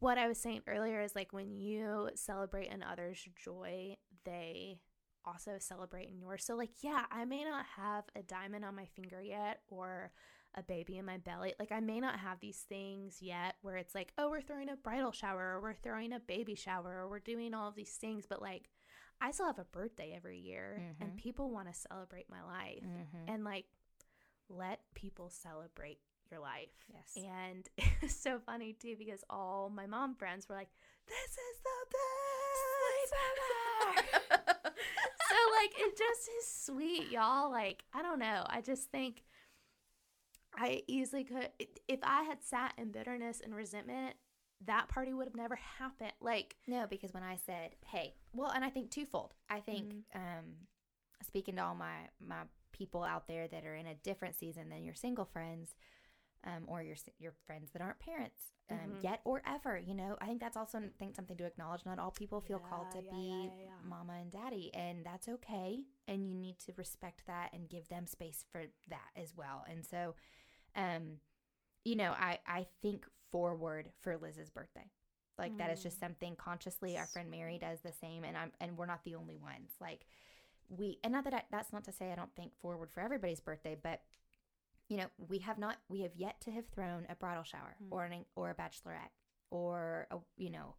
what 0.00 0.18
i 0.18 0.26
was 0.26 0.38
saying 0.38 0.62
earlier 0.66 1.00
is 1.02 1.14
like 1.14 1.32
when 1.32 1.52
you 1.54 2.10
celebrate 2.16 2.66
in 2.72 2.82
others 2.82 3.24
joy 3.36 3.96
they 4.26 4.78
also 5.24 5.52
celebrate 5.58 6.08
in 6.10 6.20
yours 6.20 6.44
so 6.44 6.54
like 6.54 6.70
yeah 6.82 7.04
i 7.10 7.24
may 7.24 7.42
not 7.42 7.64
have 7.76 8.04
a 8.14 8.22
diamond 8.22 8.64
on 8.64 8.76
my 8.76 8.84
finger 8.94 9.20
yet 9.22 9.60
or 9.68 10.12
a 10.54 10.62
baby 10.62 10.98
in 10.98 11.04
my 11.04 11.16
belly 11.18 11.52
like 11.58 11.72
i 11.72 11.80
may 11.80 11.98
not 11.98 12.18
have 12.20 12.38
these 12.40 12.64
things 12.68 13.18
yet 13.20 13.56
where 13.62 13.76
it's 13.76 13.94
like 13.94 14.12
oh 14.18 14.30
we're 14.30 14.40
throwing 14.40 14.68
a 14.68 14.76
bridal 14.76 15.10
shower 15.12 15.54
or 15.56 15.60
we're 15.60 15.74
throwing 15.74 16.12
a 16.12 16.20
baby 16.20 16.54
shower 16.54 17.00
or 17.02 17.08
we're 17.08 17.18
doing 17.18 17.54
all 17.54 17.68
of 17.68 17.74
these 17.74 17.94
things 17.96 18.24
but 18.28 18.40
like 18.40 18.68
i 19.20 19.30
still 19.32 19.46
have 19.46 19.58
a 19.58 19.64
birthday 19.64 20.12
every 20.14 20.38
year 20.38 20.80
and 21.00 21.10
Mhm. 21.12 21.16
people 21.16 21.50
want 21.50 21.66
to 21.66 21.74
celebrate 21.74 22.30
my 22.30 22.42
life 22.44 22.84
Mm-hmm. 22.84 23.28
and 23.32 23.42
like 23.44 23.64
let 24.48 24.80
people 24.94 25.28
celebrate 25.28 25.98
your 26.30 26.38
life. 26.40 26.70
Yes. 26.92 27.16
And 27.24 27.68
it's 28.02 28.14
so 28.14 28.38
funny 28.38 28.72
too 28.74 28.94
because 28.96 29.24
all 29.28 29.70
my 29.70 29.86
mom 29.86 30.14
friends 30.14 30.48
were 30.48 30.54
like, 30.54 30.70
"This 31.08 31.30
is 31.32 31.56
the 31.62 31.80
best 31.90 33.12
sleepover." 33.94 34.30
so 35.28 35.36
like 35.60 35.72
it 35.78 35.96
just 35.96 36.28
is 36.38 36.46
sweet, 36.64 37.10
y'all. 37.10 37.50
Like 37.50 37.84
I 37.94 38.02
don't 38.02 38.18
know. 38.18 38.44
I 38.48 38.60
just 38.60 38.90
think 38.90 39.22
I 40.54 40.82
easily 40.86 41.24
could 41.24 41.50
if 41.88 42.00
I 42.02 42.22
had 42.22 42.42
sat 42.42 42.74
in 42.78 42.90
bitterness 42.90 43.40
and 43.44 43.54
resentment, 43.54 44.16
that 44.64 44.88
party 44.88 45.12
would 45.12 45.26
have 45.26 45.36
never 45.36 45.56
happened. 45.56 46.12
Like 46.20 46.56
No, 46.66 46.86
because 46.88 47.12
when 47.12 47.22
I 47.22 47.36
said, 47.36 47.76
"Hey," 47.86 48.14
well, 48.32 48.50
and 48.50 48.64
I 48.64 48.70
think 48.70 48.90
twofold. 48.90 49.34
I 49.50 49.60
think, 49.60 49.92
Mhm. 49.92 50.02
um, 50.14 50.44
speaking 51.22 51.56
to 51.56 51.62
all 51.64 51.74
my 51.74 52.08
my 52.20 52.42
people 52.72 53.02
out 53.02 53.26
there 53.26 53.48
that 53.48 53.64
are 53.64 53.74
in 53.74 53.86
a 53.86 53.94
different 53.94 54.34
season 54.34 54.68
than 54.68 54.84
your 54.84 54.94
single 54.94 55.24
friends, 55.24 55.74
um, 56.46 56.64
or 56.68 56.82
your 56.82 56.96
your 57.18 57.32
friends 57.46 57.70
that 57.72 57.82
aren't 57.82 58.00
parents 58.00 58.40
um, 58.70 58.92
Mhm. 58.92 59.00
yet 59.00 59.20
or 59.24 59.42
ever, 59.46 59.78
you 59.78 59.94
know, 59.94 60.16
I 60.20 60.26
think 60.26 60.40
that's 60.40 60.56
also 60.56 60.78
I 60.78 60.90
think 60.98 61.16
something 61.16 61.36
to 61.38 61.44
acknowledge. 61.46 61.84
Not 61.86 61.98
all 61.98 62.12
people 62.12 62.40
feel 62.40 62.60
called 62.60 62.90
to 62.92 63.02
Yeah, 63.02 63.10
yeah, 63.10 63.10
be 63.10 63.52
yeah, 63.52 63.54
yeah, 63.64 63.64
yeah. 63.64 63.80
mama 63.82 64.14
and 64.20 64.30
daddy, 64.32 64.70
and 64.74 65.04
that's 65.04 65.28
okay. 65.28 65.80
And 66.08 66.28
you 66.28 66.34
need 66.34 66.58
to 66.66 66.72
respect 66.76 67.22
that 67.26 67.50
and 67.52 67.68
give 67.68 67.88
them 67.88 68.06
space 68.06 68.44
for 68.52 68.64
that 68.88 69.10
as 69.16 69.34
well. 69.36 69.64
And 69.70 69.84
so, 69.86 70.14
um, 70.76 71.18
you 71.84 71.96
know, 71.96 72.12
I 72.12 72.38
I 72.46 72.66
think 72.82 73.06
forward 73.30 73.90
for 74.00 74.16
Liz's 74.16 74.50
birthday. 74.50 74.90
Like 75.38 75.56
that 75.58 75.70
is 75.70 75.82
just 75.82 75.98
Mm. 75.98 76.00
something 76.00 76.36
consciously 76.36 76.96
our 76.98 77.06
friend 77.06 77.30
Mary 77.30 77.58
does 77.58 77.80
the 77.80 77.92
same 77.92 78.24
and 78.24 78.36
I'm 78.36 78.52
and 78.60 78.76
we're 78.76 78.86
not 78.86 79.04
the 79.04 79.14
only 79.16 79.36
ones. 79.36 79.72
Like 79.80 80.06
we 80.68 80.98
and 81.04 81.12
not 81.12 81.24
that 81.24 81.34
I, 81.34 81.42
that's 81.50 81.72
not 81.72 81.84
to 81.84 81.92
say 81.92 82.12
I 82.12 82.16
don't 82.16 82.34
think 82.34 82.52
forward 82.60 82.90
for 82.90 83.00
everybody's 83.00 83.40
birthday, 83.40 83.76
but 83.80 84.00
you 84.88 84.96
know, 84.96 85.06
we 85.28 85.38
have 85.40 85.58
not 85.58 85.76
we 85.88 86.00
have 86.02 86.14
yet 86.14 86.40
to 86.42 86.50
have 86.52 86.66
thrown 86.68 87.06
a 87.08 87.14
bridal 87.14 87.42
shower 87.44 87.76
Mm. 87.82 87.88
or 87.90 88.04
an 88.04 88.24
or 88.34 88.50
a 88.50 88.54
bachelorette 88.54 89.10
or 89.50 90.06
a 90.10 90.16
you 90.36 90.50
know, 90.50 90.74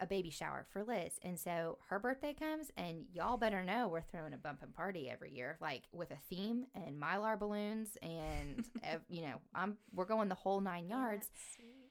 a 0.00 0.06
baby 0.06 0.30
shower 0.30 0.64
for 0.72 0.84
Liz. 0.84 1.18
And 1.22 1.38
so 1.38 1.78
her 1.88 1.98
birthday 1.98 2.32
comes 2.32 2.70
and 2.76 3.04
y'all 3.12 3.36
better 3.36 3.62
know 3.64 3.88
we're 3.88 4.00
throwing 4.02 4.32
a 4.32 4.36
bumping 4.38 4.70
party 4.72 5.08
every 5.10 5.32
year, 5.32 5.56
like 5.60 5.84
with 5.92 6.10
a 6.10 6.18
theme 6.30 6.66
and 6.74 7.00
mylar 7.00 7.38
balloons 7.38 7.96
and 8.02 8.64
you 9.08 9.22
know, 9.22 9.40
I'm 9.54 9.76
we're 9.92 10.04
going 10.04 10.28
the 10.28 10.34
whole 10.36 10.60
nine 10.60 10.88
yards. 10.88 11.30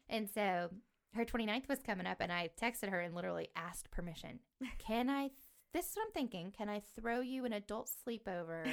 And 0.10 0.30
so 0.30 0.70
her 1.14 1.26
29th 1.26 1.68
was 1.68 1.80
coming 1.80 2.06
up, 2.06 2.18
and 2.20 2.32
I 2.32 2.50
texted 2.62 2.90
her 2.90 3.00
and 3.00 3.16
literally 3.16 3.50
asked 3.56 3.90
permission. 3.92 4.40
Can 4.78 5.10
I, 5.10 5.32
this 5.74 5.90
is 5.90 5.96
what 5.96 6.06
I'm 6.08 6.12
thinking, 6.14 6.54
can 6.56 6.70
I 6.70 6.82
throw 7.00 7.22
you 7.22 7.44
an 7.46 7.54
adult 7.54 7.90
sleepover 8.08 8.66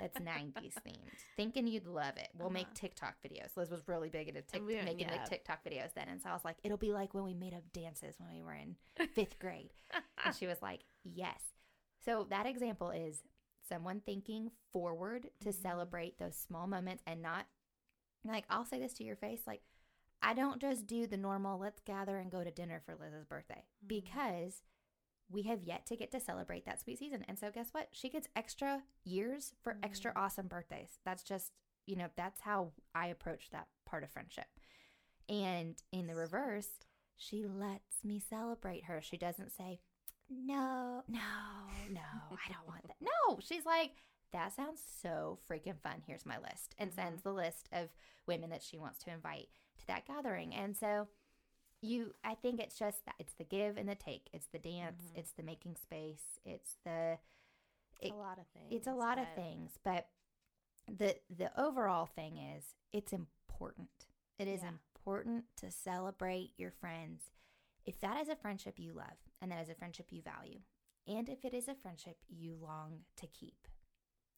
that's 0.00 0.18
90s 0.18 0.74
themed? 0.86 0.96
Thinking 1.36 1.66
you'd 1.66 1.86
love 1.86 2.16
it. 2.16 2.28
We'll 2.38 2.50
make 2.50 2.66
Uh-huh. 2.66 2.74
TikTok 2.76 3.16
videos. 3.26 3.56
Liz 3.56 3.70
was 3.70 3.86
really 3.88 4.08
big 4.08 4.28
into 4.28 4.42
tic- 4.42 4.64
we- 4.66 4.76
making 4.82 5.00
yeah. 5.08 5.12
like 5.12 5.28
TikTok 5.28 5.64
videos 5.64 5.92
then. 5.94 6.08
And 6.08 6.20
so 6.22 6.28
I 6.30 6.32
was 6.32 6.44
like, 6.44 6.56
it'll 6.62 6.76
be 6.76 6.92
like 6.92 7.14
when 7.14 7.24
we 7.24 7.34
made 7.34 7.54
up 7.54 7.62
dances 7.72 8.14
when 8.18 8.30
we 8.32 8.42
were 8.42 8.54
in 8.54 8.76
fifth 9.14 9.38
grade. 9.38 9.72
And 10.24 10.34
she 10.34 10.46
was 10.46 10.60
like, 10.62 10.80
yes. 11.04 11.40
So 12.04 12.26
that 12.30 12.46
example 12.46 12.90
is 12.90 13.22
someone 13.68 14.00
thinking 14.00 14.50
forward 14.72 15.28
to 15.40 15.48
Mhm. 15.48 15.62
celebrate 15.62 16.18
those 16.18 16.36
small 16.36 16.66
moments 16.66 17.02
and 17.06 17.20
not 17.20 17.46
like 18.24 18.44
I'll 18.50 18.64
say 18.64 18.78
this 18.78 18.94
to 18.94 19.04
your 19.04 19.16
face 19.16 19.40
like 19.46 19.62
I 20.22 20.34
don't 20.34 20.60
just 20.60 20.86
do 20.86 21.06
the 21.06 21.16
normal 21.16 21.58
let's 21.58 21.80
gather 21.80 22.16
and 22.18 22.30
go 22.30 22.42
to 22.44 22.50
dinner 22.50 22.80
for 22.84 22.94
Liz's 22.94 23.24
birthday 23.24 23.64
Mhm. 23.84 23.88
because 23.88 24.62
we 25.28 25.42
have 25.42 25.62
yet 25.62 25.86
to 25.86 25.96
get 25.96 26.10
to 26.12 26.20
celebrate 26.20 26.64
that 26.66 26.80
sweet 26.80 26.98
season. 26.98 27.24
And 27.28 27.38
so 27.38 27.50
guess 27.50 27.68
what? 27.72 27.88
She 27.92 28.08
gets 28.08 28.28
extra 28.36 28.82
years 29.04 29.54
for 29.62 29.78
extra 29.82 30.12
Mhm. 30.12 30.16
awesome 30.16 30.46
birthdays. 30.48 30.98
That's 31.04 31.22
just, 31.24 31.52
you 31.86 31.96
know, 31.96 32.08
that's 32.16 32.40
how 32.42 32.72
I 32.94 33.08
approach 33.08 33.50
that 33.50 33.68
part 33.84 34.04
of 34.04 34.10
friendship. 34.10 34.46
And 35.28 35.80
in 35.92 36.06
the 36.06 36.14
reverse, 36.14 36.68
she 37.16 37.44
lets 37.44 38.04
me 38.04 38.20
celebrate 38.20 38.84
her. 38.84 39.00
She 39.02 39.16
doesn't 39.16 39.50
say, 39.52 39.80
no, 40.28 41.02
no, 41.08 41.20
no, 41.90 42.00
I 42.30 42.52
don't 42.52 42.66
want 42.66 42.86
that. 42.86 42.96
No, 43.00 43.38
she's 43.40 43.64
like, 43.66 43.92
that 44.32 44.52
sounds 44.52 44.80
so 45.02 45.38
freaking 45.48 45.80
fun. 45.80 46.02
Here's 46.06 46.26
my 46.26 46.38
list. 46.38 46.74
And 46.78 46.92
sends 46.92 47.22
the 47.22 47.32
list 47.32 47.68
of 47.72 47.88
women 48.26 48.50
that 48.50 48.62
she 48.62 48.78
wants 48.78 48.98
to 49.00 49.10
invite 49.12 49.48
to 49.78 49.86
that 49.86 50.06
gathering. 50.06 50.54
And 50.54 50.76
so 50.76 51.08
you, 51.82 52.14
I 52.24 52.34
think 52.34 52.60
it's 52.60 52.78
just 52.78 53.04
that 53.06 53.14
it's 53.18 53.34
the 53.34 53.44
give 53.44 53.76
and 53.76 53.88
the 53.88 53.94
take. 53.94 54.28
It's 54.32 54.46
the 54.48 54.58
dance, 54.58 55.02
Mhm. 55.12 55.18
it's 55.18 55.32
the 55.32 55.42
making 55.42 55.76
space, 55.76 56.38
it's 56.44 56.76
the, 56.84 57.18
It's 58.00 58.10
it- 58.10 58.12
a 58.12 58.16
lot 58.16 58.38
of 58.38 58.46
things. 58.48 58.66
it's 58.72 58.86
a 58.86 58.94
lot 58.94 59.18
of 59.18 59.26
but- 59.26 59.34
things. 59.36 59.78
But 59.82 60.08
the, 60.88 61.20
the 61.28 61.58
overall 61.60 62.06
thing 62.06 62.36
is 62.38 62.74
it's 62.92 63.12
important. 63.12 64.06
It 64.38 64.48
is 64.48 64.62
Yeah. 64.62 64.68
important 64.70 65.56
to 65.56 65.70
celebrate 65.70 66.52
your 66.58 66.70
friends 66.70 67.30
If 67.84 68.00
that 68.00 68.16
is 68.20 68.28
a 68.28 68.34
friendship 68.34 68.80
you 68.80 68.92
love 68.92 69.16
and 69.40 69.52
that 69.52 69.62
is 69.62 69.68
a 69.68 69.74
friendship 69.76 70.10
you 70.10 70.20
value, 70.20 70.60
and 71.06 71.28
if 71.28 71.44
it 71.44 71.54
is 71.54 71.68
a 71.68 71.74
friendship 71.76 72.24
you 72.28 72.56
long 72.56 73.04
to 73.14 73.28
keep, 73.28 73.68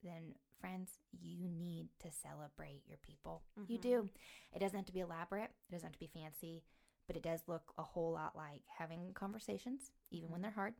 then 0.02 0.34
friends, 0.60 0.98
you 1.12 1.48
need 1.48 1.88
to 2.00 2.10
celebrate 2.10 2.86
your 2.86 2.98
people. 2.98 3.42
You 3.66 3.78
Mhm. 3.78 3.80
do. 3.80 4.10
It 4.52 4.58
doesn't 4.58 4.76
have 4.76 4.84
to 4.84 4.92
be 4.92 5.00
elaborate, 5.00 5.50
it 5.66 5.70
doesn't 5.72 5.86
have 5.86 5.92
to 5.94 5.98
be 5.98 6.06
fancy, 6.08 6.62
but 7.08 7.16
it 7.16 7.22
does 7.24 7.40
look 7.48 7.72
a 7.76 7.82
whole 7.82 8.12
lot 8.12 8.36
like 8.36 8.62
having 8.78 9.12
conversations, 9.14 9.90
even 10.10 10.30
when 10.30 10.38
Mhm. 10.40 10.42
they're 10.44 10.52
hard, 10.52 10.74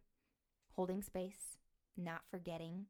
holding 0.74 1.02
space, 1.02 1.58
not 1.96 2.24
forgetting, 2.30 2.86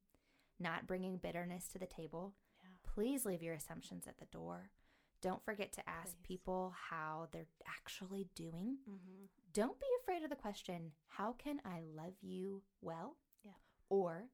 not 0.58 0.86
bringing 0.86 1.16
bitterness 1.16 1.68
to 1.68 1.78
the 1.78 1.86
table. 1.86 2.34
Yeah. 2.62 2.68
Please 2.82 3.24
leave 3.24 3.42
your 3.42 3.54
assumptions 3.54 4.06
at 4.06 4.18
the 4.18 4.26
door. 4.26 4.72
Don't 5.20 5.42
forget 5.44 5.72
to 5.72 5.88
ask 5.88 6.16
Please. 6.18 6.22
people 6.26 6.70
how 6.90 7.28
they're 7.32 7.48
actually 7.66 8.24
doing. 8.34 8.78
Mm-hmm. 8.88 9.24
Don't 9.52 9.80
be 9.80 9.86
afraid 10.02 10.22
of 10.24 10.30
the 10.30 10.36
question, 10.36 10.92
How 11.06 11.32
can 11.32 11.60
I 11.64 11.80
love 11.80 12.14
you 12.20 12.64
well? 12.80 13.16
Yeah. 13.42 13.52
Or, 13.88 14.30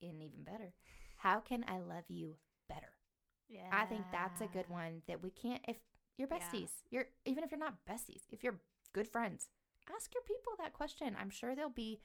and 0.00 0.22
even 0.22 0.42
better, 0.44 0.72
How 1.16 1.40
can 1.40 1.64
I 1.68 1.80
love 1.80 2.04
you 2.08 2.38
better? 2.68 2.96
Yeah. 3.48 3.68
I 3.72 3.84
think 3.86 4.10
that's 4.10 4.40
a 4.40 4.46
good 4.46 4.68
one 4.68 5.02
that 5.06 5.20
we 5.22 5.30
can't 5.30 5.62
if 5.68 5.76
Yeah. 6.18 6.26
besties. 6.26 6.70
You're 6.90 7.06
even 7.24 7.44
if 7.44 7.50
you're 7.50 7.60
not 7.60 7.84
besties, 7.88 8.22
if 8.30 8.42
you're 8.44 8.60
good 8.92 9.08
friends, 9.08 9.48
ask 9.94 10.12
your 10.14 10.22
people 10.24 10.52
that 10.58 10.72
question. 10.72 11.16
I'm 11.18 11.30
sure 11.30 11.54
they'll 11.54 11.68
be 11.70 12.00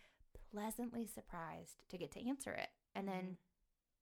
pleasantly 0.52 1.06
surprised 1.08 1.84
to 1.90 1.98
get 1.98 2.12
to 2.14 2.28
answer 2.28 2.52
it. 2.52 2.70
And 2.96 3.08
then 3.08 3.24
Mhm. 3.24 3.38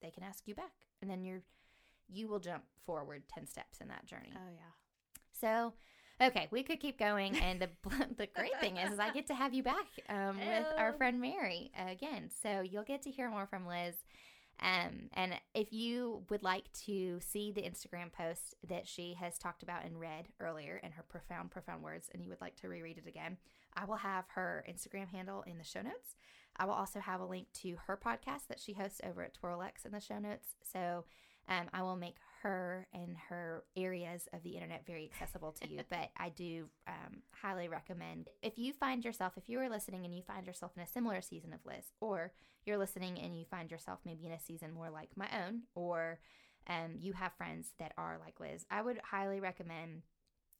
they 0.01 0.11
can 0.11 0.23
ask 0.23 0.47
you 0.47 0.55
back. 0.55 0.73
And 1.01 1.09
then 1.09 1.23
you're 1.23 1.43
you 2.09 2.27
will 2.27 2.39
jump 2.39 2.65
forward 2.85 3.27
10 3.29 3.47
steps 3.47 3.79
in 3.81 3.87
that 3.87 4.05
journey. 4.05 4.33
Oh 4.35 4.49
yeah. 4.53 4.71
So, 5.31 5.73
okay, 6.21 6.47
we 6.51 6.61
could 6.63 6.79
keep 6.79 6.99
going, 6.99 7.35
and 7.37 7.61
the 7.61 7.69
the 8.17 8.27
great 8.27 8.59
thing 8.59 8.77
is, 8.77 8.91
is 8.93 8.99
I 8.99 9.09
get 9.11 9.25
to 9.27 9.33
have 9.35 9.53
you 9.53 9.63
back 9.63 9.87
um, 10.09 10.37
with 10.37 10.67
our 10.77 10.93
friend 10.93 11.19
Mary 11.21 11.71
again. 11.77 12.29
So 12.29 12.61
you'll 12.61 12.83
get 12.83 13.01
to 13.03 13.11
hear 13.11 13.29
more 13.29 13.47
from 13.47 13.65
Liz. 13.65 13.95
Um, 14.63 15.09
and 15.13 15.33
if 15.53 15.73
you 15.73 16.23
would 16.29 16.41
like 16.41 16.71
to 16.85 17.19
see 17.19 17.51
the 17.51 17.63
Instagram 17.63 18.13
post 18.13 18.55
that 18.69 18.87
she 18.87 19.13
has 19.19 19.37
talked 19.37 19.61
about 19.61 19.83
and 19.83 19.99
read 19.99 20.29
earlier 20.39 20.79
in 20.81 20.91
her 20.93 21.03
profound, 21.03 21.51
profound 21.51 21.83
words, 21.83 22.09
and 22.13 22.23
you 22.23 22.29
would 22.29 22.39
like 22.39 22.55
to 22.61 22.69
reread 22.69 22.97
it 22.97 23.07
again, 23.07 23.35
I 23.75 23.83
will 23.83 23.97
have 23.97 24.23
her 24.35 24.63
Instagram 24.69 25.09
handle 25.09 25.43
in 25.45 25.57
the 25.57 25.65
show 25.65 25.81
notes. 25.81 26.15
I 26.55 26.65
will 26.65 26.73
also 26.73 27.01
have 27.01 27.19
a 27.19 27.25
link 27.25 27.47
to 27.61 27.75
her 27.87 27.97
podcast 27.97 28.47
that 28.47 28.59
she 28.59 28.71
hosts 28.73 29.01
over 29.03 29.21
at 29.23 29.37
TwirlX 29.37 29.85
in 29.85 29.91
the 29.91 29.99
show 29.99 30.19
notes. 30.19 30.55
So 30.71 31.03
um, 31.49 31.65
I 31.73 31.81
will 31.81 31.97
make 31.97 32.15
her 32.43 32.87
and 32.93 33.15
her 33.29 33.63
areas 33.75 34.27
of 34.33 34.43
the 34.43 34.51
internet 34.51 34.85
very 34.85 35.05
accessible 35.11 35.51
to 35.53 35.67
you. 35.69 35.81
but 35.89 36.09
I 36.17 36.29
do 36.29 36.67
um, 36.87 37.21
highly 37.31 37.67
recommend 37.67 38.29
if 38.41 38.57
you 38.57 38.73
find 38.73 39.03
yourself, 39.03 39.33
if 39.37 39.49
you 39.49 39.59
are 39.59 39.69
listening 39.69 40.05
and 40.05 40.13
you 40.13 40.21
find 40.21 40.45
yourself 40.45 40.71
in 40.77 40.83
a 40.83 40.87
similar 40.87 41.21
season 41.21 41.53
of 41.53 41.59
Liz, 41.65 41.85
or 42.01 42.31
you're 42.65 42.77
listening 42.77 43.17
and 43.19 43.37
you 43.37 43.45
find 43.49 43.71
yourself 43.71 43.99
maybe 44.05 44.25
in 44.25 44.31
a 44.31 44.39
season 44.39 44.71
more 44.73 44.89
like 44.89 45.09
my 45.15 45.27
own, 45.45 45.61
or 45.73 46.19
um, 46.67 46.95
you 46.99 47.13
have 47.13 47.33
friends 47.33 47.69
that 47.79 47.93
are 47.97 48.17
like 48.23 48.39
Liz, 48.39 48.65
I 48.69 48.81
would 48.81 48.99
highly 49.03 49.39
recommend. 49.39 50.03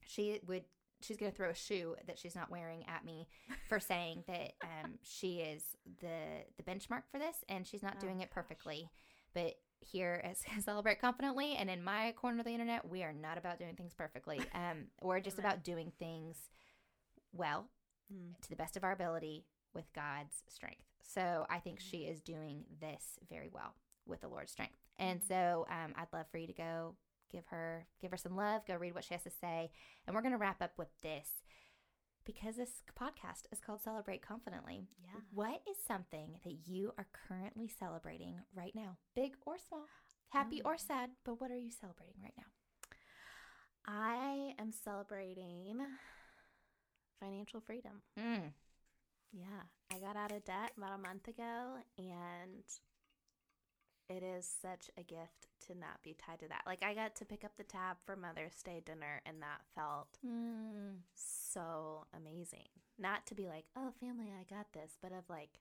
She 0.05 0.39
would. 0.47 0.63
She's 1.01 1.17
going 1.17 1.31
to 1.33 1.35
throw 1.35 1.49
a 1.49 1.53
shoe 1.55 1.97
that 2.07 2.17
she's 2.17 2.33
not 2.35 2.49
wearing 2.49 2.85
at 2.87 3.03
me 3.03 3.27
for 3.67 3.77
saying 3.77 4.23
that 4.27 4.53
um, 4.63 4.93
she 5.01 5.39
is 5.39 5.63
the 5.99 6.45
the 6.55 6.63
benchmark 6.63 7.03
for 7.11 7.19
this, 7.19 7.35
and 7.49 7.67
she's 7.67 7.83
not 7.83 7.95
Oh, 7.97 8.01
doing 8.01 8.21
it 8.21 8.29
gosh. 8.29 8.35
perfectly. 8.35 8.89
But 9.33 9.55
here 9.83 10.21
at 10.23 10.37
Celebrate 10.63 10.99
Confidently 11.01 11.55
and 11.55 11.69
in 11.69 11.83
my 11.83 12.13
corner 12.13 12.39
of 12.39 12.45
the 12.45 12.51
internet, 12.51 12.87
we 12.87 13.03
are 13.03 13.13
not 13.13 13.37
about 13.37 13.59
doing 13.59 13.75
things 13.75 13.93
perfectly. 13.93 14.39
Um, 14.53 14.85
we're 15.01 15.19
just 15.19 15.37
Amen. 15.39 15.51
about 15.51 15.63
doing 15.63 15.91
things 15.99 16.37
well 17.31 17.67
Mm. 18.13 18.39
to 18.41 18.49
the 18.49 18.55
best 18.57 18.75
of 18.75 18.83
our 18.83 18.91
ability 18.91 19.45
with 19.73 19.85
God's 19.93 20.43
strength. 20.49 20.83
So 21.01 21.45
I 21.49 21.59
think 21.59 21.79
she 21.79 21.99
is 21.99 22.19
doing 22.21 22.65
this 22.81 23.17
very 23.29 23.49
well 23.51 23.75
with 24.05 24.19
the 24.21 24.27
Lord's 24.27 24.51
strength. 24.51 24.75
And 24.99 25.21
so 25.23 25.65
um, 25.69 25.93
I'd 25.97 26.11
love 26.11 26.25
for 26.29 26.37
you 26.37 26.47
to 26.47 26.53
go 26.53 26.95
give 27.31 27.45
her 27.47 27.87
give 28.01 28.11
her 28.11 28.17
some 28.17 28.35
love, 28.35 28.67
go 28.67 28.75
read 28.75 28.93
what 28.93 29.05
she 29.05 29.13
has 29.13 29.23
to 29.23 29.29
say, 29.31 29.71
and 30.05 30.13
we're 30.15 30.21
going 30.21 30.33
to 30.33 30.37
wrap 30.37 30.61
up 30.61 30.73
with 30.77 30.89
this 31.01 31.27
because 32.25 32.55
this 32.55 32.81
podcast 32.99 33.43
is 33.51 33.59
called 33.59 33.81
Celebrate 33.81 34.21
Confidently. 34.21 34.87
Yeah. 35.03 35.19
What 35.33 35.61
is 35.69 35.77
something 35.87 36.39
that 36.43 36.67
you 36.67 36.93
are 36.97 37.07
currently 37.27 37.67
celebrating 37.67 38.35
right 38.55 38.73
now, 38.75 38.97
big 39.15 39.35
or 39.45 39.57
small, 39.57 39.85
happy 40.29 40.61
or 40.63 40.75
Mm. 40.75 40.79
sad? 40.79 41.09
But 41.23 41.41
what 41.41 41.51
are 41.51 41.57
you 41.57 41.71
celebrating 41.71 42.21
right 42.21 42.33
now? 42.37 42.45
I 43.85 44.55
am 44.59 44.71
celebrating 44.71 45.85
financial 47.19 47.59
freedom. 47.61 48.01
Mm. 48.17 48.53
Yeah, 49.31 49.63
I 49.91 49.99
got 49.99 50.15
out 50.15 50.31
of 50.31 50.45
debt 50.45 50.71
about 50.77 50.93
a 50.93 50.97
month 50.97 51.27
ago, 51.27 51.77
and 51.97 52.63
it 54.09 54.21
is 54.23 54.49
such 54.61 54.89
a 54.97 55.03
gift 55.03 55.47
to 55.67 55.75
not 55.77 56.01
be 56.03 56.13
tied 56.13 56.39
to 56.39 56.47
that. 56.49 56.63
Like, 56.65 56.83
I 56.83 56.93
got 56.93 57.15
to 57.17 57.25
pick 57.25 57.43
up 57.43 57.55
the 57.57 57.63
tab 57.63 57.97
for 58.05 58.15
Mother's 58.15 58.61
Day 58.63 58.81
dinner, 58.85 59.21
and 59.25 59.41
that 59.41 59.61
felt 59.75 60.17
Mm. 60.25 60.99
so 61.13 62.05
amazing. 62.13 62.67
Not 62.97 63.25
to 63.27 63.35
be 63.35 63.47
like, 63.47 63.65
oh, 63.75 63.91
family, 63.99 64.31
I 64.37 64.43
got 64.43 64.73
this, 64.73 64.97
but 65.01 65.11
of 65.13 65.29
like, 65.29 65.59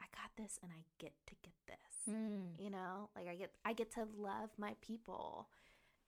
I 0.00 0.06
got 0.14 0.30
this, 0.36 0.58
and 0.62 0.72
I 0.72 0.82
get 0.98 1.12
to 1.26 1.34
get 1.42 1.54
this. 1.66 2.14
Mm. 2.14 2.58
You 2.58 2.70
know, 2.70 3.10
like 3.14 3.28
I 3.28 3.36
get, 3.36 3.52
I 3.64 3.72
get 3.72 3.92
to 3.92 4.06
love 4.16 4.50
my 4.58 4.74
people 4.80 5.48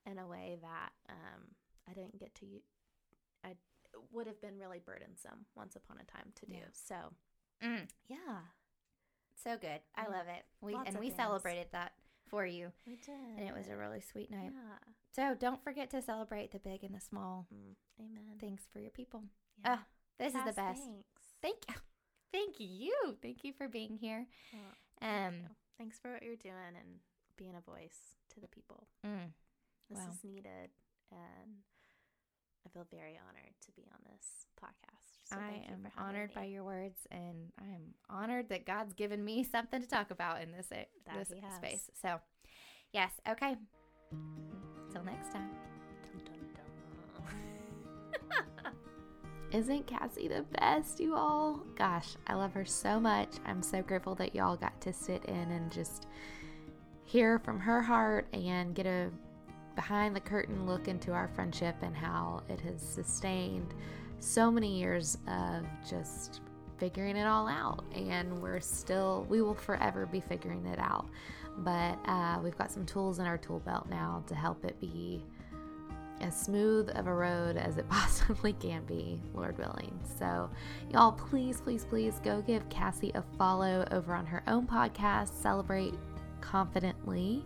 in 0.05 0.19
a 0.19 0.27
way 0.27 0.59
that 0.63 0.91
um, 1.09 1.43
I 1.89 1.93
didn't 1.95 2.19
get 2.19 2.35
to. 2.37 2.47
I 3.45 3.55
would 4.11 4.27
have 4.27 4.41
been 4.41 4.59
really 4.59 4.81
burdensome 4.85 5.47
once 5.55 5.77
upon 5.77 5.99
a 6.01 6.05
time 6.05 6.33
to 6.37 6.47
do. 6.47 6.55
Yeah. 6.55 6.65
So, 6.73 6.95
Mm. 7.63 7.87
yeah, 8.09 8.39
So 9.43 9.57
good. 9.61 9.80
I 9.97 10.03
love 10.07 10.26
it. 10.28 10.45
We 10.61 10.74
Lots 10.74 10.88
and 10.90 10.99
we 10.99 11.07
things. 11.07 11.16
celebrated 11.16 11.66
that 11.72 11.93
for 12.28 12.47
you, 12.47 12.72
we 12.86 12.97
did, 12.97 13.14
and 13.38 13.47
it 13.49 13.55
was 13.55 13.68
a 13.68 13.76
really 13.76 14.01
sweet 14.01 14.30
night. 14.30 14.53
yeah. 14.55 14.78
So 15.14 15.34
don't 15.38 15.62
forget 15.62 15.90
to 15.90 16.01
celebrate 16.01 16.53
the 16.53 16.59
big 16.59 16.82
and 16.84 16.95
the 16.95 17.01
small 17.01 17.47
Mm, 17.53 17.74
amen. 18.01 18.38
things 18.40 18.62
for 18.72 18.78
your 18.80 18.90
people. 18.90 19.24
Yeah. 19.64 19.76
Ah, 19.80 19.84
This 20.18 20.34
is 20.34 20.45
the 20.45 20.53
best. 20.53 20.82
Thanks. 20.84 21.22
Thank 21.43 21.59
you. 21.68 21.74
Thank 22.32 22.61
you. 22.61 23.16
Thank 23.20 23.45
you 23.45 23.53
for 23.53 23.68
being 23.68 23.97
here. 23.97 24.26
Well, 24.53 25.11
Um. 25.26 25.34
Thanks 25.78 25.99
for 25.99 26.12
what 26.12 26.22
you're 26.22 26.36
doing 26.36 26.76
and 26.78 27.01
being 27.36 27.55
a 27.57 27.61
voice 27.61 28.16
to 28.30 28.40
the 28.40 28.47
people. 28.49 28.86
mm, 29.05 29.32
This 29.90 29.99
Wow. 29.99 30.11
is 30.12 30.22
needed, 30.24 30.70
and 31.11 31.62
I 32.64 32.68
feel 32.70 32.84
very 32.84 33.18
honored 33.18 33.55
to 33.62 33.72
be 33.72 33.82
on 33.93 34.01
this 34.11 34.47
podcast. 34.57 35.02
So 35.33 35.39
I 35.39 35.64
am 35.72 35.89
honored 35.99 36.30
me. 36.30 36.35
by 36.35 36.45
your 36.45 36.64
words, 36.64 36.99
and 37.11 37.51
I 37.61 37.64
am 37.64 37.95
honored 38.11 38.49
that 38.51 38.66
God's 38.66 38.93
given 38.93 39.24
me 39.24 39.45
something 39.53 39.80
to 39.80 39.89
talk 39.89 40.11
about 40.11 40.43
in 40.43 40.53
this 40.53 40.66
That 40.68 40.89
this 41.16 41.33
space. 41.57 41.91
So, 42.01 42.20
yes. 42.93 43.12
Okay. 43.28 43.57
Till 44.91 45.05
next 45.05 45.33
time. 45.33 45.49
Isn't 49.53 49.87
Cassie 49.87 50.28
the 50.28 50.45
best, 50.59 51.01
you 51.01 51.14
all? 51.14 51.61
Gosh, 51.76 52.16
I 52.26 52.35
love 52.35 52.55
her 52.55 52.64
so 52.64 52.99
much. 52.99 53.28
I'm 53.45 53.62
so 53.62 53.83
grateful 53.83 54.14
that 54.16 54.35
y'all 54.35 54.57
got 54.57 54.80
to 54.83 54.93
sit 54.93 55.24
in 55.26 55.51
and 55.51 55.70
just 55.70 56.07
hear 57.05 57.39
from 57.39 57.61
her 57.61 57.83
heart 57.83 58.26
and 58.33 58.74
get 58.74 58.87
a 58.87 59.11
behind 59.74 60.14
the 60.14 60.20
curtain 60.20 60.66
look 60.66 60.89
into 60.89 61.12
our 61.12 61.28
friendship 61.28 61.76
and 61.83 61.97
how 61.97 62.43
it 62.49 62.61
has 62.61 62.80
sustained 62.80 63.74
so 64.23 64.51
many 64.51 64.79
years 64.79 65.18
of 65.27 65.64
just 65.89 66.41
figuring 66.79 67.16
it 67.16 67.27
all 67.27 67.49
out. 67.49 67.85
And 67.95 68.41
we're 68.41 68.61
still, 68.61 69.27
we 69.29 69.43
will 69.43 69.55
forever 69.55 70.07
be 70.07 70.20
figuring 70.20 70.66
it 70.66 70.79
out. 70.79 71.07
But 71.59 71.99
uh, 72.07 72.39
we've 72.43 72.57
got 72.57 72.70
some 72.70 72.87
tools 72.87 73.18
in 73.18 73.27
our 73.27 73.39
tool 73.39 73.61
belt 73.61 73.89
now 73.89 74.25
to 74.27 74.35
help 74.35 74.64
it 74.64 74.81
be 74.81 75.25
as 76.20 76.41
smooth 76.41 76.89
of 76.95 77.07
a 77.07 77.14
road 77.14 77.57
as 77.57 77.77
it 77.77 77.89
possibly 77.91 78.53
can 78.55 78.85
be, 78.85 79.20
Lord 79.35 79.59
willing. 79.59 79.99
So, 80.18 80.51
y'all, 80.93 81.12
please, 81.12 81.61
please, 81.61 81.85
please 81.85 82.20
go 82.25 82.41
give 82.43 82.68
Cassie 82.68 83.12
a 83.14 83.23
follow 83.37 83.87
over 83.91 84.14
on 84.14 84.25
her 84.27 84.43
own 84.47 84.66
podcast, 84.66 85.41
Celebrate 85.41 85.95
Confidently. 86.41 87.45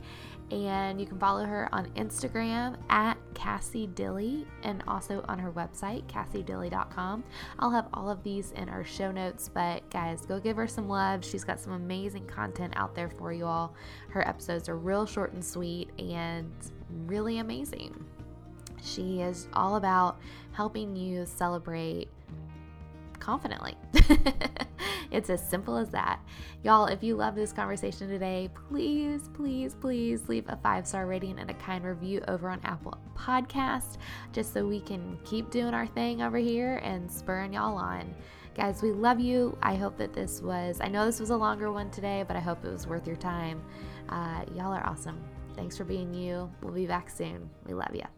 And 0.51 1.01
you 1.01 1.07
can 1.07 1.19
follow 1.19 1.45
her 1.45 1.69
on 1.73 1.87
Instagram 1.97 2.77
at 2.89 3.17
Cassie 3.35 3.89
Dilly 3.89 4.47
and 4.63 4.83
also 4.87 5.25
on 5.29 5.39
her 5.39 5.51
website, 5.51 6.05
cassiedilly.com. 6.07 7.25
I'll 7.59 7.71
have 7.71 7.89
all 7.93 8.09
of 8.09 8.23
these 8.23 8.53
in 8.53 8.69
our 8.69 8.85
show 8.85 9.11
notes, 9.11 9.51
but 9.53 9.89
guys, 9.91 10.25
go 10.25 10.39
give 10.39 10.57
her 10.57 10.69
some 10.69 10.89
love. 10.89 11.25
She's 11.25 11.43
got 11.43 11.59
some 11.59 11.73
amazing 11.73 12.27
content 12.27 12.75
out 12.77 12.95
there 12.95 13.11
for 13.11 13.33
you 13.33 13.45
all. 13.45 13.75
Her 14.11 14.27
episodes 14.27 14.69
are 14.69 14.77
real 14.77 15.05
short 15.05 15.33
and 15.33 15.45
sweet 15.45 15.91
and 15.99 16.53
really 17.07 17.39
amazing. 17.39 18.05
She 18.83 19.23
is 19.23 19.49
all 19.53 19.77
about 19.77 20.21
helping 20.53 20.95
you 20.95 21.27
celebrate 21.27 22.09
confidently. 23.17 23.77
It's 25.11 25.31
as 25.31 25.47
simple 25.47 25.77
as 25.77 25.89
that. 25.91 26.21
Y'all, 26.63 26.87
if 26.87 27.03
you 27.03 27.17
love 27.17 27.35
this 27.35 27.53
conversation 27.53 28.09
today, 28.09 28.51
please, 28.69 29.31
please, 29.35 29.75
please 29.75 30.29
leave 30.29 30.45
a 30.49 30.57
five 30.57 30.87
star 30.87 31.07
rating 31.07 31.39
and 31.39 31.51
a 31.51 31.55
kind 31.55 31.85
review 31.85 32.21
over 32.29 32.49
on 32.49 32.61
Apple 32.65 32.99
Podcast 33.17 33.99
just 34.33 34.53
so 34.53 34.67
we 34.67 34.81
can 34.81 35.19
keep 35.25 35.51
doing 35.51 35.75
our 35.75 35.87
thing 35.87 36.23
over 36.23 36.39
here 36.39 36.77
and 36.83 37.11
spurring 37.11 37.55
y'all 37.55 37.77
on. 37.77 38.15
Guys, 38.55 38.83
we 38.83 38.91
love 38.91 39.21
you. 39.21 39.57
I 39.63 39.75
hope 39.75 39.97
that 39.99 40.15
this 40.15 40.41
was, 40.41 40.81
I 40.81 40.89
know 40.89 41.05
this 41.05 41.21
was 41.21 41.31
a 41.31 41.37
longer 41.37 41.71
one 41.71 41.91
today, 41.91 42.25
but 42.27 42.37
I 42.37 42.41
hope 42.41 42.65
it 42.65 42.71
was 42.71 42.87
worth 42.87 43.07
your 43.07 43.17
time. 43.17 43.63
Uh, 44.09 44.45
y'all 44.55 44.73
are 44.73 44.87
awesome. 44.87 45.23
Thanks 45.55 45.77
for 45.77 45.85
being 45.85 46.13
you. 46.15 46.51
We'll 46.63 46.75
be 46.75 46.87
back 46.87 47.11
soon. 47.11 47.51
We 47.67 47.75
love 47.75 47.95
you. 47.95 48.16